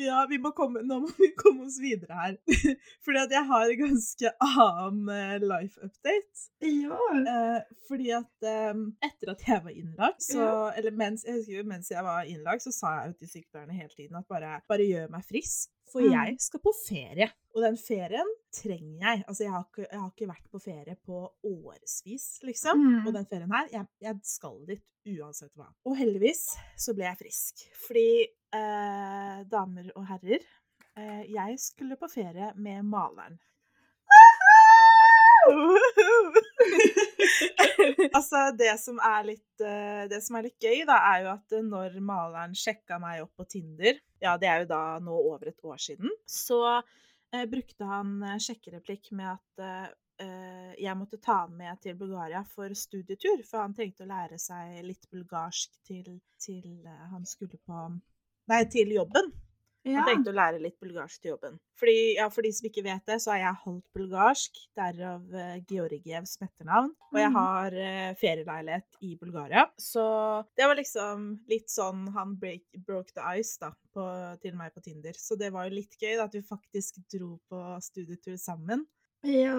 Ja, 0.00 0.22
vi 0.30 0.38
må 0.40 0.52
komme, 0.56 0.82
nå 0.86 1.00
må 1.02 1.10
vi 1.18 1.30
komme 1.38 1.66
oss 1.66 1.78
videre 1.82 2.16
her. 2.16 2.36
Fordi 3.04 3.20
at 3.22 3.34
jeg 3.34 3.46
har 3.50 3.72
en 3.72 3.80
ganske 3.82 4.32
annen 4.46 5.10
eh, 5.14 5.36
life 5.44 5.80
update. 5.84 6.46
Ja. 6.64 7.00
Eh, 7.20 7.58
fordi 7.88 8.12
at 8.14 8.46
eh, 8.46 8.80
etter 9.06 9.32
at 9.34 9.44
jeg 9.46 9.64
var 9.64 9.74
innlagt, 9.74 10.22
så. 10.24 10.46
Eller 10.78 10.94
mens 10.94 11.26
jeg, 11.26 11.40
husker, 11.40 11.66
mens 11.68 11.90
jeg 11.92 12.04
var 12.06 12.28
innlagt, 12.28 12.64
så 12.66 12.72
sa 12.74 12.94
jeg 12.98 13.12
jo 13.12 13.18
til 13.18 13.32
sykepleierne 13.34 13.76
hele 13.76 13.92
tiden 13.96 14.20
at 14.20 14.28
bare, 14.30 14.60
bare 14.70 14.86
gjør 14.86 15.10
meg 15.12 15.26
frisk. 15.26 15.72
For 15.92 16.00
Mm. 16.04 16.12
jeg 16.12 16.36
skal 16.40 16.60
på 16.62 16.72
ferie. 16.86 17.26
Og 17.54 17.62
den 17.64 17.76
ferien 17.76 18.28
trenger 18.54 19.00
jeg. 19.00 19.24
Altså, 19.26 19.42
jeg 19.44 19.50
har 19.52 19.64
ikke, 19.66 19.86
jeg 19.90 20.00
har 20.00 20.10
ikke 20.12 20.28
vært 20.30 20.50
på 20.52 20.60
ferie 20.62 20.96
på 21.06 21.16
årevis, 21.44 22.26
liksom. 22.46 22.78
Mm. 22.78 23.06
Og 23.06 23.12
den 23.16 23.26
ferien 23.26 23.50
her, 23.52 23.68
jeg, 23.72 23.86
jeg 24.00 24.20
skal 24.22 24.58
dit 24.68 24.84
uansett 25.18 25.50
hva. 25.58 25.66
Og 25.88 25.96
heldigvis 25.98 26.44
så 26.78 26.94
ble 26.94 27.04
jeg 27.08 27.18
frisk. 27.24 27.64
Fordi, 27.86 28.06
eh, 28.54 29.42
damer 29.50 29.90
og 29.96 30.06
herrer, 30.06 30.44
eh, 30.96 31.22
jeg 31.32 31.58
skulle 31.58 31.96
på 31.98 32.08
ferie 32.12 32.52
med 32.56 32.82
maleren. 32.84 33.38
altså, 38.16 38.50
det 38.58 38.72
som 38.80 39.00
litt 39.26 39.64
eh, 39.64 40.04
Det 40.10 40.20
som 40.24 40.36
er 40.38 40.48
litt 40.48 40.62
gøy, 40.62 40.84
da, 40.88 40.98
er 41.12 41.24
jo 41.24 41.32
at 41.32 41.56
eh, 41.56 41.64
når 41.66 41.98
maleren 42.04 42.56
sjekka 42.56 43.00
meg 43.02 43.24
opp 43.24 43.32
på 43.40 43.48
Tinder, 43.56 43.98
ja, 44.22 44.36
det 44.40 44.50
er 44.50 44.64
jo 44.64 44.70
da 44.72 44.82
nå 45.02 45.16
over 45.16 45.50
et 45.50 45.64
år 45.64 45.80
siden, 45.80 46.12
så 46.28 46.60
eh, 46.76 47.46
brukte 47.50 47.88
han 47.88 48.18
eh, 48.26 48.38
sjekkereplikk 48.42 49.12
med 49.16 49.32
at 49.32 49.64
eh, 49.66 49.88
jeg 50.76 50.96
måtte 51.00 51.20
ta 51.22 51.46
han 51.46 51.54
med 51.56 51.80
til 51.80 51.96
Bulgaria 51.96 52.42
for 52.44 52.72
studietur, 52.76 53.40
for 53.48 53.64
han 53.64 53.76
trengte 53.76 54.04
å 54.04 54.10
lære 54.10 54.36
seg 54.40 54.82
litt 54.84 55.08
bulgarsk 55.08 55.78
til, 55.88 56.18
til 56.40 56.84
han 56.84 57.24
skulle 57.28 57.56
på 57.64 57.86
Nei, 58.50 58.64
til 58.66 58.90
jobben. 58.90 59.30
Ja. 59.86 59.96
Han 60.00 60.08
tenkte 60.10 60.32
å 60.32 60.36
lære 60.36 60.58
litt 60.60 60.76
bulgarsk 60.82 61.22
til 61.22 61.30
jobben. 61.32 61.54
Fordi, 61.80 61.94
ja, 62.18 62.26
for 62.28 62.42
de 62.44 62.50
som 62.52 62.66
ikke 62.68 62.82
vet 62.84 63.06
det, 63.08 63.16
så 63.24 63.32
er 63.32 63.38
jeg 63.46 63.60
halvt 63.62 63.86
bulgarsk, 63.96 64.58
derav 64.76 65.22
uh, 65.32 65.54
Georgievs 65.70 66.34
etternavn. 66.44 66.90
Og 67.12 67.18
jeg 67.20 67.30
Mm. 67.30 67.38
har 67.38 67.76
uh, 67.78 68.14
ferieleilighet 68.20 68.98
i 69.08 69.14
Bulgaria. 69.16 69.64
Så 69.80 70.04
det 70.56 70.66
var 70.68 70.76
liksom 70.76 71.24
litt 71.48 71.70
sånn 71.72 72.08
han 72.12 72.36
break, 72.36 72.66
broke 72.86 73.12
the 73.16 73.24
ice 73.40 73.56
da, 73.62 73.72
på, 73.94 74.04
til 74.42 74.54
meg 74.60 74.74
på 74.74 74.82
Tinder. 74.84 75.16
Så 75.16 75.38
det 75.40 75.52
var 75.54 75.68
jo 75.70 75.78
litt 75.78 75.96
gøy 76.00 76.16
da, 76.18 76.24
at 76.28 76.34
vi 76.36 76.42
faktisk 76.44 77.00
dro 77.12 77.38
på 77.48 77.64
studietur 77.80 78.36
sammen. 78.36 78.84
ja. 79.24 79.56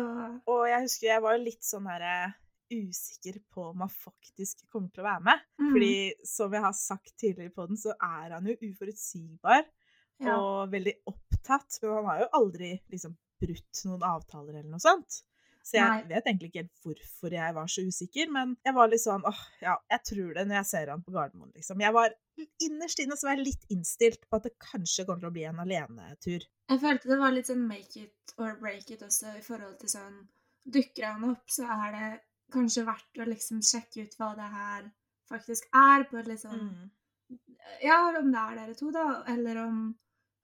Og 0.49 0.63
jeg 0.69 0.81
husker 0.85 1.07
jeg 1.15 1.21
var 1.21 1.35
jo 1.37 1.43
litt 1.49 1.63
sånn 1.65 1.85
herre 1.89 2.33
usikker 2.71 3.41
på 3.51 3.65
om 3.73 3.81
han 3.83 3.89
faktisk 3.91 4.61
kommer 4.71 4.87
til 4.93 5.03
å 5.03 5.09
være 5.09 5.23
med. 5.27 5.41
Mm. 5.59 5.71
Fordi 5.73 5.93
som 6.23 6.53
jeg 6.55 6.63
har 6.63 6.73
sagt 6.77 7.11
tidligere 7.19 7.51
på 7.55 7.65
den, 7.67 7.77
så 7.77 7.91
er 7.97 8.31
han 8.37 8.47
jo 8.47 8.55
uforutsigbar 8.69 9.65
ja. 10.23 10.37
og 10.37 10.71
veldig 10.71 10.95
opptatt, 11.09 11.77
For 11.79 11.97
han 11.97 12.09
har 12.09 12.23
jo 12.23 12.31
aldri 12.41 12.71
liksom 12.91 13.17
brutt 13.41 13.83
noen 13.87 14.05
avtaler 14.05 14.59
eller 14.59 14.71
noe 14.71 14.83
sånt. 14.83 15.23
Så 15.61 15.77
jeg 15.77 15.85
Nei. 15.85 16.05
vet 16.09 16.25
egentlig 16.25 16.49
ikke 16.49 16.61
helt 16.63 16.85
hvorfor 16.85 17.33
jeg 17.35 17.53
var 17.53 17.67
så 17.69 17.83
usikker, 17.85 18.29
men 18.33 18.55
jeg 18.65 18.73
var 18.73 18.89
litt 18.89 19.03
sånn 19.03 19.25
åh, 19.29 19.41
ja, 19.61 19.75
jeg 19.93 20.03
tror 20.09 20.31
det 20.37 20.45
når 20.47 20.57
jeg 20.57 20.69
ser 20.71 20.89
han 20.89 21.03
på 21.05 21.13
Gardermoen, 21.13 21.51
liksom. 21.53 21.83
Jeg 21.85 21.93
var 21.93 22.15
innerst 22.65 23.01
inne 23.03 23.17
så 23.17 23.27
var 23.27 23.37
jeg 23.37 23.45
litt 23.45 23.67
innstilt 23.73 24.25
på 24.25 24.39
at 24.39 24.47
det 24.47 24.55
kanskje 24.57 25.05
kommer 25.05 25.21
til 25.21 25.29
å 25.29 25.35
bli 25.35 25.45
en 25.45 25.61
alenetur. 25.61 26.47
Jeg 26.71 26.81
følte 26.81 27.11
det 27.11 27.19
var 27.21 27.35
litt 27.35 27.51
sånn 27.51 27.67
make 27.69 28.01
it 28.07 28.33
or 28.41 28.55
break 28.61 28.89
it 28.89 29.05
også 29.05 29.35
i 29.37 29.43
forhold 29.45 29.77
til 29.81 29.93
sånn 29.93 30.21
Dukker 30.61 31.07
han 31.07 31.23
opp, 31.25 31.47
så 31.49 31.65
er 31.73 31.93
det 31.95 32.09
kanskje 32.53 32.83
verdt 32.85 33.21
å 33.21 33.25
liksom 33.25 33.63
sjekke 33.65 34.03
ut 34.05 34.17
hva 34.19 34.27
det 34.37 34.49
her 34.53 34.83
faktisk 35.31 35.65
er, 35.73 36.05
på 36.09 36.19
et 36.21 36.29
litt 36.29 36.43
sånn 36.43 36.65
Mm. 36.71 36.89
Ja, 37.79 37.97
om 38.19 38.31
det 38.33 38.39
er 38.41 38.55
dere 38.57 38.73
to, 38.75 38.89
da, 38.91 39.23
eller 39.31 39.61
om 39.61 39.75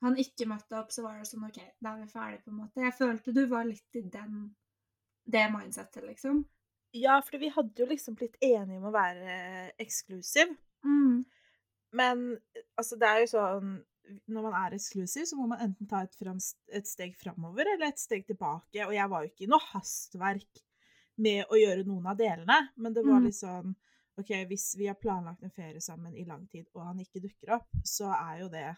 han 0.06 0.18
ikke 0.22 0.48
møtte 0.50 0.78
opp, 0.78 0.92
så 0.94 1.04
var 1.06 1.18
det 1.18 1.28
sånn 1.30 1.48
OK, 1.48 1.58
da 1.82 1.94
er 1.96 2.04
vi 2.04 2.12
ferdige, 2.12 2.44
på 2.46 2.52
en 2.54 2.60
måte. 2.62 2.84
Jeg 2.84 2.96
følte 2.98 3.34
du 3.34 3.44
var 3.50 3.66
litt 3.66 3.98
i 3.98 4.04
den 4.14 4.56
det 5.28 5.48
mindsettet, 5.52 6.06
liksom. 6.08 6.46
Ja, 6.96 7.18
for 7.22 7.38
vi 7.42 7.50
hadde 7.52 7.82
jo 7.84 7.90
liksom 7.90 8.16
blitt 8.16 8.38
enige 8.42 8.78
om 8.80 8.88
å 8.88 8.94
være 8.96 9.34
eksklusiv. 9.84 10.54
Mm. 10.88 11.26
Men 11.98 12.24
altså, 12.80 12.96
det 13.00 13.10
er 13.10 13.24
jo 13.26 13.32
sånn 13.34 13.74
når 14.32 14.46
man 14.46 14.54
er 14.56 14.78
eksklusiv, 14.78 15.26
så 15.28 15.36
må 15.36 15.50
man 15.52 15.60
enten 15.66 15.88
ta 15.90 16.00
et, 16.06 16.14
fram, 16.16 16.38
et 16.72 16.88
steg 16.88 17.18
framover 17.20 17.68
eller 17.74 17.90
et 17.90 18.00
steg 18.00 18.24
tilbake. 18.30 18.86
Og 18.86 18.94
jeg 18.96 19.12
var 19.12 19.26
jo 19.26 19.32
ikke 19.34 19.44
i 19.44 19.50
noe 19.52 19.66
hastverk 19.74 20.62
med 21.20 21.52
å 21.52 21.60
gjøre 21.60 21.84
noen 21.84 22.08
av 22.08 22.16
delene, 22.20 22.60
men 22.78 22.96
det 22.96 23.04
var 23.04 23.20
Mm. 23.20 23.26
litt 23.28 23.36
sånn 23.36 23.76
OK, 24.18 24.32
hvis 24.50 24.72
vi 24.80 24.88
har 24.88 24.96
planlagt 24.96 25.44
en 25.44 25.52
ferie 25.52 25.82
sammen 25.82 26.16
i 26.16 26.24
lang 26.26 26.48
tid, 26.48 26.66
og 26.74 26.86
han 26.88 27.00
ikke 27.04 27.22
dukker 27.22 27.52
opp, 27.60 27.68
så 27.84 28.08
er 28.16 28.40
jo 28.40 28.48
det 28.50 28.70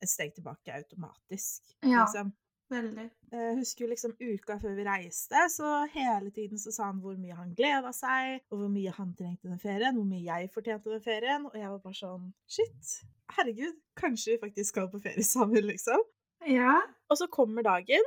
et 0.00 0.10
steg 0.10 0.34
tilbake 0.36 0.74
automatisk. 0.74 1.74
Ja. 1.82 2.04
Liksom. 2.04 2.32
Veldig. 2.70 3.08
Jeg 3.34 3.54
husker 3.58 3.82
jo 3.82 3.88
liksom 3.90 4.12
uka 4.20 4.54
før 4.62 4.76
vi 4.76 4.84
reiste, 4.86 5.40
så 5.50 5.70
hele 5.90 6.30
tiden 6.30 6.60
så 6.62 6.70
sa 6.70 6.86
han 6.86 7.00
hvor 7.02 7.16
mye 7.18 7.34
han 7.34 7.50
gleda 7.58 7.90
seg, 7.94 8.44
og 8.52 8.60
hvor 8.60 8.70
mye 8.70 8.92
han 8.94 9.10
trengte 9.18 9.50
den 9.50 9.58
ferien, 9.58 9.98
hvor 9.98 10.06
mye 10.06 10.22
jeg 10.22 10.52
fortjente 10.54 10.92
den 10.92 11.02
ferien, 11.02 11.48
og 11.50 11.56
jeg 11.58 11.66
var 11.66 11.82
bare 11.82 11.98
sånn 11.98 12.30
Shit, 12.46 12.92
herregud, 13.34 13.74
kanskje 13.98 14.36
vi 14.36 14.42
faktisk 14.44 14.70
skal 14.70 14.86
på 14.92 15.02
ferie 15.02 15.26
sammen, 15.26 15.66
liksom. 15.66 16.06
Ja. 16.46 16.76
Og 17.10 17.18
så 17.18 17.26
kommer 17.32 17.66
dagen, 17.66 18.06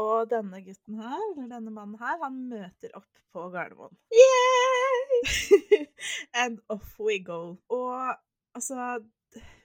og 0.00 0.30
denne 0.32 0.62
gutten 0.64 0.96
her, 0.96 1.20
eller 1.34 1.50
denne 1.52 1.72
mannen 1.74 2.00
her, 2.00 2.16
han 2.24 2.40
møter 2.48 2.96
opp 2.96 3.20
på 3.32 3.44
Gardermoen. 3.52 3.92
Yay! 4.16 5.82
And 6.40 6.64
off 6.72 6.96
we 7.00 7.18
go. 7.20 7.58
Og 7.68 8.16
altså 8.56 9.02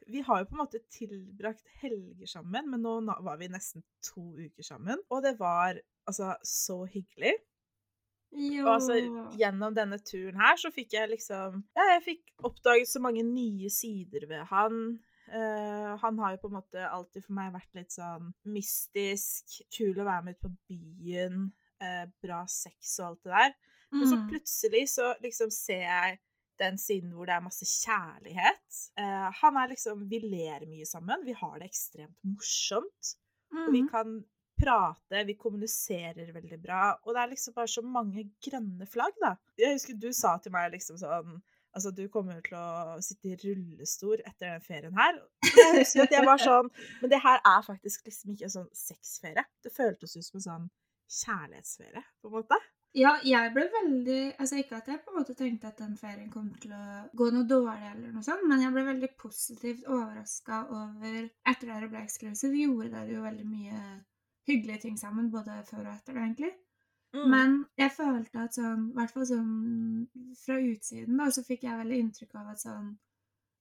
Vi 0.08 0.22
har 0.24 0.40
jo 0.40 0.48
på 0.50 0.56
en 0.56 0.62
måte 0.64 0.80
tilbrakt 0.94 1.68
helger 1.82 2.28
sammen, 2.32 2.70
men 2.72 2.82
nå 2.82 2.96
var 3.26 3.38
vi 3.42 3.50
nesten 3.52 3.84
to 4.06 4.24
uker 4.38 4.64
sammen. 4.64 5.02
Og 5.12 5.24
det 5.26 5.36
var 5.40 5.80
altså 6.08 6.34
så 6.48 6.86
hyggelig. 6.88 7.34
Jo. 8.32 8.66
Og 8.66 8.74
altså, 8.74 8.96
gjennom 9.40 9.76
denne 9.76 10.00
turen 10.04 10.36
her 10.40 10.58
så 10.60 10.72
fikk 10.76 10.94
jeg 10.98 11.10
liksom 11.14 11.62
Ja, 11.78 11.86
jeg 11.94 12.02
fikk 12.04 12.34
oppdaget 12.48 12.90
så 12.92 13.00
mange 13.04 13.24
nye 13.24 13.70
sider 13.72 14.26
ved 14.28 14.44
han. 14.50 14.82
Uh, 15.28 15.96
han 16.00 16.20
har 16.20 16.34
jo 16.36 16.42
på 16.44 16.50
en 16.52 16.58
måte 16.60 16.84
alltid 16.88 17.24
for 17.26 17.36
meg 17.36 17.54
vært 17.56 17.74
litt 17.76 17.92
sånn 17.96 18.30
mystisk, 18.48 19.58
kul 19.76 19.96
å 20.00 20.06
være 20.08 20.24
med 20.28 20.38
ut 20.38 20.44
på 20.46 20.52
byen, 20.72 21.50
uh, 21.84 22.06
bra 22.24 22.46
sex 22.52 22.94
og 23.02 23.10
alt 23.10 23.24
det 23.28 23.34
der. 23.34 23.58
Men 23.92 24.08
så 24.08 24.16
Mm. 24.20 24.28
plutselig 24.30 24.86
så 24.92 25.14
liksom 25.24 25.52
ser 25.52 25.84
jeg 25.88 26.20
den 26.60 26.78
siden 26.82 27.12
hvor 27.14 27.26
det 27.30 27.36
er 27.36 27.44
masse 27.46 27.66
kjærlighet. 27.66 28.80
Eh, 28.98 29.28
han 29.42 29.58
er 29.58 29.68
liksom 29.74 30.08
Vi 30.10 30.20
ler 30.24 30.66
mye 30.70 30.86
sammen. 30.86 31.26
Vi 31.26 31.34
har 31.38 31.60
det 31.60 31.70
ekstremt 31.70 32.18
morsomt. 32.26 33.16
Og 33.54 33.72
vi 33.74 33.82
Mm. 33.82 33.90
kan 33.90 34.26
prate, 34.60 35.26
vi 35.28 35.34
kommuniserer 35.38 36.32
veldig 36.34 36.58
bra. 36.64 36.96
Og 37.06 37.14
det 37.14 37.22
er 37.22 37.28
liksom 37.36 37.54
bare 37.54 37.68
så 37.68 37.82
mange 37.86 38.24
grønne 38.44 38.88
flagg, 38.90 39.14
da. 39.22 39.36
Jeg 39.58 39.76
husker 39.78 39.94
du 40.00 40.12
sa 40.12 40.38
til 40.38 40.52
meg 40.52 40.72
liksom 40.74 40.98
sånn 40.98 41.42
Altså, 41.78 41.92
du 41.94 42.08
kommer 42.10 42.42
til 42.42 42.56
å 42.58 42.98
sitte 43.06 43.28
i 43.30 43.36
rullestol 43.38 44.18
etter 44.26 44.48
den 44.56 44.62
ferien 44.62 44.96
her. 44.98 45.20
Jeg 45.44 45.76
husker 45.78 46.04
at 46.08 46.12
jeg 46.16 46.26
var 46.26 46.38
sånn 46.42 46.72
Men 47.04 47.10
det 47.12 47.20
her 47.22 47.38
er 47.46 47.62
faktisk 47.62 48.06
liksom 48.08 48.32
ikke 48.34 48.48
en 48.48 48.50
sånn 48.56 48.70
sexferie. 48.74 49.44
Det 49.62 49.72
føltes 49.76 50.16
ut 50.18 50.26
som 50.26 50.38
en 50.40 50.46
sånn 50.48 50.70
kjærlighetsferie, 51.08 52.04
på 52.22 52.28
en 52.32 52.34
måte. 52.34 52.58
Ja, 52.96 53.12
jeg 53.26 53.52
ble 53.54 53.66
veldig 53.72 54.20
Altså 54.40 54.58
ikke 54.62 54.78
at 54.80 54.88
jeg 54.90 55.02
på 55.04 55.12
en 55.12 55.18
måte 55.20 55.36
tenkte 55.38 55.68
at 55.70 55.80
den 55.82 55.98
ferien 56.00 56.30
kom 56.32 56.48
til 56.62 56.72
å 56.74 56.84
gå 57.18 57.28
noe 57.34 57.48
dårlig, 57.50 57.92
eller 57.92 58.14
noe 58.14 58.26
sånt, 58.26 58.46
men 58.48 58.64
jeg 58.64 58.74
ble 58.74 58.86
veldig 58.88 59.10
positivt 59.20 59.90
overraska 59.90 60.62
over 60.72 61.18
Etter 61.52 61.68
dere 61.74 61.90
ble 61.92 62.06
eksklusiv, 62.06 62.56
gjorde 62.56 62.94
dere 62.96 63.18
jo 63.18 63.26
veldig 63.26 63.48
mye 63.50 63.82
hyggelige 64.48 64.86
ting 64.86 64.98
sammen, 64.98 65.32
både 65.32 65.60
før 65.68 65.84
og 65.84 65.92
etter 65.92 66.16
det, 66.16 66.24
egentlig. 66.24 66.54
Mm. 67.16 67.26
Men 67.32 67.58
jeg 67.80 67.92
følte 67.96 68.46
at 68.46 68.56
sånn, 68.56 68.90
i 68.92 68.96
hvert 68.98 69.14
fall 69.14 69.28
sånn 69.28 69.52
fra 70.40 70.58
utsiden, 70.60 71.20
da, 71.20 71.28
så 71.32 71.44
fikk 71.44 71.68
jeg 71.68 71.82
veldig 71.82 72.00
inntrykk 72.04 72.36
av 72.40 72.54
at 72.54 72.64
sånn 72.64 72.94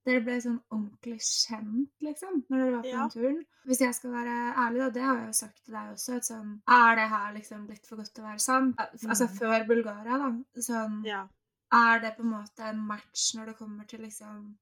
Dere 0.07 0.21
ble 0.23 0.37
sånn 0.41 0.61
ordentlig 0.71 1.17
kjent, 1.27 1.89
liksom, 2.01 2.45
når 2.49 2.59
dere 2.63 2.73
var 2.77 2.83
på 2.83 2.91
Ja. 2.93 3.09
den 3.09 3.11
turen. 3.11 3.41
Hvis 3.67 3.81
jeg 3.81 3.95
skal 3.95 4.13
være 4.13 4.35
ærlig, 4.55 4.79
da, 4.79 4.91
det 4.91 5.03
har 5.03 5.17
jeg 5.17 5.27
jo 5.27 5.33
sagt 5.33 5.65
til 5.65 5.75
deg 5.75 5.89
også, 5.95 6.17
at 6.17 6.23
sånn 6.29 6.53
Er 6.69 6.95
det 6.97 7.09
her 7.11 7.33
liksom 7.35 7.67
blitt 7.67 7.87
for 7.87 7.97
godt 7.97 8.15
til 8.15 8.23
å 8.25 8.29
være 8.29 8.41
sant? 8.41 8.77
Altså 8.79 9.27
Mm. 9.27 9.39
før 9.39 9.67
Bulgaria, 9.67 10.19
da. 10.19 10.31
Sånn 10.61 11.05
Ja. 11.05 11.27
Er 11.73 11.99
det 11.99 12.17
på 12.17 12.21
en 12.23 12.31
måte 12.31 12.61
en 12.61 12.79
match 12.87 13.35
når 13.35 13.47
det 13.47 13.59
kommer 13.59 13.85
til 13.89 14.01
liksom 14.01 14.57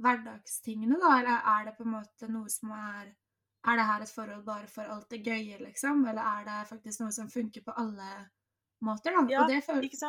hverdagstingene, 0.00 0.98
da? 1.00 1.18
Eller 1.20 1.42
er 1.46 1.64
det 1.66 1.76
på 1.78 1.84
en 1.86 1.92
måte 1.92 2.28
noe 2.30 2.48
som 2.48 2.70
er 2.72 3.14
Er 3.66 3.76
det 3.76 3.86
her 3.86 4.00
et 4.02 4.08
forhold 4.08 4.44
bare 4.46 4.66
for 4.68 4.82
alt 4.82 5.08
det 5.10 5.24
gøye, 5.24 5.58
liksom? 5.60 6.06
Eller 6.08 6.22
er 6.22 6.44
det 6.44 6.68
faktisk 6.70 7.00
noe 7.00 7.10
som 7.12 7.26
funker 7.28 7.60
på 7.64 7.74
alle 7.76 8.30
måter, 8.84 9.14
da? 9.14 9.24
Ja, 9.30 9.42
og 9.42 9.50
det 9.50 9.62
føltes 9.66 10.02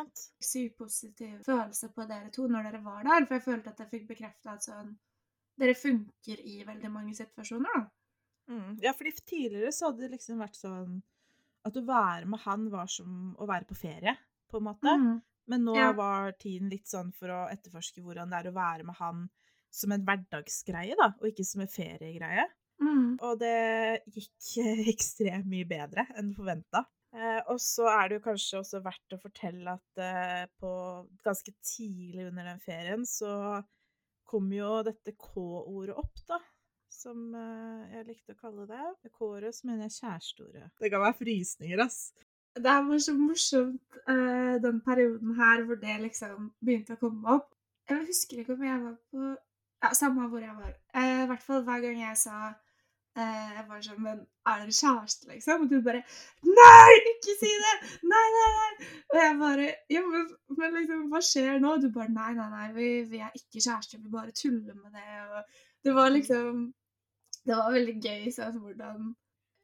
positiv 0.78 1.38
følelse 1.45 1.89
på 1.95 2.05
dere 2.09 2.32
to 2.34 2.47
når 2.47 2.70
dere 2.70 2.82
var 2.86 3.03
der, 3.07 3.26
for 3.26 3.38
jeg 3.38 3.45
følte 3.45 3.74
at 3.74 3.80
jeg 3.84 3.91
fikk 3.93 4.09
bekrefta 4.13 4.57
at 4.57 4.67
sånn 4.67 4.97
Dere 5.59 5.74
funker 5.76 6.39
i 6.39 6.61
veldig 6.63 6.89
mange 6.93 7.11
situasjoner, 7.17 7.74
da. 7.76 7.82
Mm. 8.47 8.78
Ja, 8.80 8.93
fordi 8.95 9.11
tidligere 9.28 9.74
så 9.76 9.89
hadde 9.89 10.05
det 10.05 10.13
liksom 10.13 10.39
vært 10.39 10.55
sånn 10.55 11.01
at 11.67 11.76
å 11.76 11.84
være 11.84 12.30
med 12.32 12.39
han 12.45 12.70
var 12.72 12.88
som 12.88 13.34
å 13.36 13.47
være 13.49 13.67
på 13.67 13.76
ferie, 13.76 14.13
på 14.47 14.61
en 14.61 14.67
måte. 14.70 14.93
Mm. 14.95 15.17
Men 15.51 15.65
nå 15.67 15.76
Ja. 15.76 15.91
var 15.97 16.32
tiden 16.39 16.70
litt 16.72 16.88
sånn 16.88 17.11
for 17.11 17.34
å 17.34 17.41
etterforske 17.51 18.01
hvordan 18.05 18.32
det 18.32 18.39
er 18.39 18.49
å 18.51 18.55
være 18.55 18.86
med 18.88 18.95
han 19.01 19.26
som 19.70 19.91
en 19.91 20.05
hverdagsgreie, 20.05 20.95
da, 20.95 21.11
og 21.20 21.28
ikke 21.28 21.45
som 21.45 21.61
en 21.61 21.67
feriegreie. 21.67 22.47
Mm. 22.80 23.17
Og 23.20 23.39
det 23.41 24.01
gikk 24.15 24.49
ekstremt 24.95 25.49
mye 25.49 25.67
bedre 25.67 26.07
enn 26.15 26.32
forventa. 26.38 26.86
Eh, 27.16 27.41
og 27.49 27.57
så 27.62 27.88
er 27.89 28.10
det 28.10 28.20
jo 28.20 28.26
kanskje 28.28 28.60
også 28.62 28.84
verdt 28.86 29.16
å 29.16 29.22
fortelle 29.22 29.74
at 29.80 30.01
eh, 30.03 30.45
på 30.62 30.72
ganske 31.26 31.53
tidlig 31.66 32.28
under 32.30 32.51
den 32.51 32.62
ferien 32.62 33.05
så 33.10 33.32
kom 34.30 34.51
jo 34.53 34.80
dette 34.86 35.16
K-ordet 35.18 35.97
opp, 35.97 36.22
da. 36.30 36.38
Som 36.93 37.34
eh, 37.38 37.95
jeg 37.95 38.07
likte 38.10 38.36
å 38.36 38.41
kalle 38.41 38.68
det. 38.70 38.82
Med 39.03 39.14
K-ordet 39.14 39.55
så 39.57 39.70
mener 39.70 39.88
jeg 39.88 39.97
kjæresteordet. 40.03 40.70
Det 40.82 40.91
kan 40.93 41.05
være 41.05 41.18
frysninger, 41.22 41.82
ass. 41.86 41.99
Det 42.60 42.76
var 42.86 43.01
så 43.01 43.14
morsomt 43.18 43.99
eh, 44.10 44.55
den 44.62 44.82
perioden 44.86 45.36
her 45.38 45.64
hvor 45.66 45.80
det 45.82 45.99
liksom 46.03 46.49
begynte 46.66 46.97
å 46.97 47.01
komme 47.01 47.38
opp. 47.39 47.53
Jeg 47.89 48.05
husker 48.10 48.41
ikke 48.41 48.57
om 48.57 48.66
jeg 48.68 48.82
var 48.86 48.97
på 49.10 49.30
Ja, 49.80 49.93
samme 49.95 50.26
hvor 50.28 50.43
jeg 50.43 50.53
var. 50.57 50.74
Eh, 50.91 51.24
I 51.24 51.28
hvert 51.30 51.45
fall 51.45 51.62
hver 51.64 51.86
gang 51.86 52.01
jeg 52.01 52.18
sa 52.20 52.49
Jeg 53.18 53.64
bare 53.68 53.82
sånn 53.84 54.01
Men 54.03 54.20
er 54.47 54.62
dere 54.62 54.76
kjæreste, 54.76 55.28
liksom? 55.32 55.64
Og 55.66 55.72
du 55.72 55.80
bare 55.86 56.01
Nei, 56.45 56.97
ikke 57.14 57.36
si 57.39 57.49
det! 57.64 57.74
Nei, 58.07 58.26
nei, 58.36 58.49
nei! 58.57 58.89
Og 59.10 59.18
jeg 59.20 59.38
bare 59.39 59.70
Ja, 59.91 60.03
men, 60.05 60.28
men 60.60 60.78
liksom, 60.78 61.07
hva 61.12 61.24
skjer 61.26 61.57
nå? 61.60 61.74
Og 61.76 61.84
du 61.84 61.89
bare 61.95 62.14
Nei, 62.14 62.34
nei, 62.38 62.49
nei, 62.53 62.68
vi, 62.76 62.89
vi 63.10 63.24
er 63.26 63.34
ikke 63.36 63.64
kjærester, 63.64 64.01
vi 64.03 64.14
bare 64.14 64.36
tuller 64.36 64.78
med 64.78 64.93
det. 64.93 65.24
Og 65.26 65.88
det 65.88 65.95
var 65.97 66.14
liksom 66.14 66.62
Det 67.47 67.57
var 67.57 67.74
veldig 67.76 67.97
gøy 68.03 68.30
sånn 68.36 68.62
hvordan 68.62 69.10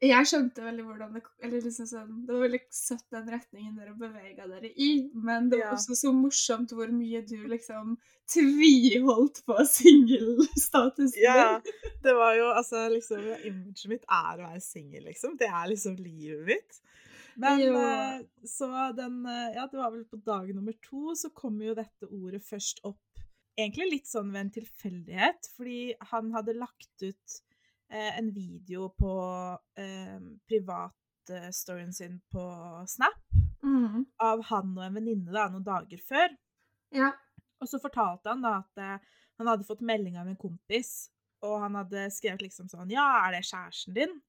jeg 0.10 0.28
skjønte 0.30 0.64
veldig 0.66 0.84
hvordan 0.88 1.14
det 1.16 1.22
eller 1.46 1.62
liksom 1.66 1.88
sånn, 1.90 2.14
Det 2.28 2.34
var 2.34 2.42
veldig 2.46 2.60
søtt 2.74 3.06
den 3.14 3.28
retningen 3.32 3.76
dere 3.80 3.94
bevega 4.00 4.48
dere 4.50 4.72
i, 4.76 4.90
men 5.14 5.50
det 5.50 5.60
var 5.60 5.72
Ja. 5.72 5.76
også 5.78 5.96
så 6.00 6.12
morsomt 6.16 6.72
hvor 6.76 6.92
mye 6.92 7.22
du 7.28 7.36
liksom 7.48 7.98
tviholdt 8.34 9.44
på 9.46 9.58
singelstatusen 9.78 11.22
Ja, 11.24 11.60
din. 11.64 11.74
det 12.04 12.14
var 12.18 12.36
jo 12.38 12.50
altså 12.54 12.88
liksom 12.94 13.24
Imaget 13.46 13.86
mitt 13.92 14.06
er 14.10 14.40
å 14.42 14.50
være 14.50 14.62
singel, 14.64 15.06
liksom. 15.10 15.38
Det 15.40 15.48
er 15.50 15.70
liksom 15.72 15.96
livet 16.02 16.46
mitt. 16.50 16.82
Men 17.38 17.60
Jo. 17.60 17.74
eh, 17.76 18.22
så 18.48 18.70
den 18.96 19.26
eh, 19.28 19.56
Ja, 19.58 19.68
det 19.72 19.78
var 19.80 19.92
vel 19.92 20.06
på 20.08 20.22
dag 20.24 20.48
nummer 20.56 20.74
to 20.86 21.16
så 21.20 21.32
kom 21.36 21.60
jo 21.62 21.74
dette 21.76 22.08
ordet 22.10 22.42
først 22.44 22.80
opp. 22.88 23.02
Egentlig 23.58 23.90
litt 23.92 24.08
sånn 24.08 24.32
ved 24.34 24.42
en 24.42 24.52
tilfeldighet, 24.52 25.48
fordi 25.56 25.94
han 26.12 26.32
hadde 26.36 26.58
lagt 26.60 27.04
ut 27.04 27.42
en 28.18 28.32
video 28.34 28.90
på 28.98 29.12
eh, 29.78 30.20
privatstoryen 30.50 31.94
sin 31.94 32.22
på 32.32 32.46
Snap 32.88 33.22
Mm. 33.66 34.06
av 34.22 34.44
han 34.52 34.76
og 34.78 34.84
en 34.86 34.94
venninne 34.94 35.32
noen 35.50 35.64
dager 35.66 35.98
før. 35.98 36.30
Ja. 36.94 37.08
Og 37.62 37.68
så 37.68 37.80
fortalte 37.82 38.30
han 38.30 38.44
da 38.46 38.60
at 38.60 38.78
eh, 38.78 39.00
han 39.40 39.48
hadde 39.50 39.66
fått 39.66 39.82
melding 39.82 40.20
av 40.22 40.28
en 40.30 40.38
kompis, 40.38 41.10
og 41.42 41.60
han 41.64 41.74
hadde 41.80 42.04
skrevet 42.14 42.42
liksom 42.46 42.70
sånn 42.70 42.92
Ja, 42.94 43.08
er 43.26 43.32
det 43.34 43.42
kjæresten 43.50 43.94
din? 43.98 44.22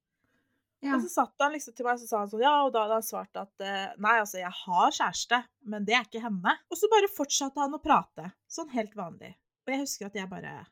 ja. 0.81 0.95
Og 0.95 1.03
så 1.05 1.09
satt 1.13 1.35
han 1.45 1.53
liksom 1.53 1.75
til 1.77 1.85
meg 1.85 2.01
og 2.01 2.09
sa 2.09 2.19
han 2.23 2.29
sånn, 2.33 2.43
ja, 2.47 2.55
og 2.65 2.73
da 2.73 2.83
hadde 2.87 2.97
han 3.01 3.05
svart 3.05 3.37
at 3.43 3.61
eh, 3.65 3.93
nei, 3.99 4.17
altså, 4.23 4.39
jeg 4.41 4.53
har 4.65 4.91
kjæreste, 5.03 5.43
men 5.69 5.85
det 5.85 5.95
er 5.99 6.05
ikke 6.09 6.23
henne. 6.25 6.57
Og 6.71 6.77
så 6.81 6.89
bare 6.93 7.09
fortsatte 7.13 7.61
han 7.61 7.75
å 7.77 7.83
prate, 7.83 8.31
sånn 8.49 8.73
helt 8.73 8.95
vanlig. 8.97 9.35
Og 9.67 9.73
jeg 9.75 9.81
husker 9.85 10.07
at 10.07 10.15
jeg 10.17 10.29
bare 10.31 10.63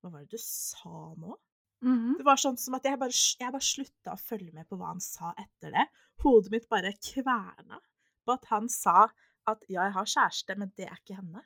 Hva 0.00 0.10
var 0.12 0.20
det 0.24 0.30
du 0.36 0.40
sa 0.40 1.12
nå? 1.18 1.36
Mhm. 1.84 2.16
Det 2.18 2.24
var 2.26 2.40
sånn 2.40 2.56
som 2.60 2.74
at 2.78 2.86
jeg 2.88 2.98
bare, 3.00 3.12
jeg 3.12 3.52
bare 3.52 3.68
slutta 3.68 4.14
å 4.14 4.20
følge 4.20 4.52
med 4.56 4.68
på 4.68 4.78
hva 4.80 4.92
han 4.94 5.02
sa 5.04 5.34
etter 5.38 5.74
det. 5.74 5.86
Hodet 6.24 6.52
mitt 6.54 6.68
bare 6.72 6.94
kverna 6.96 7.80
på 8.24 8.36
at 8.38 8.46
han 8.52 8.70
sa 8.72 9.10
at 9.46 9.66
ja, 9.68 9.84
jeg 9.84 9.92
har 9.92 10.08
kjæreste, 10.08 10.56
men 10.56 10.72
det 10.78 10.86
er 10.88 10.96
ikke 10.96 11.18
henne. 11.18 11.42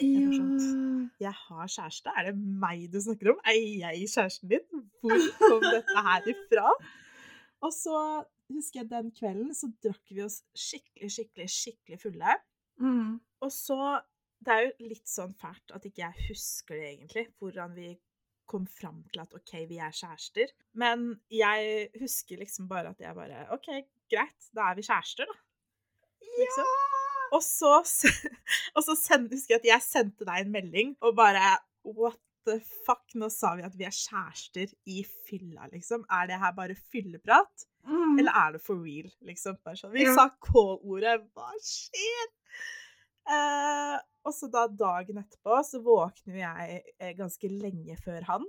Jeg 0.00 0.38
sånn, 0.38 1.10
Jeg 1.20 1.34
har 1.36 1.66
kjæreste? 1.68 2.12
Er 2.16 2.30
det 2.30 2.36
meg 2.38 2.86
du 2.92 3.00
snakker 3.02 3.34
om? 3.34 3.40
Er 3.44 3.58
jeg 3.58 4.06
kjæresten 4.08 4.52
din? 4.54 4.84
Hvor 5.02 5.26
kom 5.40 5.66
dette 5.66 6.04
her 6.06 6.28
ifra? 6.32 6.70
Og 7.62 7.74
så 7.74 7.98
husker 8.52 8.82
jeg 8.82 8.90
den 8.90 9.10
kvelden 9.14 9.52
så 9.56 9.68
drakk 9.84 10.14
vi 10.14 10.22
oss 10.24 10.40
skikkelig, 10.58 11.10
skikkelig, 11.16 11.48
skikkelig 11.52 12.00
fulle. 12.02 12.38
Mm. 12.80 13.20
Og 13.42 13.52
så 13.52 14.00
Det 14.42 14.50
er 14.50 14.64
jo 14.64 14.88
litt 14.90 15.06
sånn 15.06 15.36
fælt 15.38 15.70
at 15.70 15.84
ikke 15.86 16.02
jeg 16.02 16.24
husker 16.32 16.74
det 16.74 16.86
egentlig, 16.88 17.22
hvordan 17.38 17.76
vi 17.76 17.92
kom 18.46 18.66
fram 18.66 19.02
til 19.12 19.22
at 19.22 19.34
OK, 19.36 19.52
vi 19.70 19.78
er 19.80 19.92
kjærester. 19.96 20.50
Men 20.74 21.20
jeg 21.32 21.88
husker 22.00 22.40
liksom 22.42 22.68
bare 22.68 22.90
at 22.92 23.00
jeg 23.00 23.14
bare 23.16 23.46
OK, 23.54 23.68
greit, 24.12 24.50
da 24.54 24.70
er 24.70 24.76
vi 24.78 24.84
kjærester, 24.86 25.28
da. 25.30 25.38
Liksom. 26.38 26.68
Og 27.32 27.42
så, 27.44 27.72
og 28.76 28.82
så 28.84 28.96
send, 28.98 29.30
husker 29.32 29.56
jeg 29.56 29.62
at 29.62 29.70
jeg 29.70 29.84
sendte 29.86 30.26
deg 30.28 30.44
en 30.44 30.52
melding 30.52 30.94
og 31.00 31.16
bare 31.16 31.56
What 31.82 32.18
the 32.46 32.58
fuck? 32.86 33.02
Nå 33.18 33.28
sa 33.32 33.54
vi 33.58 33.64
at 33.66 33.74
vi 33.78 33.86
er 33.88 33.94
kjærester 33.94 34.70
i 34.90 35.00
fylla, 35.28 35.66
liksom. 35.72 36.04
Er 36.10 36.28
det 36.30 36.38
her 36.42 36.52
bare 36.56 36.76
fylleprat? 36.92 37.66
Mm. 37.88 38.18
Eller 38.20 38.36
er 38.38 38.52
det 38.56 38.60
for 38.62 38.78
real, 38.78 39.08
liksom? 39.26 39.56
Sånn. 39.74 39.92
Vi 39.94 40.04
Ja. 40.06 40.14
sa 40.14 40.28
K-ordet. 40.42 41.16
Hva 41.34 41.50
skjer? 41.58 42.28
Eh, 43.30 43.98
og 44.26 44.34
så 44.34 44.48
da 44.50 44.66
dagen 44.66 45.20
etterpå 45.22 45.58
så 45.66 45.80
våkner 45.82 46.38
jeg 46.42 46.82
eh, 46.98 47.14
ganske 47.18 47.50
lenge 47.50 47.96
før 48.02 48.26
han. 48.28 48.46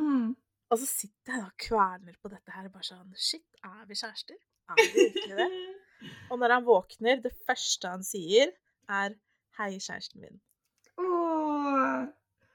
Mm. 0.00 0.34
Og 0.72 0.80
så 0.80 0.88
sitter 0.88 1.36
jeg 1.36 1.42
da 1.44 1.48
og 1.50 1.64
kverner 1.66 2.16
på 2.20 2.30
dette 2.32 2.54
her, 2.54 2.68
bare 2.72 2.86
sånn 2.86 3.12
Shit, 3.16 3.46
er 3.64 3.84
vi 3.88 3.98
kjærester? 3.98 4.38
Er 4.72 4.80
vi 4.80 4.88
virkelig 4.96 5.38
det? 5.38 5.48
Og 6.32 6.40
når 6.40 6.56
han 6.56 6.66
våkner, 6.66 7.20
det 7.24 7.32
første 7.46 7.88
han 7.88 8.04
sier, 8.04 8.52
er 8.90 9.14
'Hei, 9.54 9.78
kjæresten 9.78 10.20
min'. 10.20 10.40
Åh, 10.98 12.08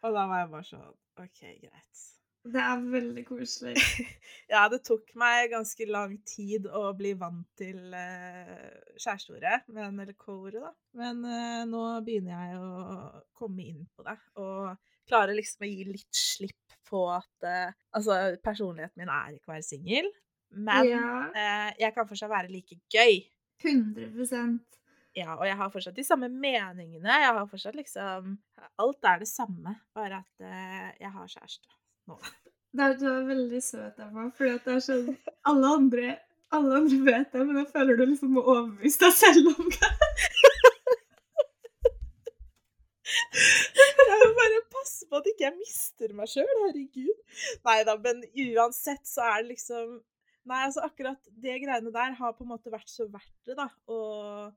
Og 0.03 0.13
da 0.15 0.25
var 0.27 0.41
jeg 0.41 0.49
bare 0.51 0.67
sånn 0.67 0.89
OK, 1.19 1.39
greit. 1.63 2.01
Det 2.47 2.61
er 2.63 2.85
veldig 2.95 3.25
koselig. 3.27 3.75
Ja, 4.49 4.63
det 4.65 4.79
tok 4.81 5.11
meg 5.19 5.51
ganske 5.51 5.85
lang 5.85 6.15
tid 6.25 6.65
å 6.73 6.87
bli 6.97 7.11
vant 7.13 7.45
til 7.59 7.91
uh, 7.93 8.69
kjæresteordet, 8.97 9.67
men, 9.69 9.99
eller 10.01 10.15
K-ordet, 10.17 10.63
da. 10.63 10.71
Men 10.97 11.19
uh, 11.21 11.67
nå 11.69 11.83
begynner 12.01 12.47
jeg 12.47 12.57
å 12.57 12.71
komme 13.37 13.67
inn 13.69 13.83
på 13.93 14.07
det, 14.07 14.15
og 14.41 14.73
klarer 15.05 15.37
liksom 15.37 15.67
å 15.67 15.69
gi 15.69 15.85
litt 15.91 16.17
slipp 16.17 16.79
på 16.89 17.03
at 17.13 17.45
uh, 17.45 17.69
Altså, 17.93 18.17
personligheten 18.41 19.03
min 19.03 19.13
er 19.13 19.37
ikke 19.37 19.51
å 19.51 19.53
være 19.53 19.67
singel, 19.69 20.09
men 20.49 20.87
ja, 20.89 21.09
eh, 21.37 21.69
jeg 21.83 21.93
kan 21.93 22.07
fortsatt 22.09 22.31
være 22.31 22.51
like 22.51 22.79
gøy. 22.89 23.21
100% 23.61 24.57
Ja, 25.17 25.35
og 25.35 25.45
jeg 25.45 25.57
har 25.59 25.71
fortsatt 25.73 25.97
de 25.97 26.05
samme 26.05 26.29
meningene. 26.31 27.17
Jeg 27.21 27.33
har 27.35 27.49
fortsatt 27.49 27.75
liksom 27.77 28.37
Alt 28.79 29.05
er 29.05 29.21
det 29.21 29.29
samme, 29.29 29.75
bare 29.93 30.23
at 30.23 30.45
eh, 30.45 30.89
jeg 31.01 31.11
har 31.13 31.33
kjæreste. 31.35 31.75
Det 32.69 32.85
er, 32.85 32.97
du 33.01 33.05
er 33.09 33.23
veldig 33.27 33.61
søt, 33.65 34.01
Emma, 34.01 34.27
fordi 34.37 34.51
at 34.53 34.67
det 34.67 34.75
er 34.75 34.83
sånn 34.85 35.07
Alle 35.49 35.71
andre, 35.79 36.11
alle 36.53 36.81
andre 36.81 36.99
vet 37.07 37.33
det, 37.33 37.45
men 37.47 37.57
jeg 37.63 37.71
føler 37.73 37.97
du 37.97 38.03
liksom 38.05 38.35
må 38.37 38.43
overbevise 38.45 39.01
deg 39.05 39.15
selv 39.17 39.49
om 39.55 39.71
det. 39.73 39.91
Jeg 43.09 43.95
må 43.97 44.27
bare 44.37 44.59
passe 44.69 45.07
på 45.09 45.17
at 45.19 45.27
ikke 45.31 45.45
jeg 45.47 45.57
mister 45.57 46.11
meg 46.15 46.29
sjøl, 46.29 46.49
herregud. 46.63 47.17
Nei 47.65 47.77
da, 47.87 47.95
men 48.01 48.21
uansett 48.45 49.07
så 49.07 49.25
er 49.25 49.41
det 49.41 49.55
liksom 49.55 49.99
Nei, 50.49 50.63
altså 50.65 50.81
akkurat 50.85 51.27
det 51.43 51.59
greiene 51.61 51.91
der 51.93 52.15
har 52.17 52.31
på 52.33 52.45
en 52.45 52.49
måte 52.53 52.71
vært 52.73 52.89
så 52.89 53.05
verdt 53.11 53.33
det, 53.45 53.53
da. 53.59 53.67
Og 53.91 54.53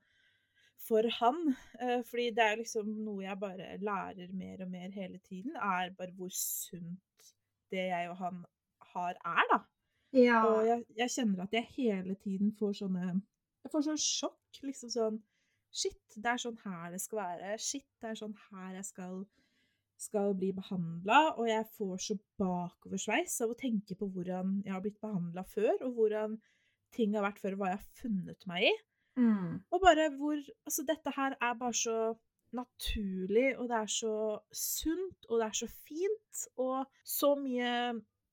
for 0.87 1.09
han. 1.19 1.41
Eh, 1.81 2.01
fordi 2.09 2.31
det 2.37 2.45
er 2.47 2.61
liksom 2.61 2.89
noe 3.05 3.25
jeg 3.27 3.41
bare 3.43 3.75
lærer 3.83 4.31
mer 4.33 4.63
og 4.65 4.71
mer 4.73 4.95
hele 4.95 5.19
tiden, 5.27 5.57
er 5.57 5.93
bare 5.99 6.15
hvor 6.17 6.33
sunt 6.33 7.35
det 7.73 7.89
jeg 7.89 8.09
og 8.13 8.19
han 8.21 8.41
har, 8.93 9.19
er, 9.19 9.45
da. 9.53 9.61
Ja. 10.13 10.41
Og 10.45 10.67
jeg, 10.69 10.85
jeg 10.99 11.15
kjenner 11.15 11.47
at 11.47 11.55
jeg 11.57 11.69
hele 11.77 12.17
tiden 12.21 12.53
får 12.59 12.83
sånne 12.83 13.07
Jeg 13.63 13.71
får 13.73 13.85
sånn 13.87 14.01
sjokk. 14.01 14.59
Liksom 14.63 14.93
sånn 14.93 15.21
Shit, 15.73 16.19
det 16.21 16.29
er 16.29 16.41
sånn 16.41 16.59
her 16.67 16.91
det 16.93 17.01
skal 17.01 17.23
være. 17.23 17.55
Shit, 17.57 17.89
det 18.03 18.11
er 18.11 18.19
sånn 18.19 18.35
her 18.51 18.75
jeg 18.77 18.85
skal, 18.91 19.23
skal 19.97 20.35
bli 20.37 20.51
behandla. 20.53 21.21
Og 21.41 21.49
jeg 21.49 21.65
får 21.79 22.03
så 22.07 22.17
bakoversveis 22.43 23.39
av 23.45 23.55
å 23.55 23.57
tenke 23.59 23.97
på 23.97 24.11
hvordan 24.13 24.59
jeg 24.67 24.75
har 24.75 24.83
blitt 24.85 25.01
behandla 25.01 25.47
før, 25.49 25.73
og 25.87 25.97
hvordan 25.97 26.37
ting 26.93 27.17
har 27.17 27.25
vært 27.25 27.41
før, 27.41 27.57
og 27.57 27.63
hva 27.63 27.71
jeg 27.73 27.81
har 27.81 28.03
funnet 28.03 28.47
meg 28.51 28.69
i. 28.69 28.75
Mm. 29.17 29.49
Og 29.73 29.81
bare 29.81 30.11
hvor 30.17 30.39
Altså, 30.65 30.85
dette 30.89 31.13
her 31.17 31.35
er 31.37 31.57
bare 31.61 31.77
så 31.77 31.97
naturlig, 32.53 33.59
og 33.59 33.69
det 33.71 33.77
er 33.79 33.91
så 33.91 34.15
sunt, 34.53 35.27
og 35.29 35.39
det 35.41 35.47
er 35.47 35.59
så 35.63 35.69
fint, 35.89 36.47
og 36.57 36.87
så 37.05 37.35
mye 37.39 37.75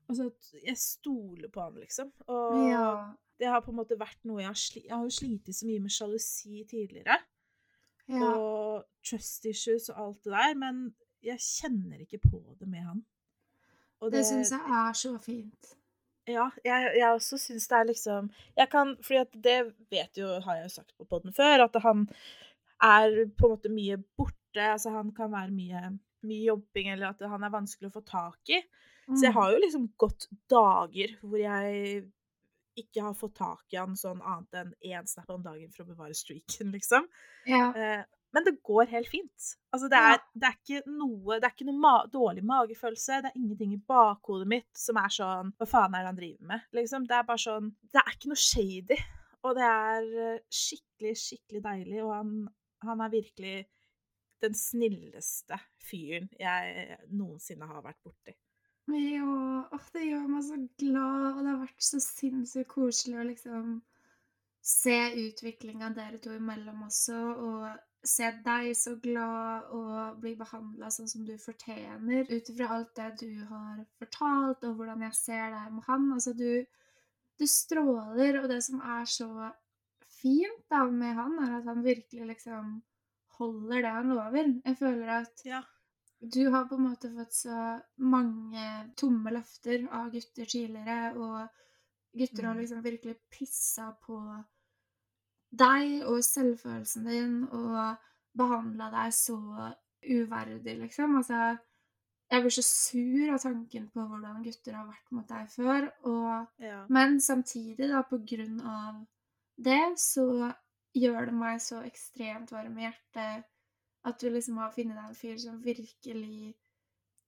Altså, 0.09 0.31
jeg 0.65 0.77
stoler 0.81 1.51
på 1.53 1.61
han, 1.61 1.75
liksom. 1.77 2.07
Og 2.27 2.55
Ja. 2.71 3.13
det 3.39 3.47
har 3.47 3.59
på 3.61 3.69
en 3.69 3.77
måte 3.77 3.93
vært 3.99 4.17
noe 4.25 4.39
jeg 4.41 4.47
har 4.49 4.57
sli 4.57 4.81
Jeg 4.87 4.95
har 4.95 5.03
jo 5.03 5.09
slitt 5.13 5.51
så 5.53 5.67
mye 5.67 5.79
med 5.83 5.93
sjalusi 5.93 6.63
tidligere, 6.65 7.17
ja. 8.09 8.31
og 8.33 8.87
trust 9.05 9.45
issues 9.45 9.89
og 9.93 9.99
alt 10.05 10.23
det 10.23 10.33
der, 10.33 10.55
men 10.57 10.95
jeg 11.21 11.37
kjenner 11.37 12.01
ikke 12.01 12.17
på 12.25 12.41
det 12.59 12.67
med 12.67 12.79
han. 12.87 13.05
Og 14.01 14.11
Det 14.11 14.25
syns 14.25 14.49
jeg 14.51 14.59
er 14.65 14.93
så 14.93 15.17
fint. 15.21 15.75
Ja, 16.27 16.49
jeg, 16.65 16.91
jeg 16.97 17.09
også 17.13 17.37
syns 17.37 17.67
det 17.67 17.77
er 17.77 17.83
liksom 17.89 18.27
Jeg 18.57 18.69
kan 18.69 18.97
Fordi 19.01 19.17
at 19.17 19.31
det 19.43 19.73
vet 19.89 20.17
jo, 20.17 20.27
har 20.45 20.55
jeg 20.55 20.63
jo 20.63 20.69
sagt 20.69 20.93
på 20.97 21.05
podden 21.09 21.33
før, 21.33 21.63
at 21.65 21.81
han 21.81 22.09
er 22.81 23.25
på 23.37 23.47
en 23.49 23.55
måte 23.57 23.71
mye 23.73 23.97
borte. 24.17 24.63
Altså 24.73 24.91
han 24.95 25.11
kan 25.15 25.31
være 25.31 25.51
mye, 25.51 25.99
mye 26.25 26.45
jobbing, 26.49 26.89
eller 26.93 27.09
at 27.13 27.19
han 27.21 27.43
er 27.43 27.49
vanskelig 27.53 27.89
å 27.91 27.97
få 27.99 28.05
tak 28.05 28.49
i. 28.49 28.61
Så 29.09 29.23
jeg 29.25 29.31
Mm. 29.33 29.39
har 29.39 29.51
jo 29.51 29.59
liksom 29.63 29.89
gått 29.97 30.27
dager 30.49 31.15
hvor 31.23 31.39
jeg 31.39 32.03
ikke 32.77 33.01
har 33.01 33.13
fått 33.17 33.35
tak 33.35 33.63
i 33.73 33.77
han 33.77 33.95
sånn 33.97 34.21
annet 34.21 34.53
enn 34.53 34.73
én 34.85 35.07
snap 35.09 35.29
om 35.33 35.41
dagen 35.43 35.71
for 35.73 35.83
å 35.83 35.87
bevare 35.89 36.13
streaken, 36.15 36.71
liksom. 36.77 37.07
Ja. 37.49 37.71
Eh, 37.75 38.03
men 38.31 38.43
det 38.45 38.59
går 38.63 38.85
helt 38.91 39.07
fint. 39.09 39.47
Altså, 39.73 39.89
det 39.89 39.97
Ja. 39.97 40.13
er, 40.13 40.19
det 40.35 40.47
er 40.47 40.57
ikke 40.59 40.83
noe 40.87 41.39
Det 41.39 41.43
er 41.49 41.55
ikke 41.55 41.65
noe 41.65 41.79
ma 41.81 42.05
dårlig 42.05 42.43
magefølelse. 42.45 43.21
Det 43.23 43.31
er 43.31 43.39
ingenting 43.39 43.73
i 43.73 43.81
bakhodet 43.89 44.47
mitt 44.47 44.69
som 44.77 44.97
er 44.97 45.09
sånn 45.09 45.51
Hva 45.57 45.65
faen 45.67 45.95
er 45.95 46.03
det 46.05 46.11
han 46.11 46.15
driver 46.19 46.45
med? 46.45 46.61
Liksom. 46.73 47.07
Det 47.07 47.15
er 47.17 47.23
bare 47.23 47.41
sånn 47.41 47.71
Det 47.91 47.99
er 48.05 48.11
ikke 48.13 48.29
noe 48.29 48.35
shady. 48.43 48.97
Og 49.43 49.55
det 49.55 49.63
er 49.65 50.03
eh, 50.35 50.39
skikkelig, 50.51 51.15
skikkelig 51.17 51.61
deilig. 51.63 52.03
Og 52.05 52.13
han, 52.13 52.49
han 52.85 53.01
er 53.03 53.13
virkelig 53.13 53.55
den 54.43 54.55
snilleste 54.55 55.57
fyren 55.83 56.29
jeg 56.39 56.99
noensinne 57.11 57.67
har 57.67 57.83
vært 57.83 57.99
borti. 58.05 58.35
Ja, 58.89 59.25
åh, 59.75 59.89
det 59.93 60.07
gjør 60.07 60.29
meg 60.31 60.45
så 60.47 60.55
glad, 60.81 61.25
og 61.35 61.43
det 61.43 61.51
har 61.51 61.59
vært 61.61 61.85
så 61.85 61.99
sinnssykt 62.01 62.71
koselig 62.71 63.19
å 63.19 63.27
liksom 63.27 63.75
se 64.65 64.97
utviklinga 65.27 65.91
dere 65.97 66.17
to 66.23 66.33
imellom 66.33 66.87
også, 66.87 67.19
og 67.19 67.67
se 68.09 68.29
deg 68.45 68.71
så 68.79 68.95
glad 69.03 69.69
og 69.75 70.19
bli 70.23 70.33
behandla 70.39 70.89
sånn 70.93 71.09
som 71.11 71.25
du 71.27 71.35
fortjener, 71.41 72.25
ut 72.31 72.51
ifra 72.51 72.69
alt 72.77 72.93
det 72.97 73.09
du 73.21 73.45
har 73.49 73.83
fortalt, 74.01 74.63
og 74.63 74.79
hvordan 74.79 75.03
jeg 75.09 75.17
ser 75.19 75.49
deg 75.53 75.73
med 75.75 75.85
han. 75.89 76.07
Altså, 76.15 76.33
du, 76.33 76.63
du 77.39 77.45
stråler, 77.45 78.39
og 78.41 78.49
det 78.51 78.61
som 78.65 78.81
er 78.81 79.09
så 79.09 79.29
fint 80.21 80.63
da 80.69 80.83
med 80.91 81.15
han, 81.15 81.37
er 81.45 81.57
at 81.59 81.65
han 81.71 81.83
virkelig 81.85 82.27
liksom 82.33 82.81
holder 83.39 83.81
det 83.85 83.91
han 83.97 84.09
lover. 84.15 84.49
Jeg 84.65 84.77
føler 84.77 85.09
at 85.21 85.41
Ja. 85.45 85.61
du 86.21 86.49
har 86.51 86.65
på 86.67 86.75
en 86.75 86.87
måte 86.89 87.11
fått 87.15 87.33
så 87.33 87.59
mange 87.97 88.65
tomme 88.99 89.31
løfter 89.31 89.87
av 89.91 90.11
gutter 90.11 90.45
tidligere, 90.45 91.15
og 91.15 91.47
gutter 92.17 92.43
har 92.49 92.53
Mm. 92.55 92.59
liksom 92.61 92.83
virkelig 92.83 93.15
pissa 93.31 93.91
på 94.05 94.19
deg 95.51 96.03
og 96.05 96.19
selvfølelsen 96.25 97.05
din 97.09 97.37
og 97.49 97.97
behandla 98.37 98.89
deg 98.93 99.13
så 99.13 99.37
uverdig, 100.05 100.75
liksom. 100.83 101.15
Altså, 101.19 101.57
jeg 102.29 102.43
blir 102.43 102.53
så 102.53 102.63
sur 102.65 103.31
av 103.33 103.39
tanken 103.39 103.87
på 103.93 104.05
hvordan 104.07 104.43
gutter 104.45 104.73
har 104.77 104.85
vært 104.87 105.11
mot 105.11 105.27
deg 105.27 105.49
før, 105.49 105.87
og 106.03 106.47
ja. 106.61 106.83
men 106.89 107.19
samtidig, 107.19 107.89
da, 107.89 108.03
på 108.03 108.19
grunn 108.25 108.59
av 108.61 108.99
det, 109.65 109.83
så 109.99 110.25
gjør 110.95 111.29
det 111.29 111.35
meg 111.37 111.61
så 111.63 111.83
ekstremt 111.85 112.51
varm 112.53 112.77
i 112.79 112.87
hjertet 112.87 113.47
at 114.07 114.21
du 114.21 114.29
liksom 114.31 114.59
har 114.61 114.71
funnet 114.73 114.95
deg 114.95 115.09
en 115.09 115.17
fyr 115.17 115.39
som 115.41 115.59
virkelig 115.63 116.53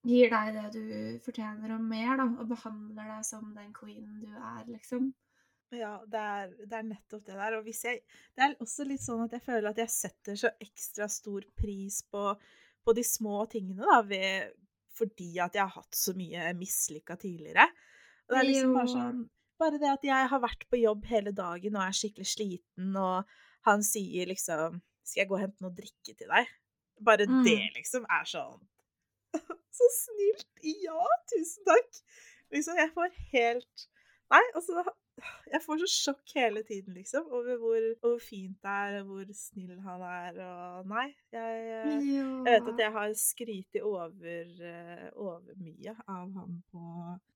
gir 0.07 0.31
deg 0.31 0.53
det 0.55 0.67
du 0.73 0.85
fortjener 1.25 1.75
og 1.75 1.83
mer, 1.83 2.15
da, 2.17 2.27
og 2.41 2.47
behandler 2.49 3.11
deg 3.15 3.27
som 3.27 3.51
den 3.57 3.73
queenen 3.75 4.21
du 4.23 4.31
er, 4.31 4.63
liksom. 4.69 5.11
Ja, 5.71 5.93
det 6.09 6.21
er, 6.21 6.55
det 6.67 6.77
er 6.79 6.87
nettopp 6.87 7.21
det 7.27 7.35
der. 7.37 7.55
Og 7.55 7.63
hvis 7.63 7.85
jeg 7.87 8.01
Det 8.35 8.43
er 8.43 8.57
også 8.59 8.83
litt 8.87 9.03
sånn 9.03 9.21
at 9.23 9.37
jeg 9.37 9.45
føler 9.45 9.69
at 9.69 9.79
jeg 9.79 9.93
setter 9.93 10.39
så 10.39 10.51
ekstra 10.59 11.07
stor 11.11 11.45
pris 11.55 12.01
på, 12.11 12.25
på 12.83 12.95
de 12.97 13.05
små 13.07 13.45
tingene, 13.51 13.85
da, 13.87 14.01
ved, 14.07 14.57
fordi 14.97 15.37
at 15.39 15.55
jeg 15.55 15.63
har 15.63 15.77
hatt 15.77 15.95
så 15.95 16.15
mye 16.17 16.49
mislykka 16.59 17.15
tidligere. 17.21 17.69
Og 18.27 18.35
det 18.35 18.41
er 18.41 18.49
liksom 18.49 18.75
bare 18.75 18.91
sånn 18.95 19.21
Bare 19.61 19.77
det 19.81 19.91
at 19.91 20.05
jeg 20.07 20.29
har 20.31 20.41
vært 20.41 20.65
på 20.71 20.79
jobb 20.81 21.05
hele 21.11 21.33
dagen 21.37 21.75
og 21.77 21.83
er 21.85 21.93
skikkelig 21.93 22.29
sliten, 22.31 22.95
og 22.97 23.29
han 23.67 23.83
sier 23.85 24.25
liksom 24.31 24.81
'Skal 25.05 25.21
jeg 25.21 25.29
gå 25.29 25.35
og 25.37 25.43
hente 25.43 25.61
noe 25.61 25.75
drikke 25.75 26.15
til 26.17 26.27
deg?' 26.27 26.49
Bare 27.01 27.25
Mm. 27.27 27.43
det, 27.45 27.69
liksom, 27.75 28.05
er 28.09 28.25
sånn 28.25 28.61
Så 29.77 29.87
snilt! 29.97 30.47
Ja, 30.61 31.05
tusen 31.31 31.65
takk! 31.65 32.01
Liksom, 32.51 32.77
jeg 32.77 32.91
får 32.93 33.13
helt 33.33 33.87
Nei, 34.31 34.43
altså 34.55 34.83
jeg 35.51 35.61
får 35.63 35.81
så 35.83 35.89
sjokk 35.91 36.33
hele 36.37 36.63
tiden, 36.67 36.95
liksom, 36.97 37.27
over 37.31 37.59
hvor, 37.61 37.87
hvor 38.01 38.17
fint 38.23 38.57
det 38.63 38.75
er, 38.85 38.97
og 39.01 39.11
hvor 39.11 39.33
snill 39.35 39.77
han 39.85 40.05
er, 40.07 40.39
og 40.45 40.89
Nei, 40.91 41.07
jeg, 41.33 41.61
eh, 41.77 42.07
jeg 42.11 42.47
vet 42.47 42.71
at 42.73 42.83
jeg 42.85 42.95
har 42.97 43.13
skrytt 43.19 43.79
over, 43.81 44.49
eh, 44.71 45.05
over 45.15 45.61
mye 45.61 45.95
av 46.07 46.33
han 46.39 46.59
på, 46.71 46.87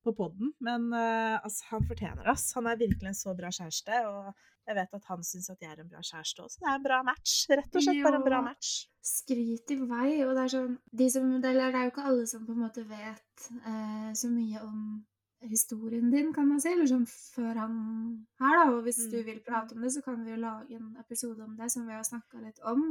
på 0.06 0.16
poden, 0.18 0.52
men 0.64 0.90
uh, 0.94 1.38
altså, 1.40 1.70
han 1.72 1.88
fortjener 1.88 2.28
oss. 2.32 2.50
Han 2.58 2.68
er 2.70 2.82
virkelig 2.82 3.12
en 3.12 3.18
så 3.18 3.36
bra 3.38 3.52
kjæreste, 3.54 4.02
og 4.10 4.34
jeg 4.66 4.78
vet 4.80 4.96
at 4.98 5.10
han 5.12 5.26
syns 5.26 5.50
at 5.54 5.62
jeg 5.62 5.72
er 5.72 5.82
en 5.84 5.90
bra 5.90 6.02
kjæreste 6.02 6.46
også. 6.46 6.60
Det 6.62 6.70
er 6.72 6.80
en 6.80 6.86
bra 6.86 7.02
match. 7.06 7.34
Rett 7.52 7.78
og 7.78 7.84
slett 7.86 8.06
bare 8.06 8.20
en 8.20 8.26
bra 8.26 8.40
match. 8.46 8.72
Skryt 9.06 9.74
i 9.76 9.78
vei, 9.82 10.10
og 10.26 10.34
det 10.34 10.46
er 10.46 10.54
sånn 10.56 10.78
de 11.02 11.10
som, 11.14 11.36
Det 11.44 11.52
er 11.52 11.76
jo 11.76 11.92
ikke 11.92 12.08
alle 12.10 12.26
som 12.30 12.46
på 12.48 12.56
en 12.56 12.64
måte 12.64 12.86
vet 12.90 13.50
eh, 13.62 14.10
så 14.18 14.32
mye 14.32 14.64
om 14.66 14.80
historien 15.42 16.12
din, 16.12 16.34
kan 16.34 16.48
man 16.48 16.62
si, 16.62 16.72
eller 16.74 16.88
sånn 16.90 17.06
før 17.10 17.60
han 17.64 17.76
her, 18.42 18.56
da. 18.60 18.70
Og 18.74 18.86
hvis 18.86 19.02
mm. 19.06 19.10
du 19.12 19.18
vil 19.28 19.42
prate 19.46 19.76
om 19.76 19.84
det, 19.84 19.92
så 19.96 20.04
kan 20.06 20.24
vi 20.24 20.34
jo 20.34 20.40
lage 20.42 20.78
en 20.78 20.94
episode 21.02 21.44
om 21.44 21.56
det, 21.58 21.70
som 21.74 21.88
vi 21.88 21.96
har 21.96 22.06
snakka 22.08 22.42
litt 22.44 22.62
om. 22.64 22.88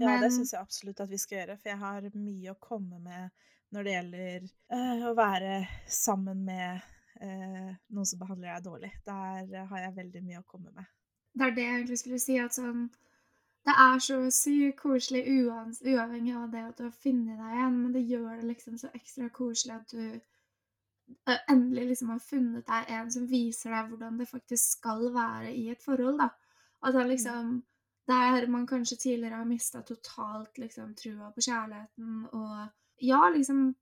Men... 0.00 0.06
Ja, 0.08 0.16
det 0.22 0.32
syns 0.34 0.54
jeg 0.54 0.62
absolutt 0.62 1.02
at 1.04 1.10
vi 1.10 1.20
skal 1.20 1.42
gjøre, 1.42 1.58
for 1.60 1.72
jeg 1.72 1.80
har 1.82 2.08
mye 2.14 2.54
å 2.54 2.60
komme 2.62 3.02
med 3.04 3.46
når 3.70 3.86
det 3.86 3.92
gjelder 3.94 4.46
uh, 4.72 5.04
å 5.10 5.12
være 5.14 5.58
sammen 5.86 6.40
med 6.46 6.80
uh, 7.20 7.68
noen 7.92 8.08
som 8.08 8.22
behandler 8.22 8.56
deg 8.56 8.64
dårlig. 8.66 8.90
Der 9.06 9.44
uh, 9.52 9.68
har 9.70 9.84
jeg 9.84 9.98
veldig 10.00 10.24
mye 10.26 10.40
å 10.40 10.48
komme 10.48 10.72
med. 10.74 10.88
Det 11.36 11.46
er 11.46 11.54
det 11.54 11.66
jeg 11.66 11.76
egentlig 11.76 12.00
skulle 12.00 12.22
si, 12.22 12.40
at 12.42 12.56
sånn 12.56 12.88
det 13.68 13.74
er 13.76 13.98
så 14.00 14.16
sykt 14.32 14.78
koselig 14.80 15.20
uavhengig 15.28 16.32
av 16.32 16.48
det 16.50 16.62
at 16.64 16.78
du 16.78 16.86
har 16.86 16.94
funnet 16.96 17.36
deg 17.36 17.56
igjen, 17.58 17.74
men 17.76 17.92
det 17.92 18.06
gjør 18.08 18.40
det 18.40 18.46
liksom 18.48 18.78
så 18.80 18.88
ekstra 18.96 19.28
koselig 19.36 19.74
at 19.76 19.92
du 19.92 20.20
endelig 21.48 21.86
liksom 21.90 22.12
har 22.14 22.22
funnet 22.24 22.66
deg 22.66 22.92
en 22.96 23.10
som 23.12 23.26
viser 23.30 23.74
deg 23.74 23.90
hvordan 23.90 24.20
det 24.20 24.28
faktisk 24.30 24.78
skal 24.78 25.08
være 25.14 25.52
i 25.54 25.68
et 25.72 25.82
forhold, 25.82 26.20
da. 26.22 26.30
At 26.86 26.96
han 26.96 27.10
liksom 27.10 27.58
Der 28.08 28.46
man 28.48 28.66
kanskje 28.66 28.96
tidligere 28.96 29.36
har 29.38 29.44
mista 29.46 29.82
totalt 29.86 30.56
liksom 30.58 30.94
trua 30.98 31.28
på 31.34 31.44
kjærligheten 31.44 32.26
og 32.32 32.68
Ja, 33.00 33.28
liksom 33.28 33.74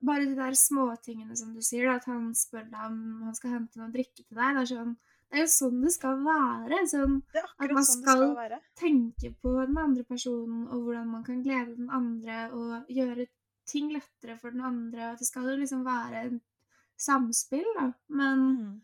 Bare 0.00 0.24
de 0.24 0.34
der 0.34 0.56
småtingene 0.56 1.36
som 1.36 1.52
du 1.54 1.60
sier, 1.60 1.84
da, 1.86 1.98
at 2.00 2.06
han 2.08 2.34
spør 2.34 2.64
deg 2.72 2.84
om 2.86 3.22
han 3.26 3.34
skal 3.36 3.50
hente 3.52 3.76
noe 3.78 3.90
å 3.90 3.92
drikke 3.92 4.22
til 4.24 4.36
deg. 4.38 4.56
Det 4.56 4.62
er 4.62 4.70
sånn 4.70 4.94
det 5.30 5.38
er 5.38 5.44
jo 5.44 5.50
sånn 5.52 5.82
det 5.84 5.90
skal 5.94 6.22
være. 6.26 6.78
Sånn, 6.90 7.12
at 7.38 7.70
man 7.70 7.84
sånn 7.86 8.00
skal, 8.02 8.22
skal 8.32 8.54
tenke 8.80 9.30
på 9.38 9.52
den 9.60 9.76
andre 9.78 10.02
personen 10.08 10.64
og 10.66 10.88
hvordan 10.88 11.12
man 11.12 11.22
kan 11.26 11.44
glede 11.44 11.76
den 11.76 11.92
andre 11.94 12.38
og 12.50 12.90
gjøre 12.90 13.28
ting 13.70 13.92
lettere 13.94 14.36
for 14.40 14.54
den 14.54 14.64
andre. 14.66 15.12
At 15.12 15.22
det 15.22 15.28
skal 15.28 15.48
jo 15.50 15.58
liksom 15.60 15.84
være 15.86 16.24
et 16.26 16.40
samspill, 17.00 17.66
da. 17.78 17.86
Men, 18.12 18.44
mm. 18.56 18.74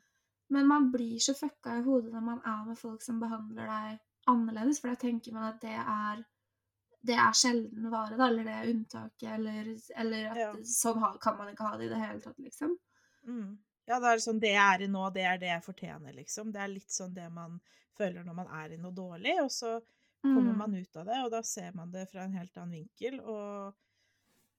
men 0.55 0.70
man 0.70 0.91
blir 0.95 1.18
så 1.22 1.34
fucka 1.37 1.80
i 1.80 1.84
hodet 1.87 2.14
når 2.14 2.24
man 2.30 2.41
er 2.45 2.64
med 2.70 2.78
folk 2.80 3.05
som 3.05 3.20
behandler 3.22 3.68
deg 3.72 4.01
annerledes, 4.30 4.80
for 4.82 4.91
da 4.91 4.99
tenker 4.99 5.34
man 5.37 5.53
at 5.53 5.61
det 5.62 5.76
er 5.76 6.24
det 7.07 7.14
er 7.14 7.37
sjelden 7.39 7.87
vare, 7.93 8.16
da, 8.18 8.26
eller 8.26 8.47
det 8.47 8.55
er 8.57 8.70
unntaket, 8.72 9.28
eller, 9.37 9.68
eller 10.03 10.24
at 10.32 10.41
ja. 10.41 10.51
sånn 10.66 11.05
kan 11.22 11.37
man 11.39 11.53
ikke 11.53 11.68
ha 11.68 11.76
det 11.78 11.87
i 11.87 11.93
det 11.93 12.01
hele 12.01 12.22
tatt, 12.24 12.39
liksom. 12.43 12.72
Mm. 13.28 13.53
Ja, 13.87 14.01
det 14.03 14.11
er 14.11 14.22
sånn 14.24 14.41
det 14.43 14.51
jeg 14.57 14.64
er 14.74 14.82
i 14.82 14.89
nå, 14.91 15.05
det 15.14 15.26
er 15.30 15.39
det 15.39 15.53
jeg 15.53 15.62
fortjener, 15.62 16.16
liksom. 16.16 16.51
Det 16.55 16.62
er 16.64 16.72
litt 16.72 16.91
sånn 16.91 17.14
det 17.14 17.28
man 17.30 17.61
føler 17.97 18.26
når 18.26 18.39
man 18.41 18.51
er 18.59 18.74
i 18.74 18.80
noe 18.80 18.95
dårlig, 18.97 19.37
og 19.45 19.53
så 19.55 19.76
kommer 20.24 20.51
mm. 20.51 20.59
man 20.59 20.74
ut 20.74 20.99
av 20.99 21.07
det, 21.07 21.20
og 21.22 21.30
da 21.37 21.43
ser 21.47 21.76
man 21.76 21.93
det 21.95 22.09
fra 22.11 22.24
en 22.26 22.34
helt 22.34 22.59
annen 22.59 22.80
vinkel, 22.80 23.20
og 23.22 23.76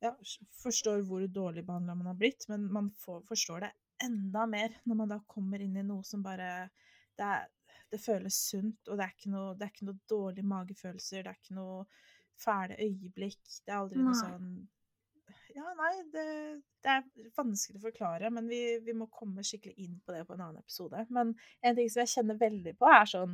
ja, 0.04 0.14
forstår 0.62 1.02
hvor 1.08 1.26
dårlig 1.28 1.66
behandla 1.66 1.96
man 1.98 2.12
har 2.12 2.18
blitt, 2.20 2.46
men 2.52 2.68
man 2.74 2.90
får, 3.02 3.24
forstår 3.30 3.66
det 3.66 3.72
enda 4.06 4.46
mer 4.50 4.76
når 4.86 5.00
man 5.00 5.14
da 5.14 5.20
kommer 5.30 5.62
inn 5.64 5.78
i 5.78 5.86
noe 5.86 6.06
som 6.06 6.24
bare 6.26 6.70
Det, 7.18 7.26
er, 7.26 7.48
det 7.90 7.98
føles 7.98 8.36
sunt, 8.52 8.88
og 8.88 9.00
det 9.00 9.06
er, 9.08 9.14
ikke 9.16 9.32
noe, 9.34 9.54
det 9.58 9.66
er 9.66 9.72
ikke 9.74 9.88
noe 9.88 10.02
dårlige 10.12 10.46
magefølelser, 10.46 11.24
det 11.26 11.32
er 11.32 11.40
ikke 11.40 11.56
noe 11.58 11.78
fæle 12.38 12.76
øyeblikk. 12.78 13.40
Det 13.66 13.74
er 13.74 13.80
aldri 13.80 13.98
nei. 13.98 14.06
noe 14.06 14.20
sånn 14.20 14.52
Ja, 15.56 15.72
nei, 15.80 15.94
det, 16.14 16.28
det, 16.86 16.94
er 16.94 17.32
vanskelig 17.34 17.80
å 17.80 17.88
forklare, 17.88 18.30
men 18.30 18.46
vi, 18.52 18.62
vi 18.86 18.94
må 18.94 19.10
komme 19.10 19.42
skikkelig 19.42 19.88
inn 19.88 19.98
på 20.06 20.14
det 20.14 20.28
på 20.28 20.36
en 20.36 20.44
annen 20.46 20.62
episode. 20.62 21.02
Men 21.10 21.34
en 21.66 21.80
ting 21.80 21.90
som 21.90 22.04
jeg 22.04 22.14
kjenner 22.14 22.38
veldig 22.44 22.76
på, 22.78 22.92
er 22.94 23.10
sånn 23.10 23.34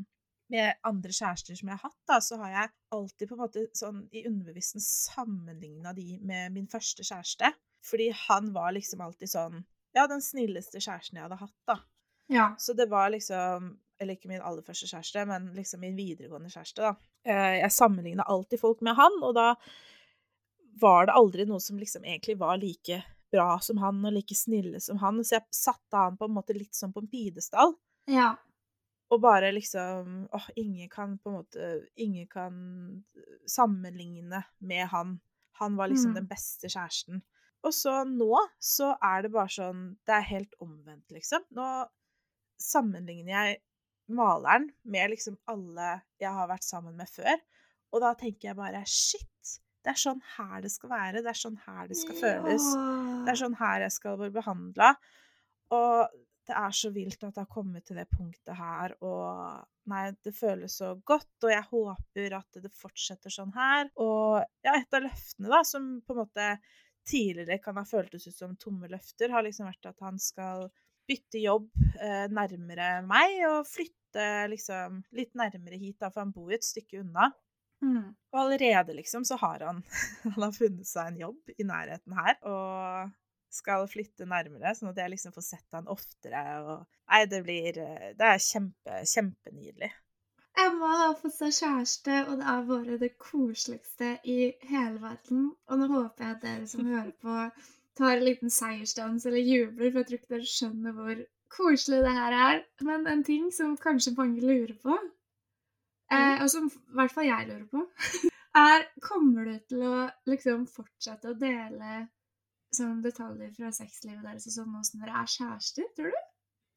med 0.51 0.79
andre 0.87 1.13
kjærester 1.13 1.57
som 1.57 1.69
jeg 1.69 1.79
har 1.79 1.89
hatt, 1.89 2.01
da, 2.09 2.19
så 2.21 2.37
har 2.41 2.51
jeg 2.51 2.73
alltid 2.95 3.29
på 3.29 3.35
en 3.37 3.41
måte 3.43 3.63
sånn 3.77 4.01
i 4.11 4.25
underbevisstheten 4.27 4.83
sammenligna 4.83 5.93
de 5.97 6.17
med 6.21 6.53
min 6.55 6.67
første 6.71 7.05
kjæreste. 7.07 7.53
Fordi 7.83 8.09
han 8.27 8.51
var 8.55 8.75
liksom 8.75 9.01
alltid 9.03 9.31
sånn 9.33 9.63
Ja, 9.93 10.07
den 10.09 10.23
snilleste 10.25 10.79
kjæresten 10.81 11.19
jeg 11.19 11.27
hadde 11.27 11.41
hatt, 11.41 11.57
da. 11.69 11.75
Ja. 12.31 12.45
Så 12.57 12.73
det 12.73 12.87
var 12.89 13.11
liksom 13.13 13.73
Eller 13.99 14.15
ikke 14.17 14.31
min 14.31 14.41
aller 14.41 14.63
første 14.65 14.87
kjæreste, 14.89 15.25
men 15.29 15.51
liksom 15.55 15.83
min 15.83 15.95
videregående 15.95 16.49
kjæreste, 16.49 16.81
da. 16.81 16.95
Eh, 17.29 17.59
jeg 17.61 17.71
sammenligna 17.71 18.25
alltid 18.27 18.59
folk 18.59 18.81
med 18.81 18.97
han, 18.97 19.19
og 19.23 19.35
da 19.37 19.53
var 20.81 21.05
det 21.07 21.15
aldri 21.15 21.45
noe 21.47 21.61
som 21.61 21.77
liksom 21.79 22.03
egentlig 22.03 22.35
var 22.39 22.57
like 22.57 23.03
bra 23.31 23.59
som 23.61 23.77
han 23.81 24.01
og 24.05 24.15
like 24.15 24.35
snille 24.35 24.81
som 24.81 24.99
han, 25.01 25.21
så 25.23 25.37
jeg 25.37 25.45
satte 25.55 25.99
han 25.99 26.17
på 26.17 26.27
en 26.27 26.35
måte 26.35 26.55
litt 26.57 26.75
sånn 26.75 26.91
på 26.93 27.03
en 27.03 27.11
pidestall. 27.11 27.75
Ja. 28.09 28.33
Og 29.13 29.19
bare 29.21 29.51
liksom 29.53 30.25
åh, 30.33 30.47
ingen 30.57 30.89
kan 30.89 31.17
på 31.21 31.29
en 31.29 31.35
måte 31.37 31.69
Ingen 32.01 32.27
kan 32.31 32.55
sammenligne 33.49 34.41
med 34.57 34.87
han. 34.89 35.19
Han 35.61 35.77
var 35.77 35.91
liksom 35.91 36.13
mm. 36.13 36.17
den 36.21 36.29
beste 36.31 36.71
kjæresten. 36.71 37.21
Og 37.63 37.75
så 37.75 37.99
nå 38.07 38.39
så 38.59 38.93
er 39.03 39.23
det 39.23 39.33
bare 39.35 39.51
sånn 39.53 39.83
Det 40.07 40.15
er 40.17 40.31
helt 40.31 40.57
omvendt, 40.63 41.13
liksom. 41.13 41.45
Nå 41.55 41.67
sammenligner 42.63 43.33
jeg 43.33 43.61
maleren 44.13 44.69
med 44.83 45.13
liksom 45.13 45.35
alle 45.51 45.97
jeg 46.21 46.31
har 46.31 46.49
vært 46.51 46.65
sammen 46.65 46.97
med 46.99 47.09
før. 47.11 47.37
Og 47.93 48.01
da 48.03 48.13
tenker 48.17 48.49
jeg 48.49 48.57
bare 48.57 48.81
shit, 48.89 49.57
det 49.83 49.93
er 49.93 49.99
sånn 49.99 50.21
her 50.37 50.63
det 50.63 50.71
skal 50.73 50.91
være. 50.93 51.21
Det 51.23 51.31
er 51.31 51.39
sånn 51.39 51.59
her 51.65 51.89
det 51.91 51.99
skal 51.99 52.19
føles. 52.19 52.67
Det 53.25 53.33
er 53.33 53.39
sånn 53.39 53.57
her 53.59 53.83
jeg 53.85 53.95
skal 53.97 54.19
bli 54.19 54.29
behandla. 54.33 54.93
Og 55.75 56.15
det 56.47 56.55
er 56.59 56.75
så 56.75 56.91
vilt 56.91 57.21
at 57.23 57.35
det 57.35 57.43
har 57.45 57.51
kommet 57.51 57.85
til 57.87 57.99
det 57.99 58.07
punktet 58.11 58.55
her, 58.57 58.95
og 59.05 59.63
nei, 59.91 60.05
det 60.25 60.33
føles 60.35 60.75
så 60.81 60.93
godt, 61.07 61.31
og 61.45 61.51
jeg 61.53 61.65
håper 61.69 62.37
at 62.39 62.61
det 62.63 62.71
fortsetter 62.75 63.33
sånn 63.33 63.53
her. 63.55 63.89
Og 64.03 64.41
ja, 64.65 64.75
et 64.75 64.95
av 64.95 65.05
løftene, 65.05 65.51
da, 65.51 65.61
som 65.67 65.89
på 66.03 66.15
en 66.15 66.21
måte 66.23 66.49
tidligere 67.07 67.59
kan 67.63 67.79
ha 67.79 67.85
føltes 67.87 68.27
ut 68.29 68.37
som 68.37 68.57
tomme 68.59 68.89
løfter, 68.91 69.31
har 69.31 69.45
liksom 69.45 69.67
vært 69.69 69.91
at 69.91 70.03
han 70.03 70.19
skal 70.21 70.69
bytte 71.07 71.41
jobb 71.43 71.67
eh, 71.99 72.27
nærmere 72.31 73.01
meg 73.07 73.41
og 73.49 73.67
flytte 73.67 74.27
liksom 74.51 75.01
litt 75.17 75.33
nærmere 75.35 75.79
hit, 75.79 75.97
da, 75.99 76.11
for 76.11 76.23
han 76.23 76.35
bor 76.35 76.51
jo 76.51 76.59
et 76.59 76.67
stykke 76.67 77.01
unna. 77.03 77.31
Mm. 77.83 78.13
Og 78.31 78.39
allerede, 78.39 78.95
liksom, 78.95 79.25
så 79.27 79.35
har 79.41 79.65
han, 79.67 79.83
han 80.27 80.39
har 80.39 80.55
funnet 80.55 80.87
seg 80.87 81.11
en 81.11 81.19
jobb 81.25 81.55
i 81.57 81.67
nærheten 81.67 82.15
her. 82.19 82.39
Og 82.47 83.11
skal 83.53 83.85
flytte 83.89 84.27
nærmere, 84.29 84.73
sånn 84.75 84.91
at 84.91 85.01
jeg 85.03 85.13
liksom 85.13 85.35
får 85.35 85.45
sett 85.45 85.77
han 85.77 85.89
oftere. 85.91 86.43
Og 86.63 86.87
nei, 87.11 87.21
det 87.29 87.43
blir 87.45 87.77
eh, 87.83 88.09
Det 88.17 88.31
er 88.31 88.41
kjempe, 88.41 89.03
kjempenydelig. 89.13 89.91
Emma 90.63 90.89
har 90.99 91.15
fått 91.17 91.33
seg 91.39 91.53
kjæreste, 91.55 92.17
og 92.29 92.41
det 92.41 92.49
er 92.51 92.65
bare 92.67 92.97
det 93.01 93.13
koseligste 93.21 94.11
i 94.29 94.37
hele 94.69 94.99
verden. 95.01 95.47
Og 95.69 95.79
nå 95.79 95.87
håper 95.89 96.27
jeg 96.27 96.35
at 96.35 96.43
dere 96.45 96.67
som 96.69 96.85
hører 96.85 97.13
på, 97.23 97.37
tar 97.97 98.17
en 98.17 98.27
liten 98.27 98.53
seiersdans 98.53 99.25
eller 99.29 99.41
jubler, 99.41 99.89
for 99.89 100.01
jeg 100.01 100.09
tror 100.09 100.19
ikke 100.19 100.33
dere 100.35 100.51
skjønner 100.51 100.97
hvor 100.97 101.23
koselig 101.53 102.03
det 102.05 102.13
her 102.17 102.37
er. 102.37 102.61
Men 102.85 103.09
en 103.09 103.25
ting 103.25 103.49
som 103.53 103.73
kanskje 103.81 104.15
mange 104.17 104.45
lurer 104.45 104.75
på, 104.81 104.97
eh, 106.11 106.17
mm. 106.17 106.43
og 106.45 106.53
som 106.53 106.69
i 106.69 106.99
hvert 106.99 107.15
fall 107.17 107.29
jeg 107.29 107.49
lurer 107.49 107.67
på, 107.73 107.85
er 108.67 108.85
Kommer 109.01 109.49
du 109.49 109.55
til 109.69 109.85
å 109.89 109.95
liksom 110.29 110.67
fortsette 110.69 111.33
å 111.33 111.37
dele 111.37 112.03
sånn 112.77 113.01
detaljer 113.03 113.51
fra 113.55 113.71
sexlivet 113.75 114.23
deres 114.25 114.47
og 114.49 114.57
sånn 114.57 114.77
åssen 114.79 115.03
dere 115.03 115.17
er 115.21 115.33
kjærester, 115.35 115.89
tror 115.97 116.13
du? 116.13 116.21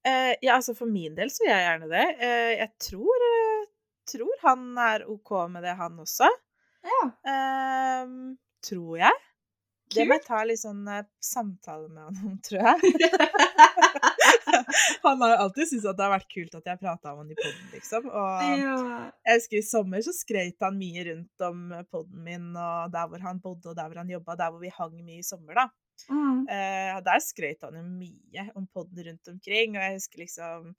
Eh, 0.06 0.34
ja, 0.44 0.54
altså 0.54 0.74
for 0.78 0.90
min 0.90 1.16
del 1.16 1.32
så 1.34 1.46
gjør 1.46 1.56
jeg 1.56 1.66
gjerne 1.66 1.90
det. 1.90 2.06
Eh, 2.22 2.50
jeg 2.60 2.72
tror, 2.88 3.24
eh, 3.28 3.68
tror, 4.06 4.34
han 4.44 4.66
er 4.78 5.06
OK 5.10 5.32
med 5.50 5.66
det, 5.66 5.74
han 5.80 5.98
også. 6.02 6.28
Ja. 6.86 7.00
Ehm, 7.32 8.36
tror 8.62 9.00
jeg. 9.00 9.24
Det 9.94 10.04
må 10.06 10.16
jeg 10.16 10.24
ta 10.26 10.40
litt 10.42 10.58
sånn 10.58 10.82
uh, 10.90 11.04
samtale 11.22 11.86
med 11.94 12.08
han 12.08 12.16
om, 12.26 12.38
tror 12.42 12.58
jeg. 12.58 12.90
han 15.04 15.22
har 15.22 15.32
jo 15.32 15.36
alltid 15.44 15.70
syntes 15.70 15.86
at 15.86 15.98
det 15.98 16.04
har 16.04 16.12
vært 16.16 16.32
kult 16.32 16.56
at 16.58 16.70
jeg 16.72 16.80
prata 16.80 17.12
om 17.12 17.20
han 17.22 17.30
i 17.30 17.38
poden, 17.38 17.68
liksom. 17.70 18.08
Og 18.10 18.48
ja. 18.62 18.74
jeg 19.28 19.40
husker 19.40 19.60
i 19.60 19.66
sommer 19.66 20.02
så 20.02 20.14
skrøt 20.16 20.66
han 20.66 20.78
mye 20.80 21.06
rundt 21.06 21.46
om 21.46 21.62
poden 21.86 22.26
min, 22.26 22.48
og 22.52 22.90
der 22.94 23.12
hvor 23.12 23.26
han 23.28 23.42
bodde, 23.42 23.70
og 23.70 23.78
der 23.78 23.86
hvor 23.86 24.02
han 24.02 24.10
jobba, 24.10 24.38
der 24.42 24.50
hvor 24.52 24.64
vi 24.64 24.74
hang 24.74 24.98
mye 24.98 25.22
i 25.22 25.26
sommer, 25.26 25.62
da. 25.62 25.68
Mm. 26.10 26.44
Uh, 26.48 26.98
der 27.06 27.22
skrøt 27.24 27.64
han 27.64 27.78
jo 27.78 27.84
mye 27.86 28.50
om 28.54 28.66
poden 28.68 29.04
rundt 29.08 29.32
omkring, 29.32 29.76
og 29.76 29.82
jeg 29.82 29.96
husker 29.96 30.22
liksom 30.24 30.74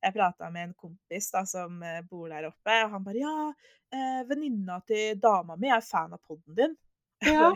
jeg 0.00 0.14
prata 0.14 0.48
med 0.50 0.68
en 0.68 0.74
kompis 0.74 1.28
da, 1.32 1.42
som 1.48 1.82
eh, 1.84 2.00
bor 2.08 2.30
der 2.32 2.48
oppe, 2.48 2.76
og 2.84 2.94
han 2.94 3.04
bare 3.04 3.20
'Ja, 3.20 3.52
eh, 3.92 4.22
venninna 4.28 4.80
til 4.88 5.18
dama 5.20 5.56
mi 5.60 5.68
er 5.68 5.84
fan 5.84 6.14
av 6.16 6.22
poden 6.24 6.56
din.' 6.56 6.76
Ja. 7.36 7.50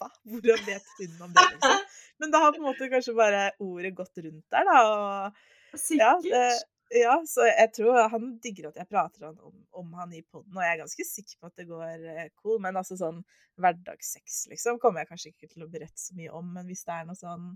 Hva? 0.00 0.08
Hvordan 0.24 0.64
vet 0.66 0.88
hun 0.98 1.22
om 1.28 1.36
det, 1.36 1.46
liksom? 1.52 1.86
Men 2.20 2.32
da 2.32 2.40
har 2.42 2.52
på 2.52 2.58
en 2.58 2.66
måte 2.66 2.88
kanskje 2.90 3.14
bare 3.14 3.44
ordet 3.62 3.94
gått 3.94 4.18
rundt 4.18 4.46
der, 4.50 4.66
da. 4.66 4.80
Og 4.90 5.78
Sikkert. 5.78 6.26
Ja, 6.26 6.40
det, 6.50 6.62
ja, 6.94 7.16
så 7.28 7.44
jeg 7.46 7.70
tror 7.76 8.08
han 8.12 8.32
digger 8.42 8.70
at 8.70 8.78
jeg 8.80 8.88
prater 8.90 9.28
om, 9.30 9.54
om 9.78 9.92
han 9.98 10.12
i 10.16 10.22
poden, 10.22 10.56
og 10.56 10.64
jeg 10.64 10.74
er 10.74 10.80
ganske 10.82 11.06
sikker 11.06 11.38
på 11.40 11.50
at 11.50 11.60
det 11.60 11.68
går 11.70 12.06
eh, 12.16 12.28
cool. 12.42 12.58
Men 12.62 12.78
altså 12.80 12.96
sånn 12.98 13.22
hverdagssex, 13.60 14.46
liksom, 14.50 14.80
kommer 14.82 15.04
jeg 15.04 15.10
kanskje 15.12 15.32
ikke 15.34 15.50
til 15.52 15.66
å 15.66 15.70
berette 15.70 16.00
så 16.02 16.16
mye 16.18 16.32
om. 16.34 16.50
Men 16.56 16.66
hvis 16.70 16.84
det 16.88 16.96
er 16.96 17.08
noe 17.08 17.18
sånn 17.18 17.50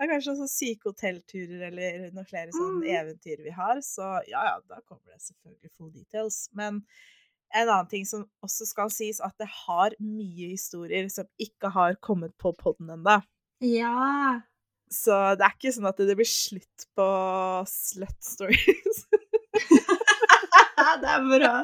ja, 0.00 0.06
kanskje 0.08 0.36
sånn 0.38 0.48
syke 0.48 0.88
hotellturer 0.94 1.66
eller 1.68 2.06
noen 2.16 2.28
flere 2.28 2.54
sånne 2.56 2.86
Mm. 2.86 2.92
eventyr 3.02 3.42
vi 3.44 3.52
har, 3.52 3.82
så 3.84 4.14
ja, 4.30 4.44
ja, 4.48 4.54
da 4.70 4.80
kommer 4.88 5.12
det 5.12 5.20
selvfølgelig 5.26 5.72
full 5.76 5.90
details. 5.92 6.38
Men 6.56 6.80
en 7.52 7.68
annen 7.68 7.88
ting 7.90 8.06
som 8.08 8.24
også 8.46 8.64
skal 8.70 8.88
sies, 8.94 9.20
at 9.20 9.34
det 9.42 9.48
har 9.66 9.92
mye 10.00 10.52
historier 10.54 11.08
som 11.12 11.28
ikke 11.36 11.68
har 11.74 11.98
kommet 12.00 12.32
på 12.38 12.54
podden 12.56 12.88
ennå. 12.96 13.18
Ja. 13.60 14.40
Så 14.90 15.14
det 15.38 15.46
er 15.46 15.54
ikke 15.54 15.72
sånn 15.76 15.86
at 15.90 16.00
det 16.02 16.16
blir 16.18 16.26
slutt 16.28 16.86
på 16.98 17.08
slut 17.70 18.16
stories. 18.26 19.04
det 21.02 21.10
er 21.14 21.26
bra. 21.30 21.54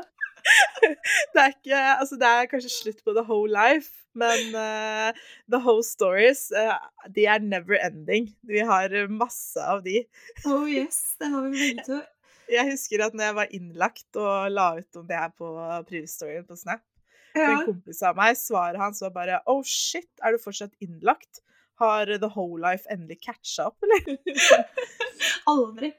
det 1.35 1.43
er 1.43 1.55
ikke 1.55 1.79
Altså, 1.97 2.18
det 2.20 2.29
er 2.31 2.51
kanskje 2.51 2.72
slutt 2.72 3.01
på 3.05 3.14
the 3.16 3.24
whole 3.27 3.51
life, 3.51 4.05
men 4.16 4.55
uh, 4.55 5.11
the 5.51 5.59
whole 5.61 5.85
stories, 5.85 6.47
uh, 6.55 6.79
de 7.12 7.27
er 7.27 7.43
never 7.43 7.79
ending. 7.83 8.31
Vi 8.47 8.62
har 8.64 8.95
masse 9.12 9.61
av 9.61 9.83
de. 9.85 10.05
Oh 10.47 10.66
yes, 10.70 11.16
det 11.20 11.33
har 11.33 11.49
vi 11.49 11.57
begge 11.57 11.87
to. 11.89 12.03
Jeg 12.53 12.70
husker 12.70 13.03
at 13.03 13.16
når 13.16 13.27
jeg 13.27 13.37
var 13.41 13.57
innlagt 13.59 14.18
og 14.22 14.53
la 14.55 14.68
ut 14.79 15.01
om 15.01 15.07
det 15.09 15.18
her 15.18 15.33
på 15.35 15.49
preview-storyen 15.89 16.47
på 16.47 16.59
Snap, 16.61 16.85
Ja. 17.37 17.51
en 17.51 17.66
kompis 17.66 17.99
av 18.07 18.14
meg, 18.16 18.37
svaret 18.39 18.81
hans 18.81 19.03
var 19.03 19.11
bare 19.12 19.41
Oh 19.51 19.59
shit, 19.66 20.09
er 20.24 20.33
du 20.33 20.39
fortsatt 20.41 20.72
innlagt? 20.81 21.43
Har 21.83 22.09
The 22.09 22.31
Whole 22.33 22.61
Life 22.62 22.89
endelig 22.93 23.20
catcha 23.22 23.68
opp, 23.70 23.85
eller? 23.85 24.18
Aldri. 25.53 25.93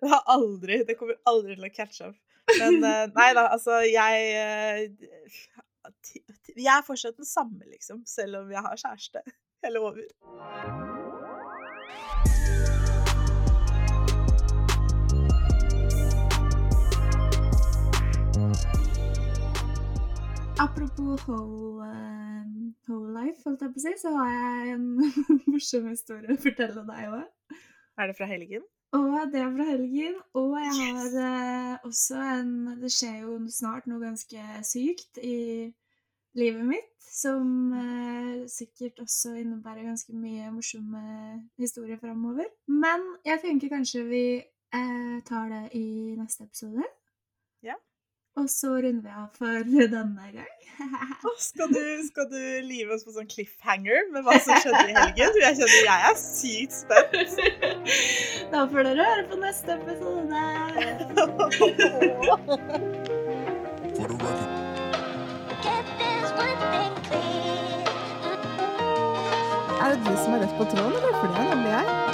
Det 0.00 0.08
har 0.12 0.22
aldri 0.26 0.82
Det 0.84 0.94
kommer 0.98 1.16
aldri 1.24 1.56
til 1.56 1.68
å 1.68 1.72
catche 1.72 2.10
opp. 2.10 2.18
Men 2.60 2.76
eh, 2.84 3.06
nei 3.16 3.30
da, 3.34 3.48
altså, 3.56 3.80
jeg 3.88 4.28
eh, 4.38 5.40
Jeg 6.54 6.70
er 6.76 6.86
fortsatt 6.86 7.16
den 7.18 7.28
samme, 7.28 7.64
liksom, 7.72 8.04
selv 8.06 8.42
om 8.44 8.52
jeg 8.52 8.62
har 8.68 8.84
kjæreste. 8.84 9.24
Jeg 9.64 9.74
lover. 9.74 10.06
Apropos 20.58 21.18
whole, 21.26 21.82
uh, 21.82 22.44
whole 22.88 23.12
life, 23.12 23.42
holdt 23.44 23.60
jeg 23.60 23.72
på 23.74 23.80
å 23.80 23.82
si, 23.82 23.92
så 24.00 24.12
har 24.16 24.30
jeg 24.32 24.76
en 24.76 24.86
morsom 25.52 25.90
historie 25.90 26.32
å 26.32 26.40
fortelle 26.40 26.84
deg 26.88 27.12
òg. 27.12 27.58
Er 28.00 28.08
det 28.08 28.16
fra 28.16 28.28
helgen? 28.30 28.64
Og 28.96 29.16
det 29.32 29.42
er 29.42 29.50
fra 29.52 29.66
helgen. 29.68 30.16
Og 30.40 30.54
jeg 30.62 30.72
har 30.80 31.16
uh, 31.20 31.86
også 31.88 32.20
en 32.38 32.54
Det 32.80 32.92
skjer 32.92 33.18
jo 33.26 33.36
snart 33.52 33.88
noe 33.90 34.00
ganske 34.00 34.46
sykt 34.64 35.20
i 35.20 35.38
livet 36.36 36.64
mitt, 36.68 36.92
som 37.04 37.74
uh, 37.76 38.46
sikkert 38.48 39.04
også 39.04 39.34
innebærer 39.42 39.90
ganske 39.90 40.16
mye 40.16 40.48
morsomme 40.54 41.04
historier 41.60 42.00
framover. 42.00 42.48
Men 42.72 43.04
jeg 43.28 43.44
tenker 43.44 43.76
kanskje 43.76 44.06
vi 44.08 44.26
eh, 44.40 45.18
tar 45.28 45.52
det 45.52 45.64
i 45.76 46.16
neste 46.16 46.48
episode. 46.48 46.88
Ja. 47.64 47.76
Og 48.36 48.50
så 48.52 48.68
runder 48.68 49.00
vi 49.00 49.12
av 49.16 49.28
for 49.38 49.64
denne 49.96 50.26
gang. 50.34 50.52
Skal, 51.40 51.70
du, 51.72 51.84
skal 52.04 52.26
du 52.28 52.40
live 52.68 52.92
oss 52.92 53.04
på 53.06 53.14
sånn 53.14 53.28
cliffhanger 53.32 54.10
med 54.12 54.26
hva 54.26 54.36
som 54.44 54.58
skjedde 54.60 54.82
i 54.90 54.96
helgen? 54.96 55.38
Jeg 55.40 55.56
kjenner 55.56 55.86
jeg 55.86 56.00
er 56.10 56.18
sykt 56.20 56.76
spent. 56.76 57.30
da 58.52 58.66
får 58.68 58.90
dere 58.90 59.06
høre 59.08 59.24
på 59.30 59.40
neste 59.40 59.78
episode. 59.78 60.42
Er 69.80 69.94
det 69.94 69.98
du 70.04 70.12
som 70.20 70.36
er 70.36 70.44
rett 70.44 70.54
på 70.60 70.68
tråden, 70.74 70.92
eller? 70.92 71.16
For 71.22 71.32
det 71.32 71.40
er 71.40 71.48
nemlig 71.54 71.72
jeg. 71.72 72.05